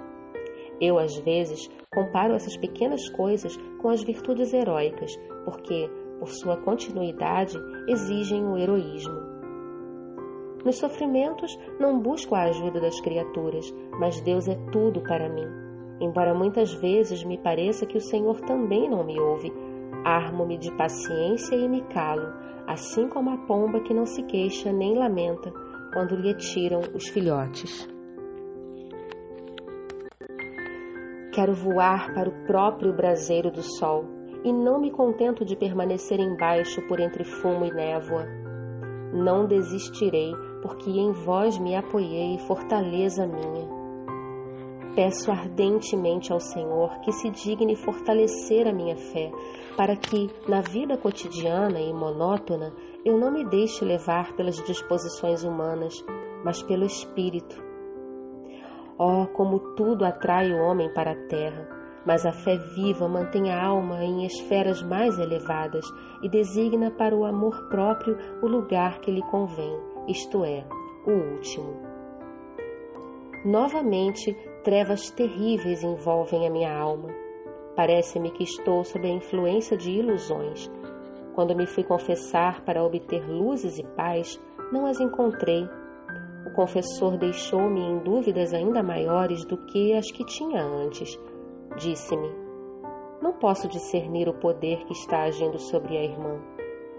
Eu, 0.79 0.99
às 0.99 1.15
vezes, 1.17 1.67
comparo 1.91 2.35
essas 2.35 2.55
pequenas 2.57 3.09
coisas 3.09 3.57
com 3.81 3.89
as 3.89 4.03
virtudes 4.03 4.53
heróicas, 4.53 5.11
porque, 5.43 5.89
por 6.19 6.29
sua 6.29 6.57
continuidade, 6.57 7.57
exigem 7.87 8.45
o 8.45 8.57
heroísmo. 8.57 9.19
Nos 10.63 10.77
sofrimentos, 10.77 11.51
não 11.79 11.99
busco 11.99 12.35
a 12.35 12.43
ajuda 12.43 12.79
das 12.79 12.99
criaturas, 13.01 13.65
mas 13.99 14.21
Deus 14.21 14.47
é 14.47 14.55
tudo 14.71 15.01
para 15.01 15.27
mim. 15.27 15.60
Embora 16.01 16.33
muitas 16.33 16.73
vezes 16.73 17.23
me 17.23 17.37
pareça 17.37 17.85
que 17.85 17.95
o 17.95 18.01
Senhor 18.01 18.41
também 18.41 18.89
não 18.89 19.03
me 19.03 19.19
ouve, 19.19 19.53
armo-me 20.03 20.57
de 20.57 20.75
paciência 20.75 21.55
e 21.55 21.69
me 21.69 21.81
calo, 21.81 22.33
assim 22.65 23.07
como 23.07 23.29
a 23.29 23.37
pomba 23.45 23.79
que 23.81 23.93
não 23.93 24.07
se 24.07 24.23
queixa 24.23 24.73
nem 24.73 24.97
lamenta 24.97 25.53
quando 25.93 26.15
lhe 26.15 26.33
tiram 26.33 26.79
os 26.95 27.07
filhotes. 27.09 27.87
Quero 31.31 31.53
voar 31.53 32.13
para 32.15 32.27
o 32.27 32.45
próprio 32.45 32.91
braseiro 32.93 33.51
do 33.51 33.61
sol 33.61 34.03
e 34.43 34.51
não 34.51 34.81
me 34.81 34.89
contento 34.89 35.45
de 35.45 35.55
permanecer 35.55 36.19
embaixo 36.19 36.81
por 36.87 36.99
entre 36.99 37.23
fumo 37.23 37.63
e 37.63 37.71
névoa. 37.71 38.25
Não 39.13 39.45
desistirei 39.45 40.33
porque 40.63 40.89
em 40.89 41.11
vós 41.11 41.59
me 41.59 41.75
apoiei, 41.75 42.39
fortaleza 42.39 43.27
minha. 43.27 43.80
Peço 44.95 45.31
ardentemente 45.31 46.33
ao 46.33 46.39
Senhor 46.39 46.99
que 46.99 47.11
se 47.11 47.29
digne 47.29 47.75
fortalecer 47.75 48.67
a 48.67 48.73
minha 48.73 48.97
fé, 48.97 49.31
para 49.77 49.95
que, 49.95 50.29
na 50.47 50.61
vida 50.61 50.97
cotidiana 50.97 51.79
e 51.79 51.93
monótona, 51.93 52.73
eu 53.05 53.17
não 53.17 53.31
me 53.31 53.45
deixe 53.45 53.85
levar 53.85 54.33
pelas 54.35 54.55
disposições 54.63 55.43
humanas, 55.43 56.03
mas 56.43 56.61
pelo 56.63 56.85
Espírito. 56.85 57.63
Oh, 58.97 59.25
como 59.33 59.59
tudo 59.75 60.05
atrai 60.05 60.51
o 60.51 60.61
homem 60.61 60.93
para 60.93 61.11
a 61.11 61.27
terra, 61.27 61.67
mas 62.05 62.25
a 62.25 62.31
fé 62.31 62.57
viva 62.75 63.07
mantém 63.07 63.49
a 63.49 63.65
alma 63.65 64.03
em 64.03 64.25
esferas 64.25 64.83
mais 64.83 65.17
elevadas 65.17 65.85
e 66.21 66.29
designa 66.29 66.91
para 66.91 67.15
o 67.15 67.25
amor 67.25 67.69
próprio 67.69 68.17
o 68.41 68.47
lugar 68.47 68.99
que 68.99 69.11
lhe 69.11 69.21
convém 69.23 69.91
isto 70.07 70.43
é, 70.43 70.65
o 71.05 71.11
último. 71.11 71.79
Novamente, 73.45 74.35
trevas 74.63 75.09
terríveis 75.11 75.83
envolvem 75.83 76.47
a 76.47 76.49
minha 76.49 76.73
alma. 76.73 77.09
Parece-me 77.75 78.31
que 78.31 78.43
estou 78.43 78.83
sob 78.83 79.07
a 79.07 79.13
influência 79.13 79.75
de 79.75 79.91
ilusões. 79.91 80.69
Quando 81.33 81.55
me 81.55 81.65
fui 81.65 81.83
confessar 81.83 82.63
para 82.63 82.83
obter 82.83 83.27
luzes 83.27 83.79
e 83.79 83.83
paz, 83.83 84.39
não 84.71 84.85
as 84.85 84.99
encontrei. 84.99 85.67
O 86.45 86.51
confessor 86.53 87.17
deixou-me 87.17 87.81
em 87.81 87.99
dúvidas 87.99 88.53
ainda 88.53 88.83
maiores 88.83 89.45
do 89.45 89.57
que 89.65 89.93
as 89.93 90.11
que 90.11 90.25
tinha 90.25 90.61
antes. 90.61 91.19
Disse-me: 91.77 92.29
Não 93.21 93.33
posso 93.33 93.67
discernir 93.67 94.27
o 94.27 94.33
poder 94.33 94.83
que 94.85 94.93
está 94.93 95.23
agindo 95.23 95.57
sobre 95.57 95.97
a 95.97 96.03
irmã. 96.03 96.39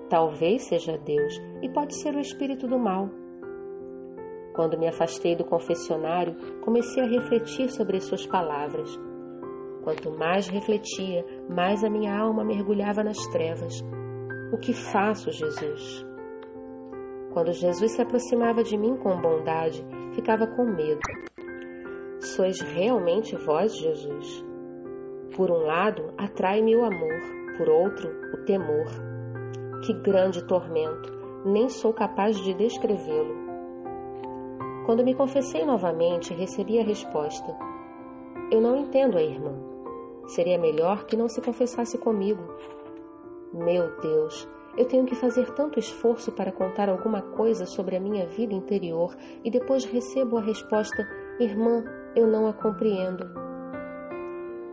Talvez 0.09 0.64
seja 0.64 0.98
Deus 0.98 1.40
e 1.61 1.68
pode 1.68 2.01
ser 2.01 2.14
o 2.14 2.20
espírito 2.20 2.66
do 2.66 2.79
mal. 2.79 3.09
Quando 4.55 4.79
me 4.79 4.87
afastei 4.87 5.35
do 5.35 5.45
confessionário, 5.45 6.35
comecei 6.61 7.03
a 7.03 7.07
refletir 7.07 7.71
sobre 7.71 7.97
as 7.97 8.05
suas 8.05 8.27
palavras. 8.27 8.99
Quanto 9.83 10.11
mais 10.11 10.47
refletia, 10.49 11.25
mais 11.49 11.83
a 11.83 11.91
minha 11.91 12.17
alma 12.17 12.45
mergulhava 12.45 13.03
nas 13.03 13.19
trevas. 13.29 13.83
O 14.53 14.59
que 14.59 14.73
faço, 14.73 15.31
Jesus? 15.31 16.07
Quando 17.33 17.53
Jesus 17.53 17.93
se 17.93 18.03
aproximava 18.03 18.62
de 18.62 18.77
mim 18.77 18.97
com 18.97 19.21
bondade, 19.21 19.85
ficava 20.15 20.47
com 20.47 20.65
medo. 20.65 21.01
Sois 22.21 22.61
realmente 22.61 23.35
vós, 23.37 23.77
Jesus? 23.77 24.45
Por 25.35 25.51
um 25.51 25.65
lado, 25.65 26.12
atrai-me 26.19 26.77
o 26.77 26.85
amor, 26.85 27.21
por 27.57 27.69
outro, 27.71 28.11
o 28.35 28.45
temor. 28.45 28.87
Que 29.85 29.95
grande 29.95 30.47
tormento! 30.47 31.11
Nem 31.45 31.69
sou 31.69 31.93
capaz 31.93 32.37
de 32.37 32.55
descrevê-lo. 32.55 33.42
Quando 34.85 35.05
me 35.05 35.14
confessei 35.14 35.64
novamente, 35.64 36.35
recebi 36.35 36.81
a 36.81 36.83
resposta: 36.83 37.57
Eu 38.51 38.61
não 38.61 38.77
entendo 38.77 39.16
a 39.16 39.23
irmã. 39.23 39.55
Seria 40.27 40.59
melhor 40.59 41.05
que 41.05 41.16
não 41.16 41.29
se 41.29 41.40
confessasse 41.40 41.97
comigo. 41.99 42.42
Meu 43.53 43.97
Deus, 44.01 44.49
eu 44.77 44.85
tenho 44.87 45.05
que 45.05 45.14
fazer 45.14 45.53
tanto 45.55 45.79
esforço 45.79 46.33
para 46.33 46.51
contar 46.51 46.88
alguma 46.88 47.23
coisa 47.23 47.64
sobre 47.64 47.95
a 47.97 48.01
minha 48.01 48.27
vida 48.27 48.55
interior 48.55 49.14
e 49.45 49.51
depois 49.51 49.85
recebo 49.85 50.37
a 50.37 50.40
resposta: 50.40 51.07
Irmã, 51.38 51.85
eu 52.16 52.27
não 52.27 52.49
a 52.49 52.53
compreendo. 52.53 53.25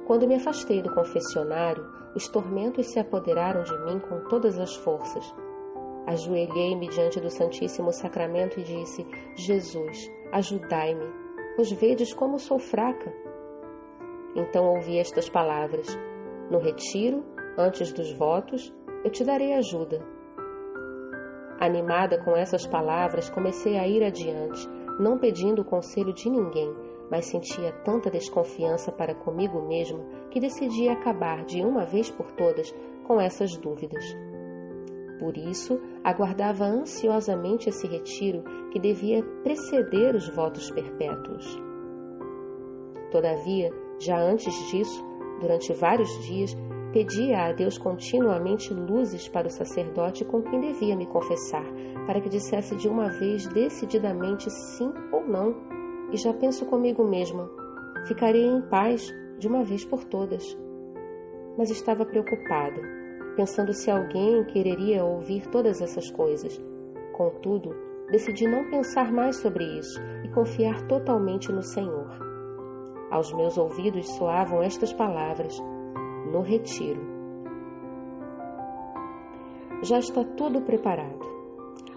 Quando 0.08 0.28
me 0.28 0.36
afastei 0.36 0.82
do 0.82 0.91
confessionário, 0.91 1.86
os 2.15 2.28
tormentos 2.28 2.88
se 2.88 3.00
apoderaram 3.00 3.62
de 3.62 3.78
mim 3.86 4.00
com 4.00 4.22
todas 4.28 4.58
as 4.58 4.76
forças. 4.76 5.32
Ajoelhei-me 6.10 6.88
diante 6.88 7.19
do 7.19 7.30
Santíssimo 7.30 7.93
Sacramento 7.93 8.60
e 8.60 8.63
disse: 8.63 9.06
Jesus, 9.36 10.12
ajudai-me, 10.32 11.06
pois 11.56 11.72
vedes 11.72 12.15
como 12.15 12.39
sou 12.39 12.58
fraca. 12.58 13.13
Então 14.36 14.65
ouvi 14.65 14.98
estas 14.98 15.30
palavras: 15.30 15.86
No 16.50 16.58
retiro, 16.58 17.24
antes 17.56 17.93
dos 17.93 18.12
votos, 18.13 18.74
eu 19.04 19.12
te 19.12 19.24
darei 19.24 19.54
ajuda. 19.54 20.04
Animada 21.60 22.17
com 22.24 22.36
essas 22.36 22.65
palavras, 22.65 23.30
comecei 23.30 23.78
a 23.78 23.88
ir 23.88 24.04
adiante, 24.04 24.67
não 25.00 25.19
pedindo 25.19 25.62
o 25.62 25.65
conselho 25.65 26.12
de 26.12 26.28
ninguém, 26.28 26.74
mas 27.12 27.28
sentia 27.28 27.72
tanta 27.84 28.10
desconfiança 28.10 28.91
para 28.91 29.13
comigo 29.13 29.62
mesmo 29.62 30.04
que 30.32 30.39
decidi 30.39 30.89
acabar 30.89 31.45
de 31.45 31.62
uma 31.62 31.86
vez 31.86 32.10
por 32.10 32.32
todas 32.32 32.74
com 33.06 33.22
essas 33.22 33.56
dúvidas. 33.56 34.04
Por 35.20 35.38
isso, 35.38 35.80
aguardava 36.04 36.64
ansiosamente 36.64 37.68
esse 37.68 37.86
retiro 37.86 38.42
que 38.72 38.80
devia 38.80 39.22
preceder 39.44 40.16
os 40.16 40.30
votos 40.30 40.72
perpétuos. 40.72 41.46
Todavia, 43.12 43.70
já 44.00 44.18
antes 44.18 44.54
disso, 44.72 45.04
durante 45.42 45.74
vários 45.74 46.10
dias, 46.26 46.56
pedia 46.94 47.46
a 47.46 47.52
Deus 47.52 47.78
continuamente 47.78 48.74
luzes 48.74 49.28
para 49.28 49.48
o 49.48 49.52
sacerdote 49.52 50.24
com 50.24 50.42
quem 50.42 50.62
devia 50.62 50.96
me 50.96 51.06
confessar, 51.06 51.66
para 52.06 52.22
que 52.22 52.30
dissesse 52.30 52.76
de 52.76 52.88
uma 52.88 53.10
vez 53.10 53.46
decididamente 53.48 54.50
sim 54.50 54.92
ou 55.12 55.28
não. 55.28 55.56
E 56.12 56.18
já 56.18 56.34
penso 56.34 56.66
comigo 56.66 57.04
mesma, 57.04 57.50
ficaria 58.08 58.48
em 58.48 58.62
paz 58.62 59.14
de 59.38 59.48
uma 59.48 59.64
vez 59.64 59.84
por 59.86 60.04
todas. 60.06 60.58
Mas 61.58 61.70
estava 61.70 62.06
preocupada, 62.06 62.99
pensando 63.39 63.71
se 63.71 63.89
alguém 63.89 64.43
quereria 64.43 65.06
ouvir 65.06 65.47
todas 65.47 65.82
essas 65.82 66.12
coisas. 66.12 66.62
Contudo, 67.13 67.73
decidi 68.12 68.45
não 68.45 68.69
pensar 68.69 69.13
mais 69.13 69.38
sobre 69.38 69.63
isso 69.80 69.97
e 70.25 70.28
confiar 70.28 70.86
totalmente 70.88 71.49
no 71.49 71.63
Senhor. 71.63 72.19
Aos 73.10 73.32
meus 73.32 73.58
ouvidos 73.58 74.10
soavam 74.17 74.62
estas 74.62 74.91
palavras: 74.91 75.58
no 76.30 76.41
retiro. 76.41 76.99
Já 79.84 79.99
está 79.99 80.21
tudo 80.25 80.60
preparado. 80.63 81.25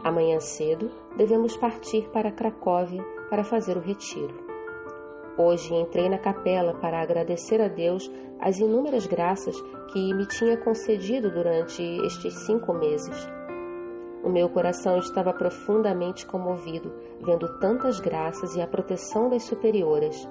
Amanhã 0.04 0.38
cedo 0.38 0.92
devemos 1.16 1.56
partir 1.56 2.08
para 2.10 2.30
Cracóvia 2.30 3.02
para 3.28 3.42
fazer 3.42 3.76
o 3.76 3.80
retiro. 3.80 4.51
Hoje 5.36 5.74
entrei 5.74 6.10
na 6.10 6.18
capela 6.18 6.74
para 6.74 7.00
agradecer 7.00 7.60
a 7.60 7.68
Deus 7.68 8.10
as 8.38 8.58
inúmeras 8.58 9.06
graças 9.06 9.58
que 9.90 10.12
me 10.12 10.26
tinha 10.26 10.58
concedido 10.58 11.30
durante 11.30 11.82
estes 12.04 12.34
cinco 12.44 12.74
meses. 12.74 13.26
O 14.22 14.28
meu 14.28 14.48
coração 14.50 14.98
estava 14.98 15.32
profundamente 15.32 16.26
comovido, 16.26 16.92
vendo 17.20 17.58
tantas 17.58 17.98
graças 17.98 18.54
e 18.54 18.60
a 18.60 18.66
proteção 18.66 19.30
das 19.30 19.44
superioras. 19.44 20.28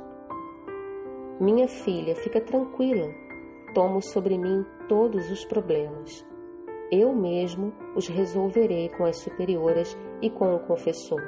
Minha 1.40 1.68
filha, 1.68 2.16
fica 2.16 2.40
tranquila. 2.40 3.10
Tomo 3.74 4.02
sobre 4.02 4.38
mim 4.38 4.64
todos 4.88 5.32
os 5.32 5.44
problemas. 5.46 6.24
Eu 6.92 7.16
mesmo 7.16 7.74
os 7.96 8.08
resolverei 8.08 8.90
com 8.90 9.06
as 9.06 9.18
superioras 9.18 9.98
e 10.22 10.30
com 10.30 10.56
o 10.56 10.60
confessor. 10.60 11.24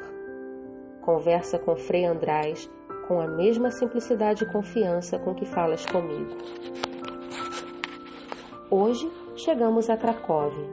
Conversa 1.01 1.57
com 1.57 1.75
Frei 1.75 2.05
András 2.05 2.69
com 3.07 3.19
a 3.19 3.27
mesma 3.27 3.71
simplicidade 3.71 4.43
e 4.43 4.51
confiança 4.51 5.19
com 5.19 5.33
que 5.33 5.45
falas 5.45 5.85
comigo. 5.85 6.35
Hoje 8.69 9.09
chegamos 9.35 9.89
a 9.89 9.97
Cracóvia, 9.97 10.67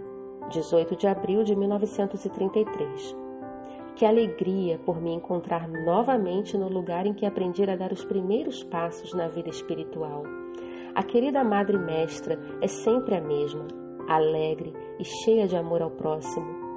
18 0.51 0.97
de 0.97 1.07
abril 1.07 1.45
de 1.45 1.55
1933. 1.55 3.17
Que 3.95 4.07
alegria 4.07 4.79
por 4.79 5.01
me 5.01 5.13
encontrar 5.13 5.69
novamente 5.69 6.57
no 6.57 6.69
lugar 6.69 7.05
em 7.05 7.13
que 7.13 7.27
aprendi 7.27 7.63
a 7.69 7.77
dar 7.77 7.93
os 7.93 8.05
primeiros 8.05 8.65
passos 8.65 9.13
na 9.13 9.29
vida 9.29 9.51
espiritual. 9.51 10.23
A 10.95 11.03
querida 11.03 11.45
Madre 11.45 11.79
Mestra 11.79 12.39
é 12.63 12.67
sempre 12.67 13.15
a 13.15 13.21
mesma, 13.21 13.67
alegre 14.09 14.73
e 14.99 15.05
cheia 15.05 15.47
de 15.47 15.57
amor 15.57 15.83
ao 15.83 15.91
próximo. 15.91 16.71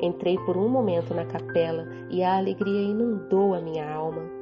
Entrei 0.00 0.38
por 0.46 0.56
um 0.56 0.68
momento 0.68 1.12
na 1.14 1.24
capela 1.24 1.86
e 2.10 2.22
a 2.22 2.36
alegria 2.36 2.82
inundou 2.82 3.54
a 3.54 3.60
minha 3.60 3.88
alma. 3.92 4.41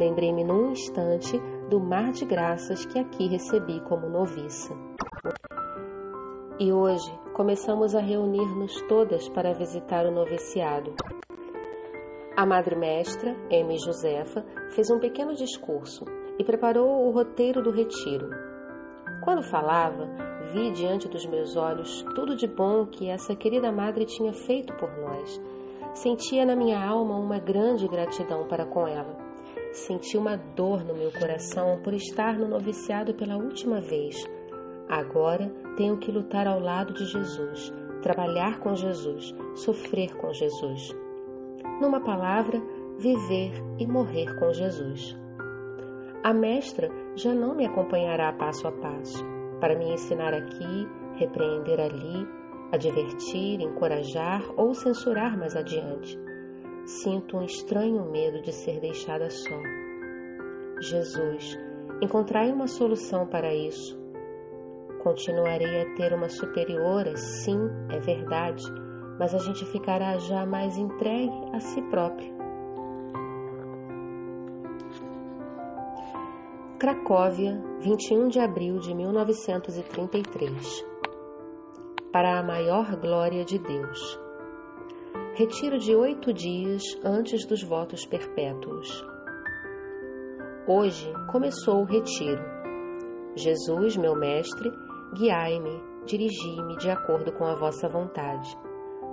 Lembrei-me 0.00 0.42
num 0.42 0.70
instante 0.70 1.38
do 1.68 1.78
mar 1.78 2.10
de 2.12 2.24
graças 2.24 2.86
que 2.86 2.98
aqui 2.98 3.28
recebi 3.28 3.80
como 3.82 4.08
noviça. 4.08 4.74
E 6.58 6.72
hoje 6.72 7.12
começamos 7.34 7.94
a 7.94 8.00
reunir-nos 8.00 8.80
todas 8.88 9.28
para 9.28 9.52
visitar 9.52 10.06
o 10.06 10.10
noviciado. 10.10 10.94
A 12.34 12.46
Madre 12.46 12.76
Mestra, 12.76 13.36
M. 13.50 13.76
Josefa, 13.76 14.42
fez 14.70 14.90
um 14.90 14.98
pequeno 14.98 15.34
discurso 15.34 16.06
e 16.38 16.44
preparou 16.44 17.06
o 17.06 17.10
roteiro 17.10 17.62
do 17.62 17.70
retiro. 17.70 18.30
Quando 19.22 19.42
falava, 19.42 20.08
vi 20.50 20.70
diante 20.70 21.10
dos 21.10 21.26
meus 21.26 21.56
olhos 21.56 22.02
tudo 22.14 22.34
de 22.34 22.46
bom 22.46 22.86
que 22.86 23.10
essa 23.10 23.36
querida 23.36 23.70
Madre 23.70 24.06
tinha 24.06 24.32
feito 24.32 24.72
por 24.78 24.90
nós. 24.96 25.38
Sentia 25.92 26.46
na 26.46 26.56
minha 26.56 26.82
alma 26.82 27.18
uma 27.18 27.38
grande 27.38 27.86
gratidão 27.86 28.48
para 28.48 28.64
com 28.64 28.88
ela. 28.88 29.29
Senti 29.72 30.16
uma 30.16 30.36
dor 30.36 30.84
no 30.84 30.94
meu 30.94 31.12
coração 31.12 31.80
por 31.82 31.94
estar 31.94 32.38
no 32.38 32.48
noviciado 32.48 33.14
pela 33.14 33.36
última 33.36 33.80
vez. 33.80 34.16
Agora 34.88 35.48
tenho 35.76 35.98
que 35.98 36.10
lutar 36.10 36.46
ao 36.46 36.58
lado 36.58 36.92
de 36.92 37.04
Jesus, 37.04 37.72
trabalhar 38.02 38.58
com 38.58 38.74
Jesus, 38.74 39.34
sofrer 39.54 40.14
com 40.16 40.32
Jesus 40.32 40.94
numa 41.80 42.00
palavra, 42.00 42.62
viver 42.98 43.52
e 43.78 43.86
morrer 43.86 44.38
com 44.38 44.52
Jesus. 44.52 45.16
A 46.22 46.34
mestra 46.34 46.90
já 47.16 47.32
não 47.32 47.54
me 47.54 47.66
acompanhará 47.66 48.32
passo 48.32 48.68
a 48.68 48.72
passo, 48.72 49.24
para 49.58 49.76
me 49.76 49.92
ensinar 49.92 50.34
aqui, 50.34 50.86
repreender 51.16 51.80
ali, 51.80 52.28
advertir, 52.70 53.60
encorajar 53.60 54.42
ou 54.56 54.74
censurar 54.74 55.36
mais 55.38 55.56
adiante. 55.56 56.18
Sinto 57.02 57.36
um 57.36 57.44
estranho 57.44 58.10
medo 58.10 58.42
de 58.42 58.52
ser 58.52 58.80
deixada 58.80 59.30
só. 59.30 59.60
Jesus, 60.80 61.58
encontrai 62.02 62.50
uma 62.50 62.66
solução 62.66 63.26
para 63.26 63.54
isso. 63.54 63.98
Continuarei 65.02 65.82
a 65.82 65.94
ter 65.94 66.12
uma 66.12 66.28
superiora, 66.28 67.16
sim, 67.16 67.58
é 67.90 67.98
verdade 67.98 68.64
mas 69.20 69.34
a 69.34 69.38
gente 69.38 69.66
ficará 69.66 70.16
já 70.16 70.46
mais 70.46 70.78
entregue 70.78 71.30
a 71.52 71.60
si 71.60 71.82
próprio. 71.90 72.34
Cracóvia, 76.78 77.62
21 77.80 78.28
de 78.28 78.40
abril 78.40 78.78
de 78.78 78.94
1933. 78.94 80.86
Para 82.10 82.38
a 82.38 82.42
maior 82.42 82.96
glória 82.96 83.44
de 83.44 83.58
Deus. 83.58 84.18
Retiro 85.40 85.78
de 85.78 85.96
oito 85.96 86.34
dias 86.34 86.82
antes 87.02 87.46
dos 87.46 87.62
votos 87.62 88.04
perpétuos. 88.04 89.02
Hoje 90.68 91.10
começou 91.32 91.80
o 91.80 91.86
retiro. 91.86 92.44
Jesus, 93.34 93.96
meu 93.96 94.14
Mestre, 94.14 94.70
guiai-me, 95.14 95.82
dirigi-me 96.04 96.76
de 96.76 96.90
acordo 96.90 97.32
com 97.32 97.46
a 97.46 97.54
vossa 97.54 97.88
vontade. 97.88 98.54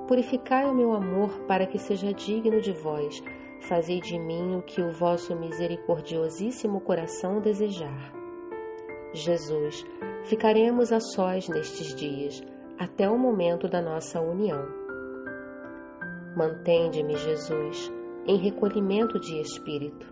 Purificai 0.05 0.65
o 0.69 0.75
meu 0.75 0.91
amor 0.91 1.29
para 1.47 1.65
que 1.65 1.79
seja 1.79 2.11
digno 2.11 2.59
de 2.59 2.73
vós. 2.73 3.23
Fazei 3.61 4.01
de 4.01 4.19
mim 4.19 4.57
o 4.57 4.61
que 4.61 4.81
o 4.81 4.91
vosso 4.91 5.33
misericordiosíssimo 5.33 6.81
coração 6.81 7.39
desejar. 7.39 8.11
Jesus, 9.13 9.81
ficaremos 10.25 10.91
a 10.91 10.99
sós 10.99 11.47
nestes 11.47 11.95
dias, 11.95 12.43
até 12.77 13.09
o 13.09 13.17
momento 13.17 13.69
da 13.69 13.81
nossa 13.81 14.19
união. 14.19 14.76
Mantende-me, 16.37 17.15
Jesus, 17.15 17.91
em 18.27 18.37
recolhimento 18.37 19.19
de 19.19 19.41
espírito. 19.41 20.05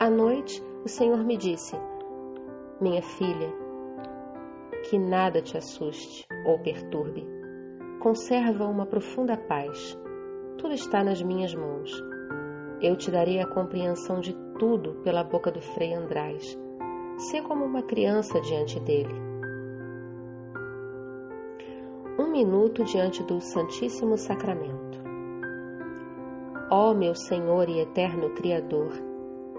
À 0.00 0.10
noite, 0.10 0.60
o 0.84 0.88
Senhor 0.88 1.22
me 1.24 1.36
disse: 1.36 1.76
Minha 2.80 3.00
filha, 3.00 3.54
que 4.90 4.98
nada 4.98 5.40
te 5.40 5.56
assuste 5.56 6.26
ou 6.44 6.58
perturbe 6.58 7.24
conserva 8.00 8.64
uma 8.64 8.84
profunda 8.84 9.36
paz. 9.36 9.96
Tudo 10.56 10.74
está 10.74 11.04
nas 11.04 11.22
minhas 11.22 11.54
mãos. 11.54 11.90
Eu 12.80 12.96
te 12.96 13.12
darei 13.12 13.40
a 13.40 13.46
compreensão 13.46 14.18
de 14.18 14.34
tudo 14.58 14.94
pela 15.04 15.22
boca 15.22 15.52
do 15.52 15.60
Frei 15.60 15.94
András. 15.94 16.58
Sê 17.30 17.40
como 17.42 17.64
uma 17.64 17.82
criança 17.82 18.40
diante 18.40 18.80
dele. 18.80 19.27
Minuto 22.38 22.84
diante 22.84 23.20
do 23.24 23.40
Santíssimo 23.40 24.16
Sacramento. 24.16 25.02
Ó 26.70 26.94
meu 26.94 27.12
Senhor 27.12 27.68
e 27.68 27.80
eterno 27.80 28.30
Criador, 28.30 28.92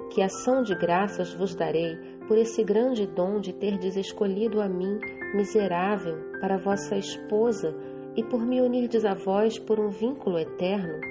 que 0.09 0.21
ação 0.21 0.63
de 0.63 0.73
graças 0.75 1.33
vos 1.33 1.53
darei 1.53 1.97
por 2.25 2.37
esse 2.37 2.63
grande 2.63 3.05
dom 3.05 3.41
de 3.41 3.51
terdes 3.51 3.97
escolhido 3.97 4.61
a 4.61 4.69
mim, 4.69 4.97
miserável, 5.35 6.19
para 6.39 6.57
vossa 6.57 6.95
esposa 6.95 7.75
e 8.15 8.23
por 8.23 8.45
me 8.45 8.61
unirdes 8.61 9.03
a 9.03 9.13
vós 9.13 9.59
por 9.59 9.77
um 9.77 9.89
vínculo 9.89 10.39
eterno? 10.39 11.01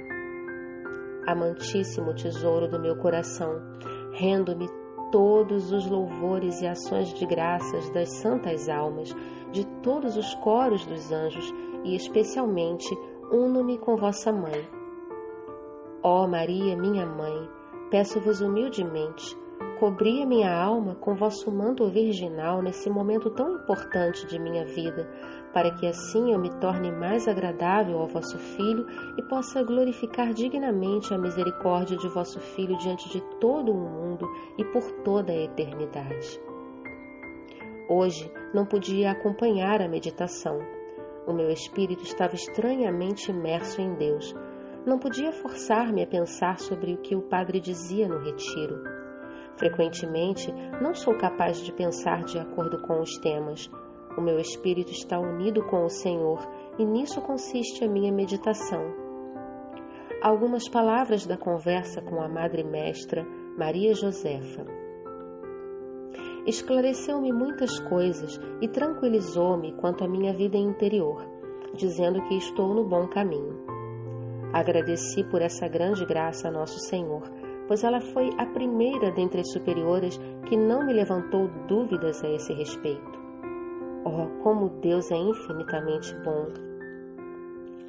Amantíssimo 1.27 2.15
tesouro 2.15 2.67
do 2.67 2.81
meu 2.81 2.97
coração, 2.97 3.61
rendo-me 4.15 4.71
todos 5.13 5.71
os 5.71 5.87
louvores 5.87 6.63
e 6.63 6.67
ações 6.67 7.13
de 7.13 7.27
graças 7.27 7.91
das 7.91 8.09
santas 8.21 8.71
almas, 8.71 9.15
de 9.53 9.67
todos 9.83 10.17
os 10.17 10.35
coros 10.37 10.85
dos 10.87 11.11
anjos 11.11 11.53
e 11.85 11.95
especialmente 11.95 12.97
uno-me 13.31 13.79
com 13.79 13.97
vossa 13.97 14.33
mãe. 14.33 14.69
Ó 16.03 16.27
Maria, 16.27 16.77
minha 16.77 17.05
mãe, 17.05 17.49
peço-vos 17.91 18.41
humildemente, 18.41 19.37
cobri 19.79 20.23
a 20.23 20.27
minha 20.27 20.53
alma 20.53 20.95
com 20.97 21.15
vosso 21.15 21.51
manto 21.51 21.89
virginal 21.89 22.63
nesse 22.63 22.91
momento 22.91 23.31
tão 23.31 23.57
importante 23.57 24.27
de 24.27 24.39
minha 24.39 24.65
vida, 24.65 25.09
para 25.53 25.71
que 25.73 25.87
assim 25.87 26.33
eu 26.33 26.39
me 26.39 26.51
torne 26.59 26.91
mais 26.91 27.27
agradável 27.27 27.99
ao 27.99 28.07
vosso 28.07 28.39
Filho 28.39 28.87
e 29.17 29.23
possa 29.23 29.63
glorificar 29.63 30.33
dignamente 30.33 31.13
a 31.15 31.19
misericórdia 31.19 31.97
de 31.97 32.09
vosso 32.09 32.41
Filho 32.41 32.77
diante 32.79 33.09
de 33.09 33.21
todo 33.41 33.73
o 33.73 33.75
mundo 33.75 34.29
e 34.57 34.65
por 34.65 34.83
toda 35.03 35.33
a 35.33 35.37
eternidade. 35.37 36.48
Hoje 37.91 38.31
não 38.53 38.67
podia 38.67 39.11
acompanhar 39.11 39.81
a 39.81 39.89
meditação. 39.89 40.59
O 41.27 41.33
meu 41.33 41.49
espírito 41.49 42.03
estava 42.03 42.35
estranhamente 42.35 43.31
imerso 43.31 43.81
em 43.81 43.95
Deus. 43.95 44.37
Não 44.85 44.99
podia 44.99 45.33
forçar-me 45.33 46.03
a 46.03 46.07
pensar 46.07 46.59
sobre 46.59 46.93
o 46.93 46.99
que 46.99 47.17
o 47.17 47.23
padre 47.23 47.59
dizia 47.59 48.07
no 48.07 48.19
retiro. 48.19 48.85
Frequentemente, 49.57 50.53
não 50.83 50.95
sou 50.95 51.17
capaz 51.17 51.63
de 51.63 51.73
pensar 51.73 52.25
de 52.25 52.39
acordo 52.39 52.79
com 52.83 53.01
os 53.01 53.17
temas. 53.21 53.71
O 54.19 54.21
meu 54.21 54.39
espírito 54.39 54.93
está 54.93 55.19
unido 55.19 55.65
com 55.65 55.83
o 55.83 55.89
Senhor 55.89 56.47
e 56.79 56.85
nisso 56.85 57.23
consiste 57.23 57.85
a 57.85 57.89
minha 57.89 58.13
meditação. 58.13 58.85
Algumas 60.21 60.69
palavras 60.69 61.25
da 61.25 61.39
conversa 61.39 62.03
com 62.03 62.21
a 62.21 62.29
Madre 62.29 62.63
Mestra, 62.65 63.25
Maria 63.57 63.95
Josefa 63.95 64.78
esclareceu-me 66.49 67.31
muitas 67.31 67.79
coisas 67.79 68.41
e 68.63 68.69
tranquilizou-me 68.69 69.73
quanto 69.75 70.03
à 70.03 70.09
minha 70.09 70.33
vida 70.33 70.57
interior, 70.57 71.23
dizendo 71.75 72.23
que 72.23 72.37
estou 72.37 72.75
no 72.75 72.85
bom 72.85 73.07
caminho. 73.07 73.67
Agradeci 74.53 75.23
por 75.25 75.43
essa 75.43 75.69
grande 75.69 76.07
graça 76.07 76.49
a 76.49 76.51
Nosso 76.51 76.79
Senhor, 76.81 77.23
pois 77.67 77.85
ela 77.85 78.01
foi 78.01 78.31
a 78.39 78.47
primeira 78.47 79.11
dentre 79.11 79.41
as 79.41 79.53
superiores 79.53 80.19
que 80.49 80.57
não 80.57 80.87
me 80.87 80.95
levantou 80.95 81.49
dúvidas 81.69 82.25
a 82.25 82.31
esse 82.31 82.55
respeito. 82.55 83.19
Oh, 84.07 84.43
como 84.43 84.71
Deus 84.81 85.11
é 85.11 85.17
infinitamente 85.17 86.15
bom! 86.25 86.47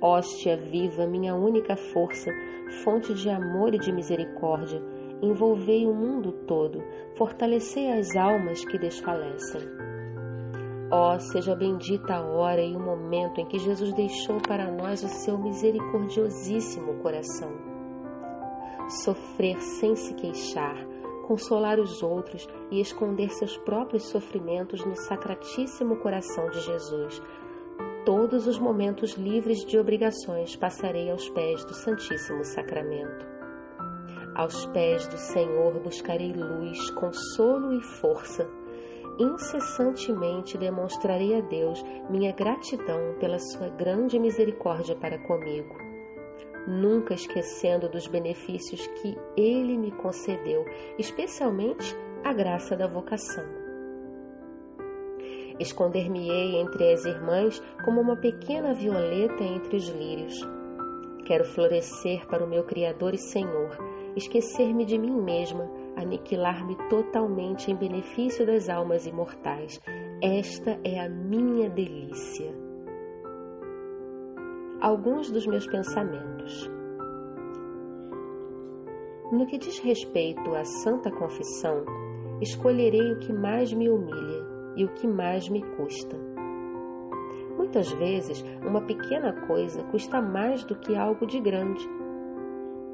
Hóstia 0.02 0.58
viva, 0.58 1.08
minha 1.08 1.34
única 1.34 1.78
força, 1.78 2.30
fonte 2.84 3.14
de 3.14 3.30
amor 3.30 3.74
e 3.74 3.80
de 3.80 3.92
misericórdia, 3.92 4.82
envolvei 5.22 5.86
o 5.86 5.94
mundo 5.94 6.32
todo, 6.48 6.84
fortalecei 7.16 7.92
as 7.92 8.16
almas 8.16 8.64
que 8.66 8.78
desfalecem. 8.78 9.62
Ó, 10.92 11.14
oh, 11.14 11.20
seja 11.20 11.56
bendita 11.56 12.16
a 12.16 12.26
hora 12.26 12.62
e 12.62 12.76
o 12.76 12.80
momento 12.80 13.40
em 13.40 13.46
que 13.46 13.60
Jesus 13.60 13.94
deixou 13.94 14.38
para 14.42 14.72
nós 14.72 15.04
o 15.04 15.08
seu 15.08 15.38
misericordiosíssimo 15.38 16.96
coração. 16.96 17.52
Sofrer 19.04 19.62
sem 19.62 19.96
se 19.96 20.16
queixar, 20.16 20.84
consolar 21.28 21.80
os 21.80 22.02
outros 22.02 22.48
e 22.72 22.82
esconder 22.82 23.30
seus 23.30 23.56
próprios 23.58 24.10
sofrimentos 24.10 24.84
no 24.84 24.96
sacratíssimo 24.96 25.98
coração 25.98 26.50
de 26.50 26.60
Jesus. 26.62 27.22
Todos 28.04 28.48
os 28.48 28.58
momentos 28.58 29.12
livres 29.12 29.64
de 29.64 29.78
obrigações 29.78 30.56
passarei 30.56 31.12
aos 31.12 31.30
pés 31.30 31.64
do 31.66 31.76
Santíssimo 31.76 32.44
Sacramento. 32.44 33.29
Aos 34.40 34.66
pés 34.68 35.06
do 35.06 35.18
Senhor 35.18 35.78
buscarei 35.82 36.32
luz, 36.32 36.90
consolo 36.92 37.74
e 37.74 37.82
força. 37.82 38.50
Incessantemente 39.20 40.58
demonstrarei 40.58 41.38
a 41.38 41.42
Deus 41.42 41.84
minha 42.10 42.32
gratidão 42.32 43.18
pela 43.20 43.38
sua 43.38 43.68
grande 43.68 44.18
misericórdia 44.18 44.96
para 44.96 45.20
comigo, 45.20 45.76
nunca 46.66 47.14
esquecendo 47.14 47.90
dos 47.90 48.08
benefícios 48.08 48.88
que 48.88 49.18
Ele 49.36 49.78
me 49.78 49.92
concedeu, 49.92 50.64
especialmente 50.98 51.94
a 52.24 52.32
graça 52.32 52.78
da 52.78 52.88
vocação. 52.88 53.44
Esconder-me-ei 55.60 56.62
entre 56.62 56.94
as 56.94 57.04
irmãs 57.04 57.62
como 57.84 58.00
uma 58.00 58.16
pequena 58.16 58.74
violeta 58.74 59.44
entre 59.44 59.76
os 59.76 59.90
lírios. 59.90 60.40
Quero 61.26 61.44
florescer 61.44 62.26
para 62.28 62.42
o 62.42 62.48
meu 62.48 62.64
Criador 62.64 63.14
e 63.14 63.18
Senhor 63.18 63.89
esquecer-me 64.20 64.86
de 64.86 64.98
mim 64.98 65.20
mesma, 65.22 65.70
aniquilar-me 65.96 66.76
totalmente 66.90 67.72
em 67.72 67.76
benefício 67.76 68.46
das 68.46 68.70
almas 68.70 69.06
imortais. 69.06 69.82
Esta 70.22 70.80
é 70.84 71.00
a 71.00 71.10
minha 71.10 71.70
delícia. 71.70 72.54
Alguns 74.82 75.32
dos 75.32 75.48
meus 75.48 75.66
pensamentos. 75.66 76.70
No 79.32 79.46
que 79.46 79.58
diz 79.58 79.80
respeito 79.80 80.56
à 80.56 80.64
Santa 80.64 81.12
Confissão, 81.12 81.86
escolherei 82.42 83.12
o 83.12 83.20
que 83.20 83.32
mais 83.32 83.74
me 83.74 83.90
humilha 83.90 84.46
e 84.76 84.86
o 84.86 84.94
que 84.94 85.08
mais 85.08 85.50
me 85.50 85.62
custa. 85.76 86.18
Muitas 87.58 87.92
vezes, 87.92 88.44
uma 88.66 88.82
pequena 88.82 89.34
coisa 89.46 89.84
custa 89.86 90.22
mais 90.22 90.64
do 90.64 90.76
que 90.76 90.96
algo 90.96 91.28
de 91.28 91.40
grande 91.40 91.99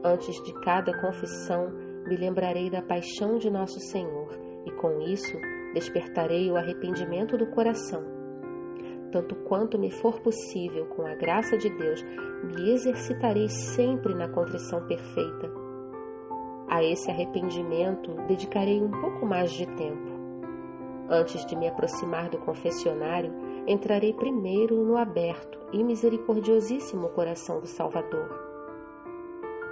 Antes 0.08 0.40
de 0.44 0.54
cada 0.60 0.96
confissão, 1.02 1.72
me 2.06 2.16
lembrarei 2.16 2.70
da 2.70 2.80
paixão 2.80 3.40
de 3.40 3.50
nosso 3.50 3.80
Senhor 3.80 4.30
e 4.64 4.72
com 4.74 5.02
isso 5.02 5.36
despertarei 5.74 6.52
o 6.52 6.56
arrependimento 6.56 7.36
do 7.36 7.48
coração. 7.48 8.04
Tanto 9.12 9.34
quanto 9.48 9.80
me 9.80 9.90
for 9.90 10.20
possível, 10.20 10.86
com 10.96 11.08
a 11.08 11.16
graça 11.16 11.58
de 11.58 11.72
Deus, 11.72 12.04
me 12.44 12.70
exercitarei 12.70 13.50
sempre 13.50 14.14
na 14.14 14.30
contrição 14.30 14.86
perfeita. 14.86 15.52
A 16.70 16.84
esse 16.84 17.10
arrependimento 17.10 18.14
dedicarei 18.28 18.80
um 18.80 18.92
pouco 18.92 19.26
mais 19.26 19.52
de 19.54 19.66
tempo. 19.76 20.14
Antes 21.10 21.44
de 21.48 21.56
me 21.56 21.68
aproximar 21.68 22.30
do 22.30 22.38
confessionário, 22.38 23.34
entrarei 23.66 24.14
primeiro 24.14 24.84
no 24.84 24.98
aberto 24.98 25.58
e 25.74 25.84
misericordiosíssimo 25.84 27.10
coração 27.10 27.60
do 27.60 27.66
Salvador. 27.66 28.45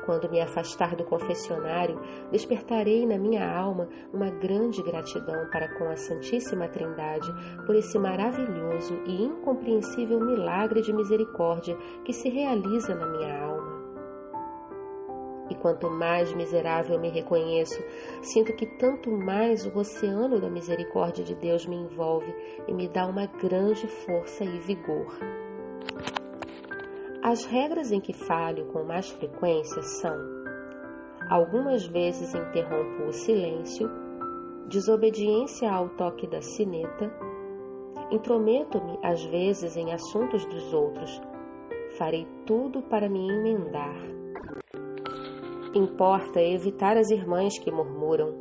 Quando 0.05 0.29
me 0.29 0.41
afastar 0.41 0.95
do 0.95 1.03
confessionário, 1.05 1.99
despertarei 2.29 3.05
na 3.05 3.17
minha 3.17 3.49
alma 3.49 3.87
uma 4.13 4.29
grande 4.29 4.83
gratidão 4.83 5.49
para 5.49 5.73
com 5.77 5.85
a 5.85 5.95
Santíssima 5.95 6.67
Trindade 6.67 7.33
por 7.65 7.75
esse 7.75 7.97
maravilhoso 7.97 8.99
e 9.05 9.23
incompreensível 9.23 10.19
milagre 10.19 10.81
de 10.81 10.91
misericórdia 10.91 11.77
que 12.03 12.11
se 12.11 12.29
realiza 12.29 12.93
na 12.93 13.05
minha 13.05 13.43
alma. 13.43 13.83
E 15.49 15.55
quanto 15.55 15.89
mais 15.89 16.33
miserável 16.33 16.99
me 16.99 17.09
reconheço, 17.09 17.81
sinto 18.21 18.53
que 18.53 18.65
tanto 18.65 19.11
mais 19.11 19.65
o 19.65 19.77
oceano 19.77 20.39
da 20.39 20.49
misericórdia 20.49 21.23
de 21.23 21.35
Deus 21.35 21.65
me 21.65 21.75
envolve 21.75 22.33
e 22.67 22.73
me 22.73 22.87
dá 22.87 23.05
uma 23.05 23.25
grande 23.25 23.87
força 23.87 24.43
e 24.43 24.59
vigor. 24.59 25.17
As 27.26 27.45
regras 27.45 27.89
em 27.89 28.01
que 28.01 28.11
falho 28.11 28.65
com 28.65 28.84
mais 28.84 29.09
frequência 29.09 29.82
são: 29.82 30.13
algumas 31.30 31.86
vezes 31.86 32.36
interrompo 32.36 33.05
o 33.07 33.13
silêncio, 33.13 33.89
desobediência 34.67 35.71
ao 35.71 35.88
toque 35.88 36.28
da 36.28 36.41
sineta, 36.41 37.09
intrometo-me 38.11 38.99
às 39.01 39.24
vezes 39.24 39.78
em 39.78 39.93
assuntos 39.93 40.45
dos 40.47 40.74
outros, 40.74 41.21
farei 41.97 42.28
tudo 42.45 42.82
para 42.82 43.07
me 43.07 43.26
emendar. 43.32 43.95
Importa 45.74 46.41
evitar 46.41 46.97
as 46.97 47.09
irmãs 47.09 47.57
que 47.57 47.71
murmuram, 47.71 48.36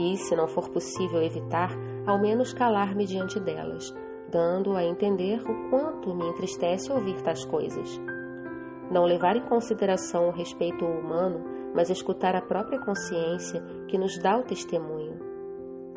e, 0.00 0.16
se 0.16 0.34
não 0.34 0.48
for 0.48 0.68
possível 0.70 1.22
evitar, 1.22 1.70
ao 2.04 2.20
menos 2.20 2.52
calar-me 2.52 3.06
diante 3.06 3.38
delas, 3.38 3.94
dando 4.32 4.74
a 4.74 4.82
entender 4.82 5.40
o 5.48 5.70
quanto 5.70 6.12
me 6.12 6.28
entristece 6.28 6.90
ouvir 6.92 7.22
tais 7.22 7.44
coisas. 7.44 8.00
Não 8.90 9.04
levar 9.04 9.36
em 9.36 9.42
consideração 9.42 10.28
o 10.28 10.32
respeito 10.32 10.84
humano, 10.84 11.44
mas 11.74 11.90
escutar 11.90 12.36
a 12.36 12.40
própria 12.40 12.78
consciência 12.78 13.60
que 13.88 13.98
nos 13.98 14.16
dá 14.18 14.38
o 14.38 14.44
testemunho. 14.44 15.18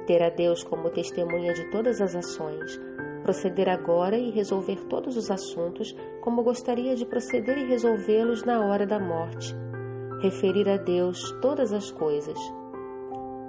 Ter 0.07 0.23
a 0.23 0.29
Deus 0.29 0.63
como 0.63 0.89
testemunha 0.89 1.53
de 1.53 1.69
todas 1.69 2.01
as 2.01 2.15
ações, 2.15 2.81
proceder 3.21 3.69
agora 3.69 4.17
e 4.17 4.31
resolver 4.31 4.87
todos 4.87 5.15
os 5.15 5.29
assuntos 5.29 5.95
como 6.21 6.43
gostaria 6.43 6.95
de 6.95 7.05
proceder 7.05 7.59
e 7.59 7.67
resolvê-los 7.67 8.43
na 8.43 8.65
hora 8.65 8.87
da 8.87 8.99
morte. 8.99 9.55
Referir 10.21 10.67
a 10.67 10.77
Deus 10.77 11.31
todas 11.41 11.71
as 11.71 11.91
coisas. 11.91 12.37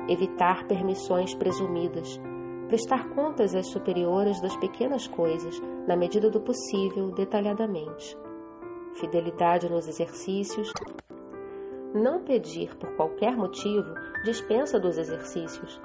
Evitar 0.07 0.67
permissões 0.67 1.35
presumidas. 1.35 2.21
Prestar 2.69 3.09
contas 3.09 3.55
às 3.55 3.69
superiores 3.69 4.41
das 4.41 4.57
pequenas 4.59 5.09
coisas, 5.09 5.61
na 5.89 5.97
medida 5.97 6.31
do 6.31 6.41
possível, 6.41 7.11
detalhadamente 7.11 8.17
fidelidade 8.95 9.71
nos 9.71 9.87
exercícios, 9.89 10.73
não 11.95 12.23
pedir 12.23 12.77
por 12.77 12.95
qualquer 12.97 13.37
motivo 13.37 13.95
dispensa 14.25 14.79
dos 14.79 14.97
exercícios, 14.97 15.81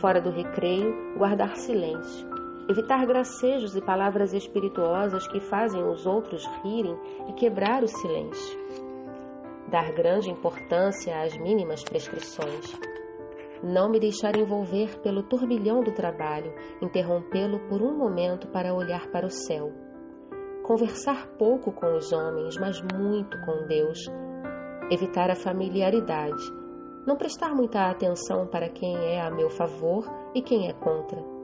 fora 0.00 0.20
do 0.20 0.30
recreio, 0.30 1.16
guardar 1.16 1.56
silêncio, 1.56 2.28
evitar 2.68 3.06
gracejos 3.06 3.76
e 3.76 3.80
palavras 3.80 4.32
espirituosas 4.32 5.26
que 5.28 5.40
fazem 5.40 5.82
os 5.82 6.06
outros 6.06 6.44
rirem 6.62 6.98
e 7.28 7.32
quebrar 7.34 7.82
o 7.82 7.88
silêncio, 7.88 8.58
dar 9.68 9.92
grande 9.92 10.30
importância 10.30 11.20
às 11.22 11.36
mínimas 11.38 11.82
prescrições, 11.84 12.76
não 13.62 13.90
me 13.90 13.98
deixar 13.98 14.36
envolver 14.36 15.00
pelo 15.00 15.22
turbilhão 15.22 15.82
do 15.82 15.92
trabalho, 15.92 16.52
interrompê-lo 16.80 17.58
por 17.68 17.82
um 17.82 17.96
momento 17.96 18.48
para 18.48 18.74
olhar 18.74 19.08
para 19.10 19.26
o 19.26 19.30
céu, 19.30 19.72
conversar 20.68 21.26
pouco 21.38 21.72
com 21.72 21.96
os 21.96 22.12
homens, 22.12 22.56
mas 22.58 22.80
muito 22.94 23.36
com 23.46 23.66
Deus, 23.66 23.98
evitar 24.90 25.30
a 25.30 25.34
familiaridade, 25.34 26.42
não 27.06 27.16
prestar 27.16 27.54
muita 27.54 27.90
atenção 27.90 28.46
para 28.46 28.68
quem 28.68 28.94
é 28.96 29.20
a 29.20 29.30
meu 29.30 29.48
favor 29.48 30.04
e 30.34 30.42
quem 30.42 30.68
é 30.68 30.72
contra 30.74 31.38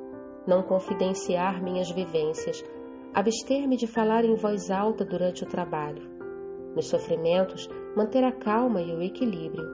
não 0.47 0.63
confidenciar 0.63 1.63
minhas 1.63 1.91
vivências, 1.91 2.63
abster-me 3.15 3.77
de 3.77 3.87
falar 3.87 4.25
em 4.25 4.35
voz 4.35 4.71
alta 4.71 5.05
durante 5.05 5.45
o 5.45 5.47
trabalho. 5.47 6.03
Nos 6.75 6.89
sofrimentos, 6.89 7.69
manter 7.97 8.25
a 8.25 8.33
calma 8.33 8.83
e 8.83 8.95
o 8.95 9.03
equilíbrio. 9.03 9.65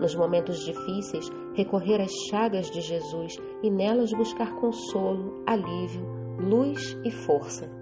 Nos 0.00 0.14
momentos 0.14 0.64
difíceis, 0.64 1.30
recorrer 1.54 2.00
às 2.00 2.12
chagas 2.28 2.70
de 2.70 2.80
Jesus 2.80 3.36
e 3.62 3.70
nelas 3.70 4.12
buscar 4.12 4.54
consolo, 4.56 5.42
alívio, 5.46 6.04
luz 6.38 6.98
e 7.04 7.10
força. 7.10 7.81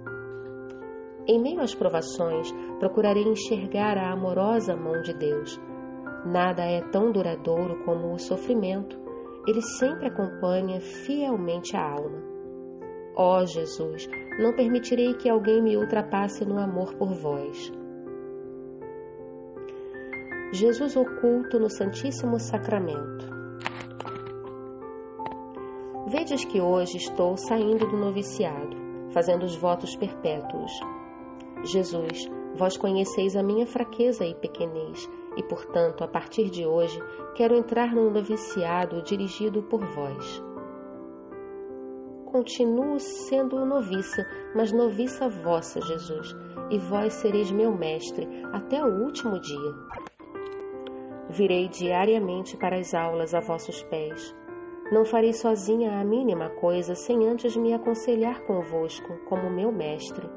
Em 1.27 1.41
meio 1.41 1.61
às 1.61 1.75
provações, 1.75 2.53
procurarei 2.79 3.25
enxergar 3.25 3.97
a 3.99 4.13
amorosa 4.13 4.75
mão 4.77 5.01
de 5.03 5.15
Deus. 5.15 5.61
Nada 6.25 6.63
é 6.63 6.81
tão 6.91 7.13
duradouro 7.13 7.85
como 7.85 8.13
o 8.13 8.19
sofrimento, 8.19 8.99
ele 9.47 9.63
sempre 9.63 10.07
acompanha 10.07 10.81
fielmente 10.81 11.77
a 11.77 11.83
alma. 11.83 12.23
Ó 13.17 13.41
oh, 13.41 13.47
Jesus, 13.47 14.09
não 14.39 14.55
permitirei 14.55 15.15
que 15.15 15.29
alguém 15.29 15.63
me 15.63 15.77
ultrapasse 15.77 16.45
no 16.45 16.59
amor 16.59 16.95
por 16.95 17.13
vós. 17.15 17.73
Jesus 20.53 20.97
oculto 20.97 21.59
no 21.59 21.71
Santíssimo 21.71 22.39
Sacramento. 22.39 23.29
Vedes 26.09 26.45
que 26.45 26.61
hoje 26.61 26.97
estou 26.97 27.37
saindo 27.37 27.87
do 27.87 27.97
noviciado, 27.97 28.77
fazendo 29.13 29.45
os 29.45 29.57
votos 29.57 29.95
perpétuos. 29.95 30.73
Jesus, 31.63 32.31
vós 32.55 32.77
conheceis 32.77 33.37
a 33.37 33.43
minha 33.43 33.67
fraqueza 33.67 34.25
e 34.25 34.35
pequenez, 34.35 35.09
e, 35.37 35.43
portanto, 35.43 36.03
a 36.03 36.09
partir 36.09 36.51
de 36.51 36.67
hoje, 36.67 36.99
quero 37.35 37.55
entrar 37.55 37.95
num 37.95 38.11
noviciado 38.11 39.03
dirigido 39.03 39.63
por 39.63 39.85
vós. 39.85 40.43
Continuo 42.27 42.99
sendo 42.99 43.65
noviça, 43.67 44.25
mas 44.55 44.73
noviça 44.73 45.29
vossa, 45.29 45.81
Jesus, 45.81 46.35
e 46.71 46.79
vós 46.79 47.15
sereis 47.15 47.51
meu 47.51 47.77
mestre 47.77 48.29
até 48.53 48.83
o 48.83 49.03
último 49.05 49.41
dia. 49.41 49.75
Virei 51.29 51.69
diariamente 51.69 52.57
para 52.57 52.77
as 52.77 52.95
aulas 52.95 53.35
a 53.35 53.41
vossos 53.41 53.83
pés. 53.85 54.35
Não 54.93 55.05
farei 55.05 55.33
sozinha 55.33 56.01
a 56.01 56.05
mínima 56.05 56.51
coisa 56.51 56.95
sem 56.95 57.29
antes 57.29 57.57
me 57.57 57.73
aconselhar 57.73 58.41
convosco 58.43 59.19
como 59.29 59.51
meu 59.51 59.71
mestre. 59.71 60.29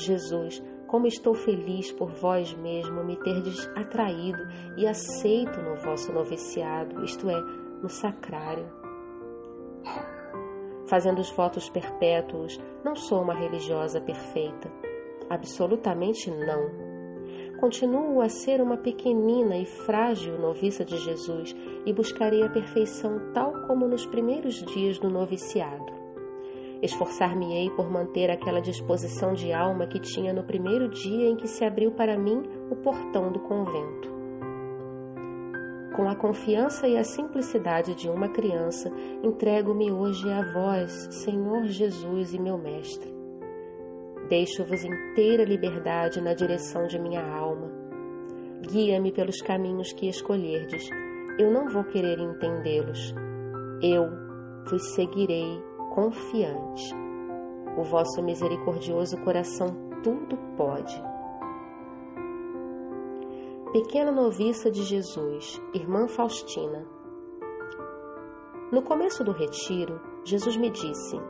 Jesus, 0.00 0.62
como 0.86 1.06
estou 1.06 1.34
feliz 1.34 1.92
por 1.92 2.10
vós 2.10 2.54
mesmo 2.54 3.04
me 3.04 3.16
terdes 3.16 3.66
atraído 3.76 4.42
e 4.76 4.86
aceito 4.86 5.60
no 5.60 5.76
vosso 5.76 6.12
noviciado, 6.12 7.04
isto 7.04 7.28
é, 7.28 7.40
no 7.82 7.88
sacrário. 7.88 8.66
Fazendo 10.86 11.18
os 11.18 11.30
votos 11.30 11.68
perpétuos, 11.68 12.58
não 12.82 12.96
sou 12.96 13.20
uma 13.20 13.34
religiosa 13.34 14.00
perfeita. 14.00 14.72
Absolutamente 15.28 16.30
não. 16.30 16.88
Continuo 17.60 18.22
a 18.22 18.28
ser 18.28 18.62
uma 18.62 18.76
pequenina 18.76 19.58
e 19.58 19.66
frágil 19.66 20.38
noviça 20.38 20.84
de 20.84 20.96
Jesus 20.96 21.54
e 21.84 21.92
buscarei 21.92 22.42
a 22.42 22.48
perfeição 22.48 23.32
tal 23.34 23.52
como 23.66 23.86
nos 23.86 24.06
primeiros 24.06 24.54
dias 24.64 24.98
do 24.98 25.10
noviciado. 25.10 25.97
Esforçar-me-ei 26.80 27.70
por 27.70 27.90
manter 27.90 28.30
aquela 28.30 28.60
disposição 28.60 29.32
de 29.32 29.52
alma 29.52 29.86
que 29.86 29.98
tinha 29.98 30.32
no 30.32 30.44
primeiro 30.44 30.88
dia 30.88 31.28
em 31.28 31.36
que 31.36 31.48
se 31.48 31.64
abriu 31.64 31.90
para 31.92 32.16
mim 32.16 32.42
o 32.70 32.76
portão 32.76 33.32
do 33.32 33.40
convento. 33.40 34.16
Com 35.96 36.08
a 36.08 36.14
confiança 36.14 36.86
e 36.86 36.96
a 36.96 37.02
simplicidade 37.02 37.96
de 37.96 38.08
uma 38.08 38.28
criança, 38.28 38.88
entrego-me 39.24 39.90
hoje 39.90 40.30
a 40.30 40.52
vós, 40.52 41.08
Senhor 41.10 41.64
Jesus 41.64 42.32
e 42.32 42.40
meu 42.40 42.56
Mestre. 42.56 43.12
Deixo-vos 44.28 44.84
inteira 44.84 45.42
liberdade 45.42 46.20
na 46.20 46.34
direção 46.34 46.86
de 46.86 47.00
minha 47.00 47.26
alma. 47.26 47.72
Guia-me 48.70 49.10
pelos 49.10 49.42
caminhos 49.42 49.92
que 49.92 50.08
escolherdes. 50.08 50.88
Eu 51.36 51.50
não 51.50 51.66
vou 51.68 51.82
querer 51.82 52.20
entendê-los. 52.20 53.12
Eu 53.82 54.08
vos 54.70 54.94
seguirei 54.94 55.60
confiante. 55.98 56.94
O 57.76 57.82
vosso 57.82 58.22
misericordioso 58.22 59.20
coração 59.24 59.66
tudo 60.00 60.38
pode. 60.56 60.94
Pequena 63.72 64.12
noviça 64.12 64.70
de 64.70 64.84
Jesus, 64.84 65.60
irmã 65.74 66.06
Faustina. 66.06 66.86
No 68.70 68.80
começo 68.82 69.24
do 69.24 69.32
retiro, 69.32 70.00
Jesus 70.24 70.56
me 70.56 70.70
disse: 70.70 71.20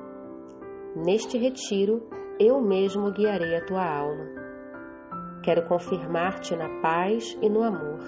Neste 0.95 1.39
retiro, 1.39 2.07
eu 2.39 2.61
mesmo 2.61 3.11
guiarei 3.11 3.57
a 3.57 3.65
tua 3.65 3.83
alma. 3.83 4.27
Quero 5.43 5.67
confirmar-te 5.67 6.55
na 6.55 6.69
paz 6.83 7.25
e 7.41 7.49
no 7.49 7.63
amor. 7.63 8.01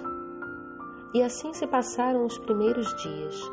E 1.15 1.23
assim 1.23 1.53
se 1.53 1.65
passaram 1.65 2.23
os 2.23 2.37
primeiros 2.37 2.85
dias. 3.01 3.51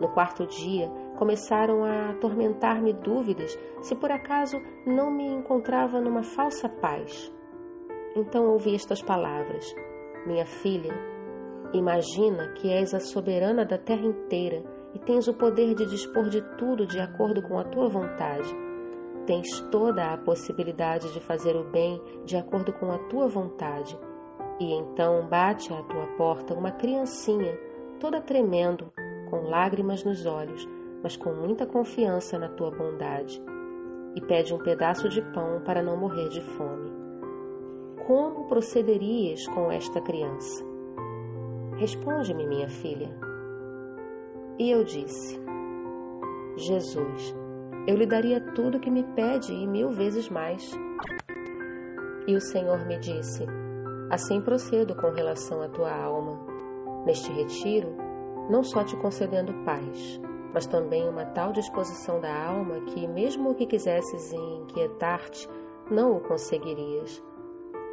No 0.00 0.12
quarto 0.12 0.46
dia, 0.46 0.88
começaram 1.16 1.84
a 1.84 2.10
atormentar-me 2.10 2.92
dúvidas 2.92 3.58
se 3.80 3.94
por 3.96 4.10
acaso 4.10 4.60
não 4.86 5.10
me 5.10 5.26
encontrava 5.26 6.00
numa 6.00 6.22
falsa 6.22 6.68
paz. 6.68 7.32
Então 8.14 8.46
ouvi 8.46 8.74
estas 8.74 9.02
palavras: 9.02 9.74
Minha 10.26 10.46
filha, 10.46 10.94
imagina 11.72 12.52
que 12.52 12.70
és 12.70 12.94
a 12.94 13.00
soberana 13.00 13.64
da 13.64 13.76
terra 13.76 14.06
inteira 14.06 14.62
e 14.94 14.98
tens 14.98 15.28
o 15.28 15.34
poder 15.34 15.74
de 15.74 15.84
dispor 15.86 16.28
de 16.28 16.40
tudo 16.56 16.86
de 16.86 16.98
acordo 16.98 17.42
com 17.42 17.58
a 17.58 17.64
tua 17.64 17.88
vontade. 17.88 18.54
Tens 19.26 19.60
toda 19.70 20.12
a 20.12 20.16
possibilidade 20.16 21.12
de 21.12 21.20
fazer 21.20 21.56
o 21.56 21.64
bem 21.64 22.00
de 22.24 22.36
acordo 22.36 22.72
com 22.72 22.90
a 22.92 22.98
tua 23.08 23.26
vontade. 23.26 23.98
E 24.58 24.72
então 24.72 25.26
bate 25.28 25.72
à 25.72 25.82
tua 25.82 26.06
porta 26.16 26.54
uma 26.54 26.70
criancinha, 26.70 27.58
toda 28.00 28.22
tremendo, 28.22 28.90
com 29.28 29.50
lágrimas 29.50 30.02
nos 30.04 30.24
olhos, 30.24 30.66
mas 31.02 31.16
com 31.16 31.32
muita 31.32 31.66
confiança 31.66 32.38
na 32.38 32.48
tua 32.48 32.70
bondade, 32.70 33.42
e 34.14 34.20
pede 34.20 34.54
um 34.54 34.58
pedaço 34.58 35.08
de 35.08 35.20
pão 35.32 35.60
para 35.64 35.82
não 35.82 35.96
morrer 35.96 36.28
de 36.28 36.40
fome. 36.40 36.90
Como 38.06 38.46
procederias 38.46 39.46
com 39.48 39.70
esta 39.70 40.00
criança? 40.00 40.64
Responde-me, 41.76 42.46
minha 42.46 42.68
filha. 42.68 43.10
E 44.58 44.70
eu 44.70 44.84
disse: 44.84 45.38
Jesus, 46.56 47.36
eu 47.86 47.94
lhe 47.94 48.06
daria 48.06 48.40
tudo 48.54 48.80
que 48.80 48.90
me 48.90 49.04
pede 49.14 49.52
e 49.52 49.66
mil 49.66 49.90
vezes 49.90 50.30
mais. 50.30 50.72
E 52.26 52.34
o 52.34 52.40
Senhor 52.40 52.86
me 52.86 52.98
disse: 52.98 53.44
Assim 54.10 54.40
procedo 54.40 54.94
com 54.96 55.10
relação 55.10 55.60
à 55.60 55.68
tua 55.68 55.92
alma. 55.92 56.40
Neste 57.04 57.30
retiro, 57.30 57.94
não 58.48 58.62
só 58.62 58.82
te 58.82 58.96
concedendo 58.96 59.52
paz, 59.64 60.20
mas 60.52 60.66
também 60.66 61.08
uma 61.08 61.24
tal 61.24 61.52
disposição 61.52 62.20
da 62.20 62.32
alma 62.32 62.80
que, 62.80 63.06
mesmo 63.06 63.54
que 63.54 63.66
quisesses 63.66 64.32
inquietar-te, 64.32 65.48
não 65.90 66.16
o 66.16 66.20
conseguirias. 66.20 67.22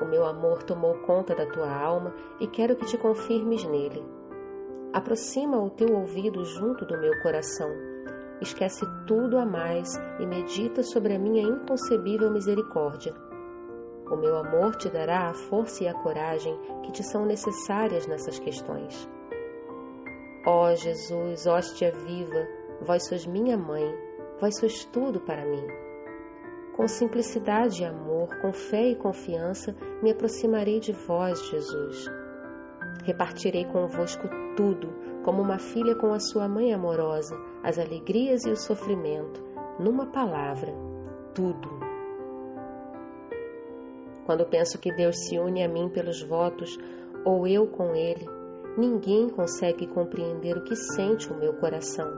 O 0.02 0.06
meu 0.06 0.26
amor 0.26 0.64
tomou 0.64 0.96
conta 1.00 1.36
da 1.36 1.46
tua 1.46 1.72
alma 1.72 2.14
e 2.40 2.48
quero 2.48 2.76
que 2.76 2.86
te 2.86 2.98
confirmes 2.98 3.64
nele. 3.64 4.04
Aproxima 4.92 5.58
o 5.58 5.70
teu 5.70 5.96
ouvido 5.96 6.44
junto 6.44 6.86
do 6.86 6.98
meu 6.98 7.22
coração. 7.22 7.70
Esquece 8.42 8.86
tudo 9.08 9.38
a 9.38 9.46
mais 9.46 9.96
e 10.20 10.26
medita 10.26 10.84
sobre 10.84 11.14
a 11.14 11.20
minha 11.20 11.44
inconcebível 11.44 12.30
misericórdia. 12.32 13.14
O 14.12 14.16
meu 14.16 14.38
amor 14.38 14.76
te 14.76 14.90
dará 14.90 15.30
a 15.30 15.34
força 15.34 15.84
e 15.84 15.88
a 15.88 15.94
coragem 15.94 16.56
que 16.84 16.92
te 16.92 17.04
são 17.04 17.26
necessárias 17.26 18.06
nessas 18.06 18.38
questões. 18.38 19.10
Ó 20.46 20.66
oh, 20.66 20.76
Jesus, 20.76 21.48
hóstia 21.48 21.92
viva, 21.92 22.48
vós 22.82 23.08
sois 23.08 23.26
minha 23.26 23.58
mãe, 23.58 23.86
vós 24.42 24.58
sois 24.58 24.84
tudo 24.84 25.22
para 25.22 25.46
mim. 25.46 25.66
Com 26.76 26.86
simplicidade 26.86 27.82
e 27.82 27.86
amor, 27.86 28.28
com 28.42 28.52
fé 28.52 28.90
e 28.90 28.96
confiança, 28.96 29.74
me 30.02 30.12
aproximarei 30.12 30.82
de 30.82 30.92
vós, 30.92 31.40
Jesus. 31.50 32.08
Repartirei 33.06 33.64
convosco 33.64 34.28
tudo, 34.58 34.90
como 35.24 35.42
uma 35.42 35.60
filha 35.60 35.96
com 35.96 36.12
a 36.12 36.20
sua 36.20 36.50
mãe 36.50 36.74
amorosa, 36.74 37.40
as 37.64 37.80
alegrias 37.80 38.44
e 38.46 38.50
o 38.50 38.58
sofrimento, 38.58 39.42
numa 39.80 40.08
palavra, 40.08 40.74
tudo. 41.34 41.70
Quando 44.26 44.46
penso 44.46 44.78
que 44.78 44.94
Deus 44.94 45.16
se 45.26 45.40
une 45.40 45.64
a 45.64 45.70
mim 45.70 45.88
pelos 45.88 46.22
votos, 46.22 46.78
ou 47.24 47.48
eu 47.48 47.66
com 47.68 47.96
Ele, 47.96 48.28
ninguém 48.78 49.30
consegue 49.30 49.88
compreender 49.88 50.58
o 50.58 50.64
que 50.64 50.76
sente 50.76 51.32
o 51.32 51.38
meu 51.38 51.54
coração. 51.54 52.12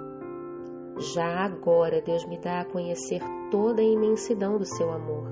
Já 0.98 1.46
agora 1.46 2.02
Deus 2.02 2.26
me 2.26 2.40
dá 2.40 2.62
a 2.62 2.66
conhecer 2.66 3.22
toda 3.52 3.82
a 3.82 3.86
imensidão 3.86 4.58
do 4.58 4.66
seu 4.66 4.92
amor, 4.92 5.28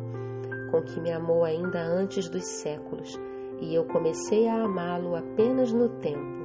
com 0.69 0.81
que 0.81 0.99
me 0.99 1.11
amou 1.11 1.45
ainda 1.45 1.79
antes 1.79 2.29
dos 2.29 2.43
séculos, 2.43 3.17
e 3.61 3.73
eu 3.73 3.85
comecei 3.85 4.47
a 4.47 4.63
amá-lo 4.63 5.15
apenas 5.15 5.71
no 5.71 5.87
tempo. 5.99 6.43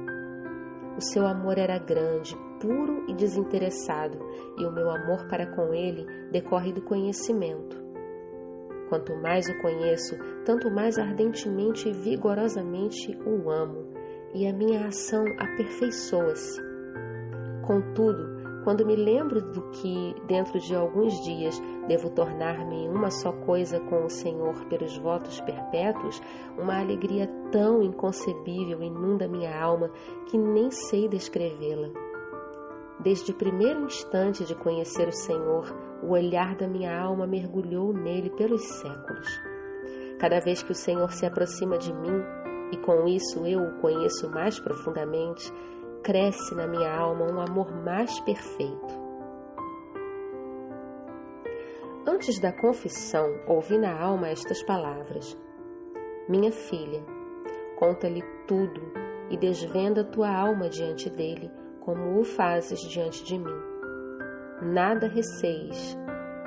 O 0.97 1.01
seu 1.01 1.25
amor 1.27 1.57
era 1.57 1.77
grande, 1.77 2.35
puro 2.61 3.03
e 3.07 3.13
desinteressado, 3.13 4.17
e 4.57 4.65
o 4.65 4.71
meu 4.71 4.89
amor 4.89 5.27
para 5.27 5.47
com 5.47 5.73
ele 5.73 6.05
decorre 6.31 6.71
do 6.71 6.81
conhecimento. 6.81 7.77
Quanto 8.87 9.15
mais 9.15 9.47
o 9.47 9.61
conheço, 9.61 10.17
tanto 10.45 10.71
mais 10.71 10.97
ardentemente 10.97 11.89
e 11.89 11.93
vigorosamente 11.93 13.17
o 13.25 13.49
amo, 13.49 13.88
e 14.33 14.47
a 14.47 14.53
minha 14.53 14.87
ação 14.87 15.25
aperfeiçoa-se. 15.37 16.61
Contudo, 17.65 18.39
quando 18.63 18.85
me 18.85 18.95
lembro 18.95 19.41
do 19.41 19.61
que, 19.71 20.15
dentro 20.27 20.59
de 20.59 20.75
alguns 20.75 21.13
dias, 21.23 21.59
devo 21.87 22.09
tornar-me 22.09 22.87
uma 22.89 23.09
só 23.09 23.31
coisa 23.31 23.79
com 23.79 24.05
o 24.05 24.09
Senhor 24.09 24.65
pelos 24.65 24.97
votos 24.97 25.39
perpétuos, 25.41 26.21
uma 26.57 26.79
alegria 26.79 27.27
tão 27.51 27.81
inconcebível 27.81 28.83
inunda 28.83 29.27
minha 29.27 29.59
alma 29.59 29.89
que 30.27 30.37
nem 30.37 30.69
sei 30.71 31.07
descrevê-la. 31.07 31.89
Desde 32.99 33.31
o 33.31 33.35
primeiro 33.35 33.85
instante 33.85 34.43
de 34.43 34.53
conhecer 34.53 35.07
o 35.07 35.13
Senhor, 35.13 35.73
o 36.03 36.11
olhar 36.11 36.55
da 36.55 36.67
minha 36.67 36.99
alma 36.99 37.25
mergulhou 37.25 37.93
nele 37.93 38.29
pelos 38.31 38.61
séculos. 38.61 39.27
Cada 40.19 40.41
vez 40.41 40.61
que 40.61 40.73
o 40.73 40.75
Senhor 40.75 41.09
se 41.13 41.25
aproxima 41.25 41.77
de 41.77 41.93
mim, 41.93 42.21
e 42.71 42.77
com 42.77 43.07
isso 43.07 43.45
eu 43.45 43.61
o 43.61 43.79
conheço 43.81 44.29
mais 44.29 44.59
profundamente, 44.59 45.51
cresce 46.03 46.55
na 46.55 46.67
minha 46.67 46.91
alma 46.91 47.25
um 47.25 47.39
amor 47.39 47.71
mais 47.83 48.19
perfeito. 48.21 48.99
Antes 52.07 52.39
da 52.39 52.51
confissão, 52.51 53.27
ouvi 53.47 53.77
na 53.77 53.97
alma 53.97 54.29
estas 54.29 54.63
palavras: 54.63 55.37
Minha 56.27 56.51
filha, 56.51 57.03
conta-lhe 57.77 58.23
tudo 58.47 58.81
e 59.29 59.37
desvenda 59.37 60.03
tua 60.03 60.29
alma 60.29 60.69
diante 60.69 61.09
dele 61.09 61.51
como 61.81 62.19
o 62.19 62.23
fazes 62.23 62.81
diante 62.81 63.23
de 63.23 63.37
mim. 63.37 63.61
Nada 64.61 65.07
receis. 65.07 65.97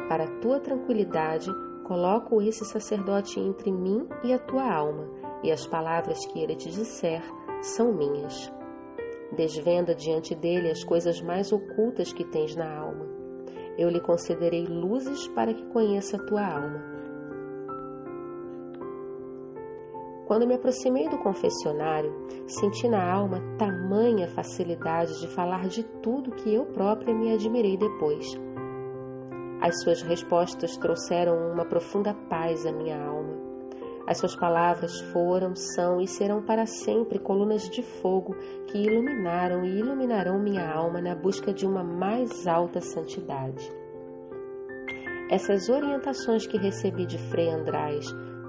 Para 0.08 0.26
tua 0.40 0.60
tranquilidade, 0.60 1.50
coloco 1.84 2.42
esse 2.42 2.64
sacerdote 2.64 3.40
entre 3.40 3.72
mim 3.72 4.06
e 4.22 4.32
a 4.32 4.38
tua 4.38 4.70
alma, 4.70 5.08
e 5.42 5.50
as 5.50 5.66
palavras 5.66 6.24
que 6.26 6.40
ele 6.40 6.54
te 6.54 6.70
disser 6.70 7.22
são 7.60 7.92
minhas. 7.92 8.52
Desvenda 9.36 9.94
diante 9.94 10.34
dele 10.34 10.70
as 10.70 10.84
coisas 10.84 11.20
mais 11.20 11.52
ocultas 11.52 12.12
que 12.12 12.24
tens 12.24 12.54
na 12.54 12.70
alma. 12.78 13.06
Eu 13.78 13.88
lhe 13.88 14.00
concederei 14.00 14.64
luzes 14.66 15.26
para 15.28 15.54
que 15.54 15.66
conheça 15.66 16.16
a 16.16 16.26
tua 16.26 16.46
alma 16.46 16.92
Quando 20.32 20.46
me 20.46 20.54
aproximei 20.54 21.10
do 21.10 21.18
confessionário, 21.18 22.10
senti 22.46 22.88
na 22.88 23.04
alma 23.12 23.38
tamanha 23.58 24.26
facilidade 24.28 25.20
de 25.20 25.28
falar 25.28 25.68
de 25.68 25.82
tudo 26.00 26.34
que 26.34 26.54
eu 26.54 26.64
própria 26.64 27.12
me 27.12 27.34
admirei 27.34 27.76
depois. 27.76 28.24
As 29.60 29.82
suas 29.82 30.00
respostas 30.00 30.74
trouxeram 30.78 31.52
uma 31.52 31.66
profunda 31.66 32.14
paz 32.30 32.64
à 32.64 32.72
minha 32.72 32.98
alma. 32.98 33.41
As 34.12 34.18
suas 34.18 34.36
palavras 34.36 35.00
foram, 35.10 35.56
são 35.56 35.98
e 35.98 36.06
serão 36.06 36.42
para 36.42 36.66
sempre 36.66 37.18
colunas 37.18 37.62
de 37.70 37.82
fogo 37.82 38.34
que 38.66 38.76
iluminaram 38.76 39.64
e 39.64 39.78
iluminarão 39.78 40.38
minha 40.38 40.70
alma 40.70 41.00
na 41.00 41.14
busca 41.14 41.50
de 41.50 41.64
uma 41.64 41.82
mais 41.82 42.46
alta 42.46 42.78
santidade. 42.82 43.72
Essas 45.30 45.70
orientações 45.70 46.46
que 46.46 46.58
recebi 46.58 47.06
de 47.06 47.16
Frei 47.30 47.48
András 47.48 48.04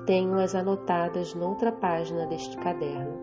tenho-as 0.06 0.54
anotadas 0.54 1.34
noutra 1.34 1.72
página 1.72 2.28
deste 2.28 2.58
caderno. 2.58 3.18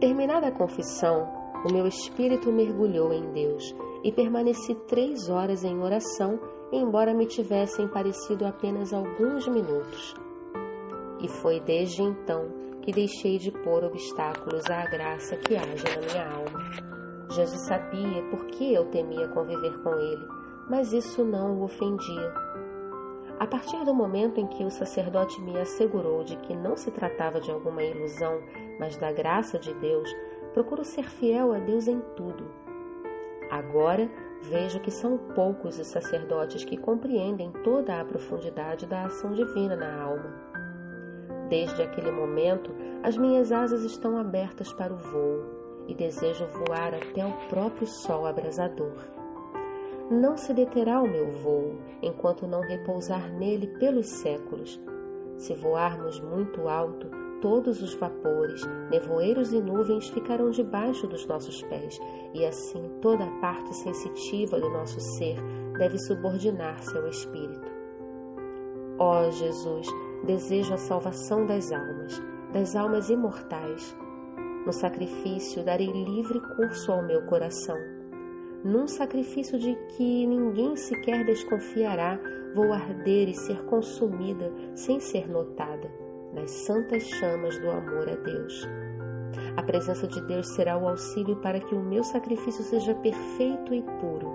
Terminada 0.00 0.48
a 0.48 0.52
confissão, 0.52 1.28
o 1.64 1.72
meu 1.72 1.86
espírito 1.86 2.50
mergulhou 2.50 3.12
em 3.12 3.30
Deus 3.30 3.76
e 4.02 4.10
permaneci 4.10 4.74
três 4.88 5.30
horas 5.30 5.62
em 5.62 5.78
oração, 5.78 6.40
embora 6.72 7.14
me 7.14 7.26
tivessem 7.26 7.88
parecido 7.88 8.46
apenas 8.46 8.92
alguns 8.92 9.46
minutos. 9.48 10.14
E 11.20 11.28
foi 11.28 11.60
desde 11.60 12.02
então 12.02 12.48
que 12.82 12.92
deixei 12.92 13.38
de 13.38 13.50
pôr 13.50 13.84
obstáculos 13.84 14.64
à 14.70 14.84
graça 14.86 15.36
que 15.36 15.56
age 15.56 15.84
na 15.84 16.00
minha 16.00 16.34
alma. 16.34 16.60
Jesus 17.30 17.66
sabia 17.66 18.22
por 18.30 18.46
que 18.46 18.74
eu 18.74 18.86
temia 18.86 19.28
conviver 19.28 19.82
com 19.82 19.94
ele, 19.94 20.26
mas 20.68 20.92
isso 20.92 21.24
não 21.24 21.58
o 21.58 21.64
ofendia 21.64 22.32
a 23.40 23.46
partir 23.46 23.82
do 23.86 23.94
momento 23.94 24.38
em 24.38 24.46
que 24.46 24.62
o 24.62 24.70
sacerdote 24.70 25.40
me 25.40 25.58
assegurou 25.58 26.22
de 26.22 26.36
que 26.36 26.54
não 26.54 26.76
se 26.76 26.90
tratava 26.90 27.40
de 27.40 27.50
alguma 27.50 27.82
ilusão, 27.82 28.38
mas 28.78 28.98
da 28.98 29.10
graça 29.10 29.58
de 29.58 29.72
Deus, 29.72 30.14
procuro 30.52 30.84
ser 30.84 31.08
fiel 31.08 31.54
a 31.54 31.58
Deus 31.58 31.88
em 31.88 31.98
tudo. 32.14 32.44
Agora 33.50 34.10
vejo 34.42 34.80
que 34.80 34.90
são 34.90 35.18
poucos 35.34 35.78
os 35.78 35.86
sacerdotes 35.88 36.64
que 36.64 36.76
compreendem 36.76 37.52
toda 37.64 38.00
a 38.00 38.04
profundidade 38.04 38.86
da 38.86 39.04
ação 39.04 39.32
divina 39.32 39.76
na 39.76 40.02
alma. 40.02 40.34
Desde 41.48 41.82
aquele 41.82 42.10
momento, 42.10 42.70
as 43.02 43.16
minhas 43.16 43.50
asas 43.50 43.82
estão 43.82 44.16
abertas 44.16 44.72
para 44.72 44.92
o 44.92 44.96
voo 44.96 45.44
e 45.88 45.94
desejo 45.94 46.46
voar 46.46 46.94
até 46.94 47.26
o 47.26 47.32
próprio 47.48 47.86
sol 47.86 48.26
abrasador. 48.26 48.96
Não 50.10 50.36
se 50.36 50.52
deterá 50.52 51.00
o 51.00 51.08
meu 51.08 51.30
voo 51.32 51.78
enquanto 52.02 52.46
não 52.46 52.60
repousar 52.60 53.32
nele 53.32 53.66
pelos 53.78 54.08
séculos. 54.08 54.80
Se 55.36 55.54
voarmos 55.54 56.20
muito 56.20 56.68
alto, 56.68 57.08
todos 57.40 57.82
os 57.82 57.94
vapores, 57.94 58.62
nevoeiros 58.90 59.52
e 59.52 59.60
nuvens 59.60 60.08
ficarão 60.08 60.50
debaixo 60.50 61.06
dos 61.06 61.26
nossos 61.26 61.62
pés, 61.62 61.98
e 62.34 62.44
assim 62.44 62.90
toda 63.00 63.24
a 63.24 63.40
parte 63.40 63.74
sensitiva 63.76 64.60
do 64.60 64.70
nosso 64.70 65.00
ser 65.00 65.36
deve 65.78 65.98
subordinar-se 65.98 66.96
ao 66.96 67.06
Espírito. 67.08 67.70
Ó 68.98 69.26
oh, 69.26 69.30
Jesus, 69.30 69.86
desejo 70.24 70.74
a 70.74 70.78
salvação 70.78 71.46
das 71.46 71.72
almas, 71.72 72.22
das 72.52 72.76
almas 72.76 73.08
imortais. 73.08 73.96
No 74.66 74.72
sacrifício 74.72 75.64
darei 75.64 75.90
livre 75.90 76.38
curso 76.56 76.92
ao 76.92 77.02
meu 77.02 77.22
coração 77.26 77.76
num 78.62 78.86
sacrifício 78.86 79.58
de 79.58 79.74
que 79.96 80.26
ninguém 80.26 80.76
sequer 80.76 81.24
desconfiará, 81.24 82.20
vou 82.54 82.70
arder 82.74 83.30
e 83.30 83.34
ser 83.34 83.64
consumida 83.64 84.52
sem 84.74 85.00
ser 85.00 85.30
notada 85.30 85.99
nas 86.32 86.50
santas 86.50 87.02
chamas 87.02 87.58
do 87.58 87.70
amor 87.70 88.08
a 88.08 88.16
Deus. 88.16 88.68
A 89.56 89.62
presença 89.62 90.06
de 90.06 90.20
Deus 90.22 90.48
será 90.48 90.76
o 90.76 90.88
auxílio 90.88 91.36
para 91.36 91.60
que 91.60 91.74
o 91.74 91.82
meu 91.82 92.02
sacrifício 92.02 92.62
seja 92.64 92.94
perfeito 92.94 93.74
e 93.74 93.82
puro. 93.82 94.32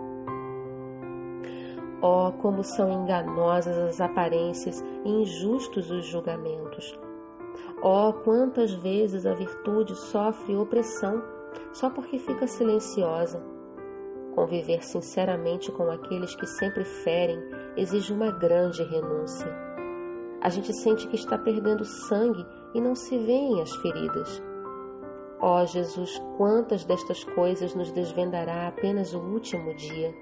Oh, 2.02 2.32
como 2.42 2.64
são 2.64 2.92
enganosas 2.92 3.78
as 3.78 4.02
aparências 4.02 4.84
e 5.04 5.10
injustos 5.10 5.90
os 5.90 6.06
julgamentos! 6.06 6.98
Oh, 7.82 8.14
quantas 8.24 8.72
vezes 8.74 9.26
a 9.26 9.34
virtude 9.34 9.96
sofre 9.96 10.56
opressão 10.56 11.24
só 11.72 11.90
porque 11.90 12.20
fica 12.20 12.48
silenciosa 12.48 13.42
Conviver 14.36 14.84
sinceramente 14.84 15.72
com 15.72 15.90
aqueles 15.90 16.36
que 16.36 16.46
sempre 16.46 16.84
ferem 16.84 17.42
exige 17.78 18.12
uma 18.12 18.32
grande 18.32 18.84
renúncia. 18.84 19.65
A 20.46 20.50
gente 20.50 20.72
sente 20.72 21.08
que 21.08 21.16
está 21.16 21.40
perdendo 21.40 21.84
sangue 21.84 22.46
e 22.76 22.80
não 22.80 22.94
se 22.94 23.18
vêem 23.18 23.60
as 23.64 23.76
feridas. 23.78 24.44
Ó 25.42 25.64
oh, 25.64 25.66
Jesus, 25.66 26.22
quantas 26.38 26.86
destas 26.86 27.24
coisas 27.24 27.74
nos 27.74 27.92
desvendará 27.92 28.68
apenas 28.68 29.16
o 29.16 29.20
último 29.20 29.74
dia? 29.74 30.14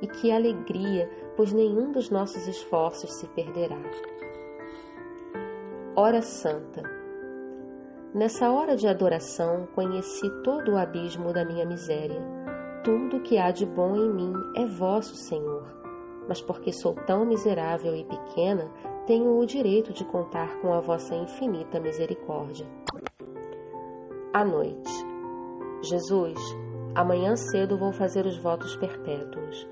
E 0.00 0.06
que 0.06 0.32
alegria, 0.32 1.06
pois 1.36 1.52
nenhum 1.52 1.92
dos 1.92 2.08
nossos 2.08 2.48
esforços 2.48 3.12
se 3.12 3.28
perderá. 3.28 3.78
Hora 5.94 6.22
Santa. 6.22 6.82
Nessa 8.14 8.50
hora 8.50 8.74
de 8.74 8.88
adoração, 8.88 9.68
conheci 9.74 10.30
todo 10.42 10.72
o 10.72 10.78
abismo 10.78 11.30
da 11.30 11.44
minha 11.44 11.66
miséria 11.66 12.42
tudo 12.84 13.20
que 13.20 13.38
há 13.38 13.50
de 13.50 13.64
bom 13.64 13.94
em 13.94 14.12
mim 14.12 14.32
é 14.56 14.66
vosso, 14.66 15.14
Senhor. 15.14 15.64
Mas 16.28 16.40
porque 16.40 16.72
sou 16.72 16.94
tão 17.06 17.24
miserável 17.24 17.94
e 17.94 18.04
pequena, 18.04 18.68
tenho 19.06 19.38
o 19.38 19.46
direito 19.46 19.92
de 19.92 20.04
contar 20.04 20.60
com 20.60 20.72
a 20.72 20.80
vossa 20.80 21.14
infinita 21.14 21.80
misericórdia. 21.80 22.66
À 24.32 24.44
noite. 24.44 24.90
Jesus, 25.82 26.38
amanhã 26.94 27.34
cedo 27.34 27.76
vou 27.76 27.92
fazer 27.92 28.24
os 28.24 28.38
votos 28.38 28.76
perpétuos. 28.76 29.68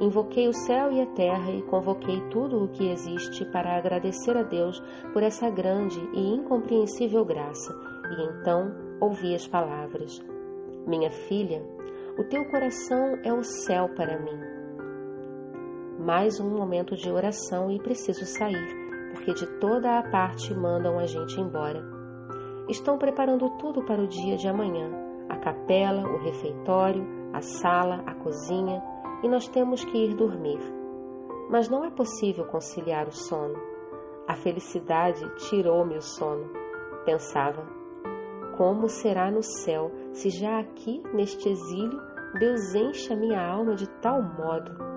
Invoquei 0.00 0.48
o 0.48 0.54
céu 0.54 0.90
e 0.92 1.00
a 1.00 1.06
terra 1.06 1.50
e 1.50 1.62
convoquei 1.62 2.20
tudo 2.30 2.64
o 2.64 2.68
que 2.68 2.88
existe 2.88 3.44
para 3.46 3.76
agradecer 3.76 4.36
a 4.36 4.42
Deus 4.42 4.80
por 5.12 5.22
essa 5.22 5.50
grande 5.50 6.00
e 6.14 6.34
incompreensível 6.34 7.24
graça, 7.24 7.74
e 8.10 8.22
então 8.22 8.72
ouvi 9.00 9.34
as 9.34 9.46
palavras: 9.46 10.22
Minha 10.86 11.10
filha, 11.10 11.62
o 12.16 12.24
teu 12.24 12.48
coração 12.50 13.18
é 13.24 13.32
o 13.32 13.42
céu 13.42 13.88
para 13.90 14.18
mim. 14.18 14.59
Mais 16.02 16.40
um 16.40 16.48
momento 16.48 16.96
de 16.96 17.12
oração 17.12 17.70
e 17.70 17.78
preciso 17.78 18.24
sair, 18.24 18.66
porque 19.12 19.34
de 19.34 19.46
toda 19.58 19.98
a 19.98 20.10
parte 20.10 20.54
mandam 20.54 20.98
a 20.98 21.04
gente 21.04 21.38
embora. 21.38 21.84
Estão 22.70 22.96
preparando 22.96 23.50
tudo 23.58 23.84
para 23.84 24.00
o 24.00 24.06
dia 24.06 24.34
de 24.38 24.48
amanhã: 24.48 24.90
a 25.28 25.36
capela, 25.36 26.08
o 26.08 26.16
refeitório, 26.24 27.06
a 27.34 27.42
sala, 27.42 28.02
a 28.06 28.14
cozinha 28.14 28.82
e 29.22 29.28
nós 29.28 29.46
temos 29.48 29.84
que 29.84 29.98
ir 30.06 30.14
dormir. 30.14 30.58
Mas 31.50 31.68
não 31.68 31.84
é 31.84 31.90
possível 31.90 32.46
conciliar 32.46 33.06
o 33.06 33.12
sono. 33.12 33.60
A 34.26 34.34
felicidade 34.34 35.20
tirou-me 35.50 35.98
o 35.98 36.02
sono. 36.02 36.50
Pensava: 37.04 37.62
como 38.56 38.88
será 38.88 39.30
no 39.30 39.42
céu 39.42 39.92
se 40.14 40.30
já 40.30 40.60
aqui, 40.60 41.02
neste 41.12 41.46
exílio, 41.46 42.00
Deus 42.38 42.74
enche 42.74 43.12
a 43.12 43.16
minha 43.16 43.46
alma 43.46 43.74
de 43.74 43.86
tal 44.00 44.22
modo? 44.22 44.89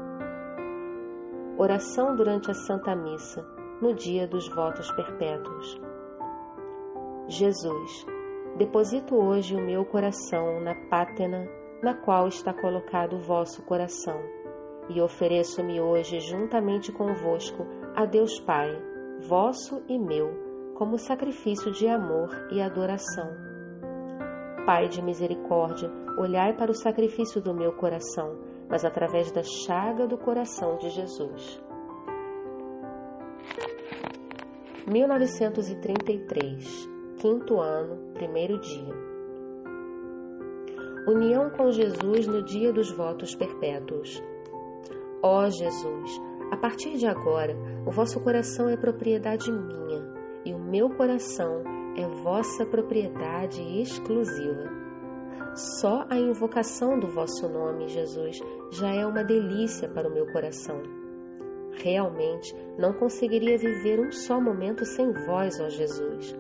Oração 1.56 2.16
durante 2.16 2.50
a 2.50 2.54
Santa 2.56 2.96
Missa, 2.96 3.46
no 3.80 3.94
dia 3.94 4.28
dos 4.28 4.50
votos 4.50 4.92
perpétuos. 4.94 5.80
Jesus, 7.28 8.06
deposito 8.58 9.16
hoje 9.16 9.56
o 9.56 9.62
meu 9.62 9.86
coração 9.86 10.60
na 10.60 10.74
pátena 10.90 11.48
na 11.84 11.94
qual 11.94 12.28
está 12.28 12.52
colocado 12.52 13.18
o 13.18 13.20
vosso 13.20 13.62
coração. 13.66 14.20
E 14.90 15.00
ofereço-me 15.00 15.80
hoje 15.80 16.20
juntamente 16.22 16.92
convosco 16.92 17.68
a 17.96 18.04
Deus 18.06 18.40
Pai, 18.40 18.76
vosso 19.28 19.84
e 19.88 20.00
meu, 20.00 20.74
como 20.74 20.98
sacrifício 20.98 21.72
de 21.72 21.88
amor 21.88 22.30
e 22.52 22.62
adoração. 22.62 23.30
Pai 24.66 24.88
de 24.88 25.04
misericórdia, 25.04 25.92
olhai 26.18 26.54
para 26.54 26.72
o 26.72 26.76
sacrifício 26.76 27.40
do 27.40 27.54
meu 27.54 27.74
coração, 27.74 28.40
mas 28.70 28.86
através 28.86 29.32
da 29.32 29.42
chaga 29.44 30.08
do 30.08 30.18
coração 30.18 30.78
de 30.78 30.90
Jesus. 30.90 31.62
1933, 34.88 36.90
quinto 37.20 37.60
ano, 37.60 38.14
primeiro 38.14 38.58
dia. 38.60 39.14
União 41.08 41.50
com 41.50 41.72
Jesus 41.72 42.28
no 42.28 42.44
dia 42.44 42.74
dos 42.74 42.92
votos 42.92 43.36
perpétuos. 43.36 44.22
Ó 45.22 45.50
Jesus, 45.50 46.22
a 46.52 46.58
partir 46.58 46.98
de 46.98 47.08
agora, 47.08 47.56
o 47.86 47.92
vosso 47.92 48.20
coração 48.22 48.68
é 48.70 48.76
propriedade 48.76 49.50
minha 49.52 50.04
e 50.46 50.54
o 50.54 50.60
meu 50.60 50.90
coração 50.90 51.64
é 51.96 52.06
vossa 52.08 52.66
propriedade 52.66 53.62
exclusiva. 53.82 54.83
Só 55.56 56.06
a 56.10 56.18
invocação 56.18 57.00
do 57.00 57.08
vosso 57.08 57.48
nome, 57.48 57.88
Jesus, 57.88 58.40
já 58.72 58.92
é 58.92 59.06
uma 59.06 59.24
delícia 59.24 59.88
para 59.88 60.10
o 60.10 60.12
meu 60.12 60.26
coração. 60.32 60.82
Realmente 61.74 62.56
não 62.78 62.92
conseguiria 62.94 63.56
viver 63.58 64.00
um 64.00 64.12
só 64.12 64.42
momento 64.42 64.84
sem 64.84 65.12
vós, 65.28 65.60
ó 65.60 65.70
Jesus. 65.70 66.36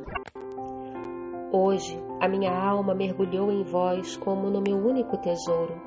Hoje 1.51 2.01
a 2.19 2.27
minha 2.27 2.51
alma 2.51 2.95
mergulhou 2.95 3.51
em 3.51 3.61
vós 3.61 4.17
como 4.17 4.49
no 4.49 4.61
meu 4.61 4.77
único 4.77 5.15
tesouro. 5.17 5.79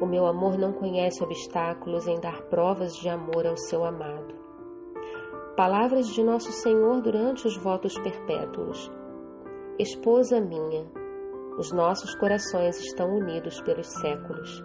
O 0.00 0.06
meu 0.06 0.24
amor 0.24 0.56
não 0.56 0.72
conhece 0.72 1.22
obstáculos 1.22 2.06
em 2.06 2.20
dar 2.20 2.42
provas 2.42 2.94
de 2.94 3.08
amor 3.08 3.44
ao 3.44 3.56
seu 3.56 3.84
amado. 3.84 4.34
Palavras 5.56 6.06
de 6.06 6.22
Nosso 6.22 6.52
Senhor 6.52 7.00
durante 7.02 7.44
os 7.44 7.56
votos 7.56 7.98
perpétuos. 7.98 8.88
Esposa 9.78 10.40
minha, 10.40 10.86
os 11.58 11.70
nossos 11.72 12.14
corações 12.14 12.78
estão 12.78 13.14
unidos 13.14 13.60
pelos 13.60 13.86
séculos. 13.86 14.64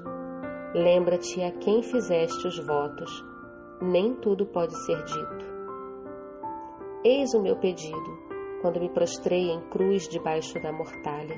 Lembra-te 0.73 1.41
a 1.43 1.51
quem 1.51 1.83
fizeste 1.83 2.47
os 2.47 2.59
votos. 2.59 3.11
Nem 3.81 4.13
tudo 4.15 4.45
pode 4.45 4.75
ser 4.85 5.03
dito. 5.03 5.45
Eis 7.03 7.33
o 7.33 7.41
meu 7.41 7.55
pedido 7.57 8.17
quando 8.61 8.79
me 8.79 8.89
prostrei 8.89 9.49
em 9.49 9.61
cruz 9.69 10.07
debaixo 10.07 10.61
da 10.61 10.71
mortalha. 10.71 11.35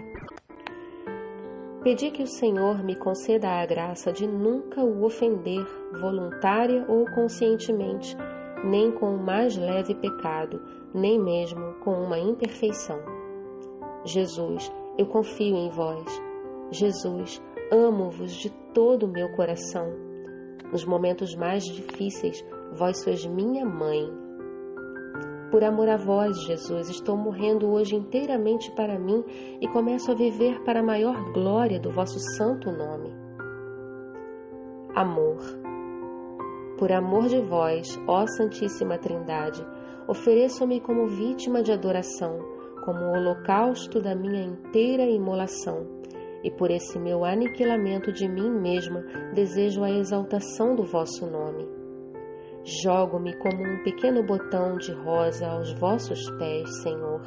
Pedi 1.84 2.12
que 2.12 2.24
o 2.24 2.28
Senhor 2.28 2.84
me 2.84 2.96
conceda 2.96 3.50
a 3.50 3.66
graça 3.66 4.12
de 4.12 4.28
nunca 4.28 4.84
o 4.84 5.04
ofender, 5.04 5.66
voluntária 6.00 6.86
ou 6.90 7.06
conscientemente, 7.16 8.16
nem 8.64 8.92
com 8.92 9.16
o 9.16 9.24
mais 9.24 9.58
leve 9.58 9.96
pecado, 9.96 10.62
nem 10.94 11.18
mesmo 11.18 11.76
com 11.76 11.92
uma 11.92 12.20
imperfeição. 12.20 13.00
Jesus, 14.04 14.72
eu 15.00 15.06
confio 15.06 15.56
em 15.56 15.70
vós. 15.70 16.04
Jesus, 16.70 17.42
amo-vos 17.72 18.34
de 18.34 18.50
todo 18.74 19.06
o 19.06 19.12
meu 19.12 19.32
coração. 19.32 19.88
Nos 20.72 20.84
momentos 20.84 21.34
mais 21.36 21.64
difíceis, 21.64 22.46
vós 22.74 23.02
sois 23.02 23.26
minha 23.26 23.66
mãe, 23.66 24.08
por 25.50 25.64
amor 25.64 25.90
a 25.90 25.98
vós, 25.98 26.40
Jesus, 26.44 26.90
estou 26.90 27.18
morrendo 27.18 27.72
hoje 27.72 27.96
inteiramente 27.96 28.72
para 28.74 29.00
mim 29.00 29.24
e 29.60 29.68
começo 29.70 30.12
a 30.12 30.14
viver 30.14 30.62
para 30.64 30.82
a 30.82 30.84
maior 30.84 31.32
glória 31.34 31.80
do 31.80 31.90
vosso 31.90 32.20
santo 32.38 32.70
nome. 32.72 33.12
Amor. 34.94 35.40
Por 36.78 36.92
amor 36.92 37.28
de 37.28 37.42
vós, 37.42 38.00
ó 38.08 38.28
Santíssima 38.28 39.00
Trindade, 39.00 39.66
ofereço-me 40.08 40.80
como 40.80 41.08
vítima 41.08 41.64
de 41.64 41.72
adoração, 41.72 42.59
como 42.90 43.12
holocausto 43.12 44.02
da 44.02 44.16
minha 44.16 44.42
inteira 44.42 45.04
imolação, 45.04 45.86
e 46.44 46.50
por 46.50 46.72
esse 46.72 46.98
meu 46.98 47.24
aniquilamento 47.24 48.12
de 48.12 48.28
mim 48.28 48.50
mesma 48.50 49.02
desejo 49.32 49.84
a 49.84 49.92
exaltação 49.92 50.76
do 50.76 50.82
vosso 50.82 51.30
nome. 51.30 51.70
Jogo-me 52.64 53.38
como 53.38 53.62
um 53.62 53.84
pequeno 53.84 54.24
botão 54.24 54.76
de 54.78 54.92
rosa 54.92 55.48
aos 55.48 55.72
vossos 55.74 56.20
pés, 56.40 56.82
Senhor. 56.82 57.22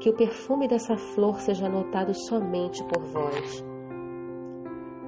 Que 0.00 0.10
o 0.10 0.16
perfume 0.16 0.66
dessa 0.66 0.96
flor 0.96 1.40
seja 1.40 1.68
notado 1.68 2.12
somente 2.12 2.82
por 2.88 3.04
vós. 3.04 3.64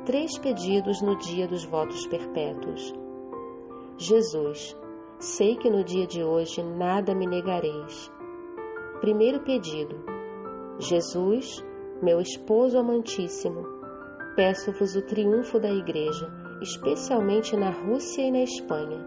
Três 0.06 0.38
pedidos 0.38 1.02
no 1.02 1.18
dia 1.18 1.48
dos 1.48 1.64
votos 1.64 2.06
perpétuos. 2.06 2.94
Jesus, 3.98 4.76
sei 5.18 5.56
que 5.56 5.68
no 5.68 5.82
dia 5.82 6.06
de 6.06 6.22
hoje 6.22 6.62
nada 6.62 7.16
me 7.16 7.26
negareis. 7.26 8.12
Primeiro 9.02 9.40
pedido. 9.40 9.96
Jesus, 10.78 11.60
meu 12.00 12.20
esposo 12.20 12.78
amantíssimo, 12.78 13.66
peço-vos 14.36 14.94
o 14.94 15.02
triunfo 15.02 15.58
da 15.58 15.72
Igreja, 15.72 16.30
especialmente 16.62 17.56
na 17.56 17.70
Rússia 17.70 18.22
e 18.22 18.30
na 18.30 18.44
Espanha 18.44 19.04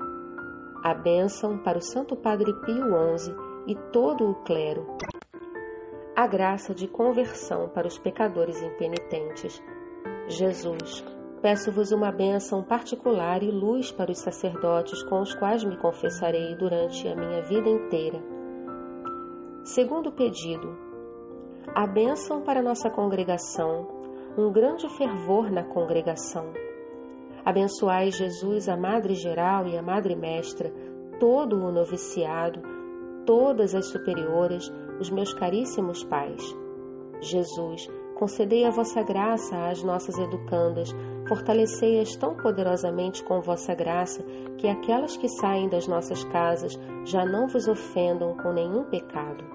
a 0.84 0.94
bênção 0.94 1.58
para 1.60 1.78
o 1.78 1.82
Santo 1.82 2.14
Padre 2.14 2.54
Pio 2.66 2.84
XI 3.18 3.34
e 3.68 3.76
todo 3.94 4.30
o 4.30 4.36
clero, 4.44 4.86
a 6.14 6.28
graça 6.28 6.76
de 6.76 6.90
conversão 6.90 7.70
para 7.70 7.88
os 7.88 7.98
pecadores 7.98 8.62
impenitentes. 8.62 9.64
Jesus, 10.28 11.06
peço-vos 11.42 11.94
uma 11.94 12.12
bênção 12.12 12.62
particular 12.62 13.42
e 13.42 13.50
luz 13.50 13.94
para 13.94 14.12
os 14.12 14.20
sacerdotes 14.20 15.02
com 15.04 15.22
os 15.22 15.34
quais 15.34 15.64
me 15.64 15.78
confessarei 15.78 16.54
durante 16.58 17.08
a 17.08 17.16
minha 17.16 17.42
vida 17.44 17.70
inteira. 17.70 18.35
Segundo 19.66 20.12
pedido, 20.14 20.78
a 21.74 21.86
bênção 21.86 22.42
para 22.42 22.62
nossa 22.62 22.90
congregação, 22.90 23.86
um 24.38 24.52
grande 24.52 24.88
fervor 24.96 25.52
na 25.52 25.64
congregação 25.64 26.54
Abençoai 27.46 28.10
Jesus, 28.10 28.68
a 28.68 28.76
Madre 28.76 29.14
Geral 29.14 29.68
e 29.68 29.78
a 29.78 29.82
Madre 29.84 30.16
Mestra, 30.16 30.74
todo 31.20 31.56
o 31.56 31.72
noviciado, 31.72 32.60
todas 33.24 33.76
as 33.76 33.86
superioras, 33.92 34.68
os 35.00 35.12
meus 35.12 35.32
caríssimos 35.32 36.04
pais. 36.04 36.42
Jesus, 37.22 37.88
concedei 38.16 38.66
a 38.66 38.72
vossa 38.72 39.04
graça 39.04 39.68
às 39.68 39.84
nossas 39.84 40.18
educandas, 40.18 40.90
fortalecei-as 41.28 42.16
tão 42.16 42.36
poderosamente 42.36 43.24
com 43.24 43.40
vossa 43.42 43.76
graça, 43.76 44.24
que 44.58 44.68
aquelas 44.68 45.16
que 45.16 45.30
saem 45.30 45.70
das 45.70 45.88
nossas 45.88 46.24
casas 46.24 46.74
já 47.04 47.24
não 47.24 47.48
vos 47.48 47.68
ofendam 47.68 48.36
com 48.38 48.52
nenhum 48.52 48.86
pecado. 48.86 49.55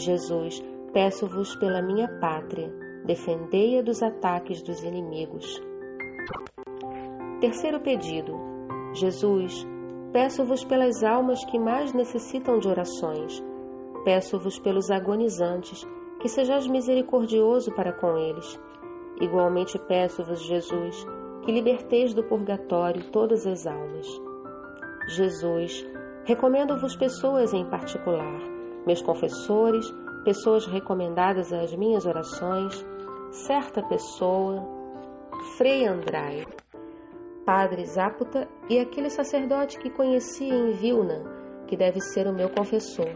Jesus, 0.00 0.62
peço-vos 0.92 1.54
pela 1.56 1.82
minha 1.82 2.08
pátria, 2.20 2.72
defendei-a 3.04 3.82
dos 3.82 4.02
ataques 4.02 4.62
dos 4.62 4.82
inimigos. 4.82 5.62
Terceiro 7.40 7.80
pedido: 7.80 8.34
Jesus, 8.94 9.66
peço-vos 10.12 10.64
pelas 10.64 11.02
almas 11.02 11.44
que 11.44 11.58
mais 11.58 11.92
necessitam 11.92 12.58
de 12.58 12.68
orações. 12.68 13.42
Peço-vos 14.04 14.58
pelos 14.58 14.90
agonizantes, 14.90 15.86
que 16.20 16.28
sejais 16.28 16.66
misericordioso 16.66 17.70
para 17.72 17.92
com 17.92 18.16
eles. 18.16 18.58
Igualmente 19.20 19.78
peço-vos, 19.78 20.42
Jesus, 20.42 21.06
que 21.42 21.52
liberteis 21.52 22.14
do 22.14 22.24
purgatório 22.24 23.10
todas 23.10 23.46
as 23.46 23.66
almas. 23.66 24.06
Jesus, 25.08 25.86
recomendo-vos 26.24 26.96
pessoas 26.96 27.52
em 27.52 27.68
particular, 27.68 28.59
meus 28.90 29.02
confessores, 29.02 29.86
pessoas 30.24 30.66
recomendadas 30.66 31.52
às 31.52 31.72
minhas 31.76 32.04
orações, 32.04 32.84
certa 33.30 33.80
pessoa, 33.84 34.66
Frei 35.56 35.86
Andrai, 35.86 36.44
Padre 37.46 37.86
Záputa 37.86 38.48
e 38.68 38.80
aquele 38.80 39.08
sacerdote 39.08 39.78
que 39.78 39.90
conheci 39.90 40.48
em 40.48 40.72
Vilna, 40.72 41.22
que 41.68 41.76
deve 41.76 42.00
ser 42.00 42.26
o 42.26 42.32
meu 42.32 42.50
confessor, 42.50 43.14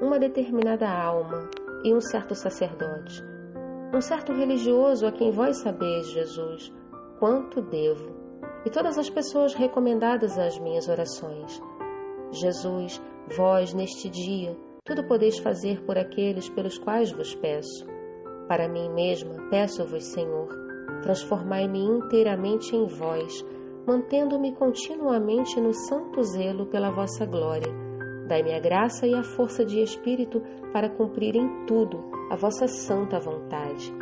uma 0.00 0.18
determinada 0.18 0.88
alma 0.88 1.50
e 1.84 1.92
um 1.92 2.00
certo 2.00 2.34
sacerdote, 2.34 3.22
um 3.94 4.00
certo 4.00 4.32
religioso 4.32 5.06
a 5.06 5.12
quem 5.12 5.30
vós 5.30 5.58
sabeis, 5.58 6.10
Jesus, 6.10 6.72
quanto 7.18 7.60
devo, 7.60 8.10
e 8.64 8.70
todas 8.70 8.96
as 8.96 9.10
pessoas 9.10 9.52
recomendadas 9.52 10.38
às 10.38 10.58
minhas 10.58 10.88
orações. 10.88 11.60
Jesus, 12.32 13.02
vós, 13.36 13.74
neste 13.74 14.08
dia, 14.08 14.56
tudo 14.84 15.04
podeis 15.04 15.38
fazer 15.38 15.82
por 15.84 15.98
aqueles 15.98 16.48
pelos 16.48 16.78
quais 16.78 17.12
vos 17.12 17.34
peço. 17.34 17.86
Para 18.48 18.68
mim 18.68 18.88
mesma, 18.90 19.48
peço-vos, 19.50 20.04
Senhor, 20.04 20.48
transformai-me 21.02 21.78
inteiramente 21.78 22.74
em 22.74 22.86
vós, 22.86 23.44
mantendo-me 23.86 24.54
continuamente 24.54 25.60
no 25.60 25.72
santo 25.72 26.22
zelo 26.22 26.66
pela 26.66 26.90
vossa 26.90 27.24
glória. 27.24 27.72
Dai-me 28.26 28.54
a 28.54 28.60
graça 28.60 29.06
e 29.06 29.14
a 29.14 29.22
força 29.22 29.64
de 29.64 29.80
espírito 29.80 30.40
para 30.72 30.88
cumprir 30.88 31.34
em 31.36 31.66
tudo 31.66 32.04
a 32.30 32.36
vossa 32.36 32.66
santa 32.66 33.18
vontade. 33.18 33.92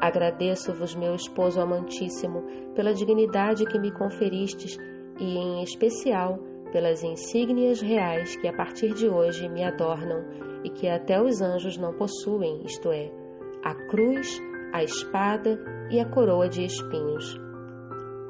Agradeço-vos, 0.00 0.94
meu 0.94 1.14
esposo 1.14 1.60
amantíssimo, 1.60 2.44
pela 2.74 2.92
dignidade 2.92 3.64
que 3.64 3.78
me 3.78 3.90
conferistes 3.90 4.78
e, 5.18 5.24
em 5.24 5.62
especial, 5.62 6.38
pelas 6.68 7.02
insígnias 7.02 7.80
reais 7.80 8.36
que 8.36 8.48
a 8.48 8.52
partir 8.52 8.94
de 8.94 9.08
hoje 9.08 9.48
me 9.48 9.64
adornam 9.64 10.24
e 10.64 10.70
que 10.70 10.88
até 10.88 11.20
os 11.20 11.40
anjos 11.40 11.76
não 11.76 11.92
possuem, 11.94 12.62
isto 12.64 12.90
é, 12.90 13.10
a 13.64 13.74
cruz, 13.88 14.40
a 14.72 14.82
espada 14.82 15.58
e 15.90 16.00
a 16.00 16.08
coroa 16.08 16.48
de 16.48 16.64
espinhos. 16.64 17.40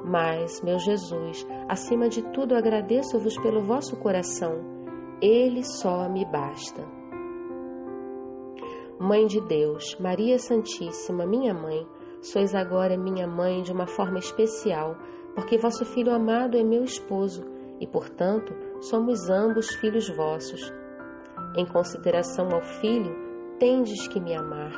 Mas, 0.03 0.61
meu 0.61 0.79
Jesus, 0.79 1.45
acima 1.67 2.07
de 2.09 2.23
tudo 2.31 2.55
agradeço-vos 2.55 3.37
pelo 3.39 3.61
vosso 3.61 3.97
coração, 3.97 4.63
ele 5.21 5.63
só 5.63 6.07
me 6.09 6.25
basta. 6.25 6.83
Mãe 8.99 9.25
de 9.25 9.39
Deus, 9.41 9.97
Maria 9.99 10.37
Santíssima, 10.39 11.25
minha 11.25 11.53
mãe, 11.53 11.85
sois 12.21 12.53
agora 12.53 12.97
minha 12.97 13.27
mãe 13.27 13.61
de 13.61 13.71
uma 13.71 13.87
forma 13.87 14.19
especial, 14.19 14.97
porque 15.35 15.57
vosso 15.57 15.85
filho 15.85 16.13
amado 16.13 16.57
é 16.57 16.63
meu 16.63 16.83
esposo 16.83 17.58
e, 17.79 17.87
portanto, 17.87 18.53
somos 18.81 19.29
ambos 19.29 19.73
filhos 19.75 20.09
vossos. 20.09 20.73
Em 21.55 21.65
consideração 21.65 22.49
ao 22.53 22.61
filho, 22.61 23.15
tendes 23.59 24.07
que 24.07 24.19
me 24.19 24.35
amar. 24.35 24.71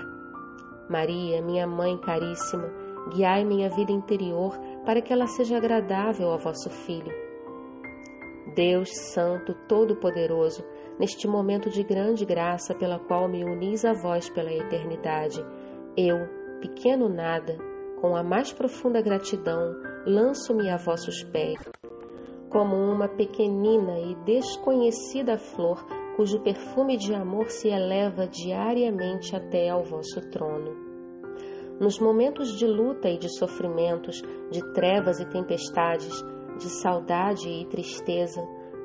Maria, 0.89 1.41
minha 1.41 1.67
mãe 1.67 1.97
caríssima, 1.99 2.69
guiai 3.13 3.43
minha 3.43 3.69
vida 3.69 3.91
interior 3.91 4.57
para 4.85 5.01
que 5.01 5.11
ela 5.11 5.27
seja 5.27 5.57
agradável 5.57 6.29
ao 6.29 6.39
vosso 6.39 6.69
filho. 6.69 7.11
Deus 8.55 8.89
Santo, 9.13 9.53
Todo-Poderoso, 9.67 10.63
neste 10.99 11.27
momento 11.27 11.69
de 11.69 11.83
grande 11.83 12.25
graça 12.25 12.75
pela 12.75 12.99
qual 12.99 13.29
me 13.29 13.43
unis 13.43 13.85
a 13.85 13.93
vós 13.93 14.29
pela 14.29 14.51
eternidade. 14.51 15.43
Eu, 15.95 16.17
pequeno 16.59 17.07
nada, 17.07 17.57
com 18.01 18.15
a 18.15 18.23
mais 18.23 18.51
profunda 18.51 19.01
gratidão, 19.01 19.73
lanço-me 20.05 20.69
a 20.69 20.75
vossos 20.75 21.23
pés, 21.23 21.59
como 22.51 22.75
uma 22.75 23.07
pequenina 23.07 23.97
e 23.99 24.15
desconhecida 24.25 25.37
flor 25.37 25.85
cujo 26.15 26.41
perfume 26.41 26.97
de 26.97 27.15
amor 27.15 27.49
se 27.49 27.69
eleva 27.69 28.27
diariamente 28.27 29.35
até 29.35 29.69
ao 29.69 29.83
vosso 29.83 30.21
trono. 30.29 30.75
Nos 31.79 31.97
momentos 31.99 32.59
de 32.59 32.67
luta 32.67 33.09
e 33.09 33.17
de 33.17 33.29
sofrimentos, 33.39 34.21
de 34.51 34.61
trevas 34.73 35.19
e 35.19 35.25
tempestades, 35.25 36.13
de 36.59 36.69
saudade 36.69 37.49
e 37.49 37.65
tristeza, 37.65 38.41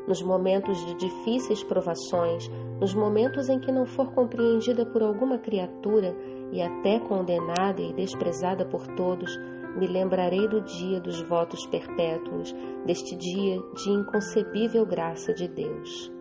nos 0.07 0.23
momentos 0.23 0.79
de 0.87 0.95
difíceis 0.95 1.63
provações, 1.65 2.49
nos 2.81 2.95
momentos 2.95 3.49
em 3.49 3.59
que 3.59 3.73
não 3.73 3.85
for 3.85 4.13
compreendida 4.15 4.87
por 4.87 5.03
alguma 5.03 5.39
criatura 5.39 6.17
e 6.53 6.63
até 6.63 7.01
condenada 7.01 7.83
e 7.83 7.93
desprezada 7.93 8.65
por 8.65 8.87
todos, 8.95 9.37
me 9.77 9.87
lembrarei 9.87 10.49
do 10.49 10.61
dia 10.61 11.01
dos 11.01 11.21
votos 11.23 11.67
perpétuos, 11.67 12.55
deste 12.85 13.15
dia 13.17 13.61
de 13.75 13.91
inconcebível 13.91 14.87
graça 14.87 15.33
de 15.35 15.47
Deus. 15.49 16.16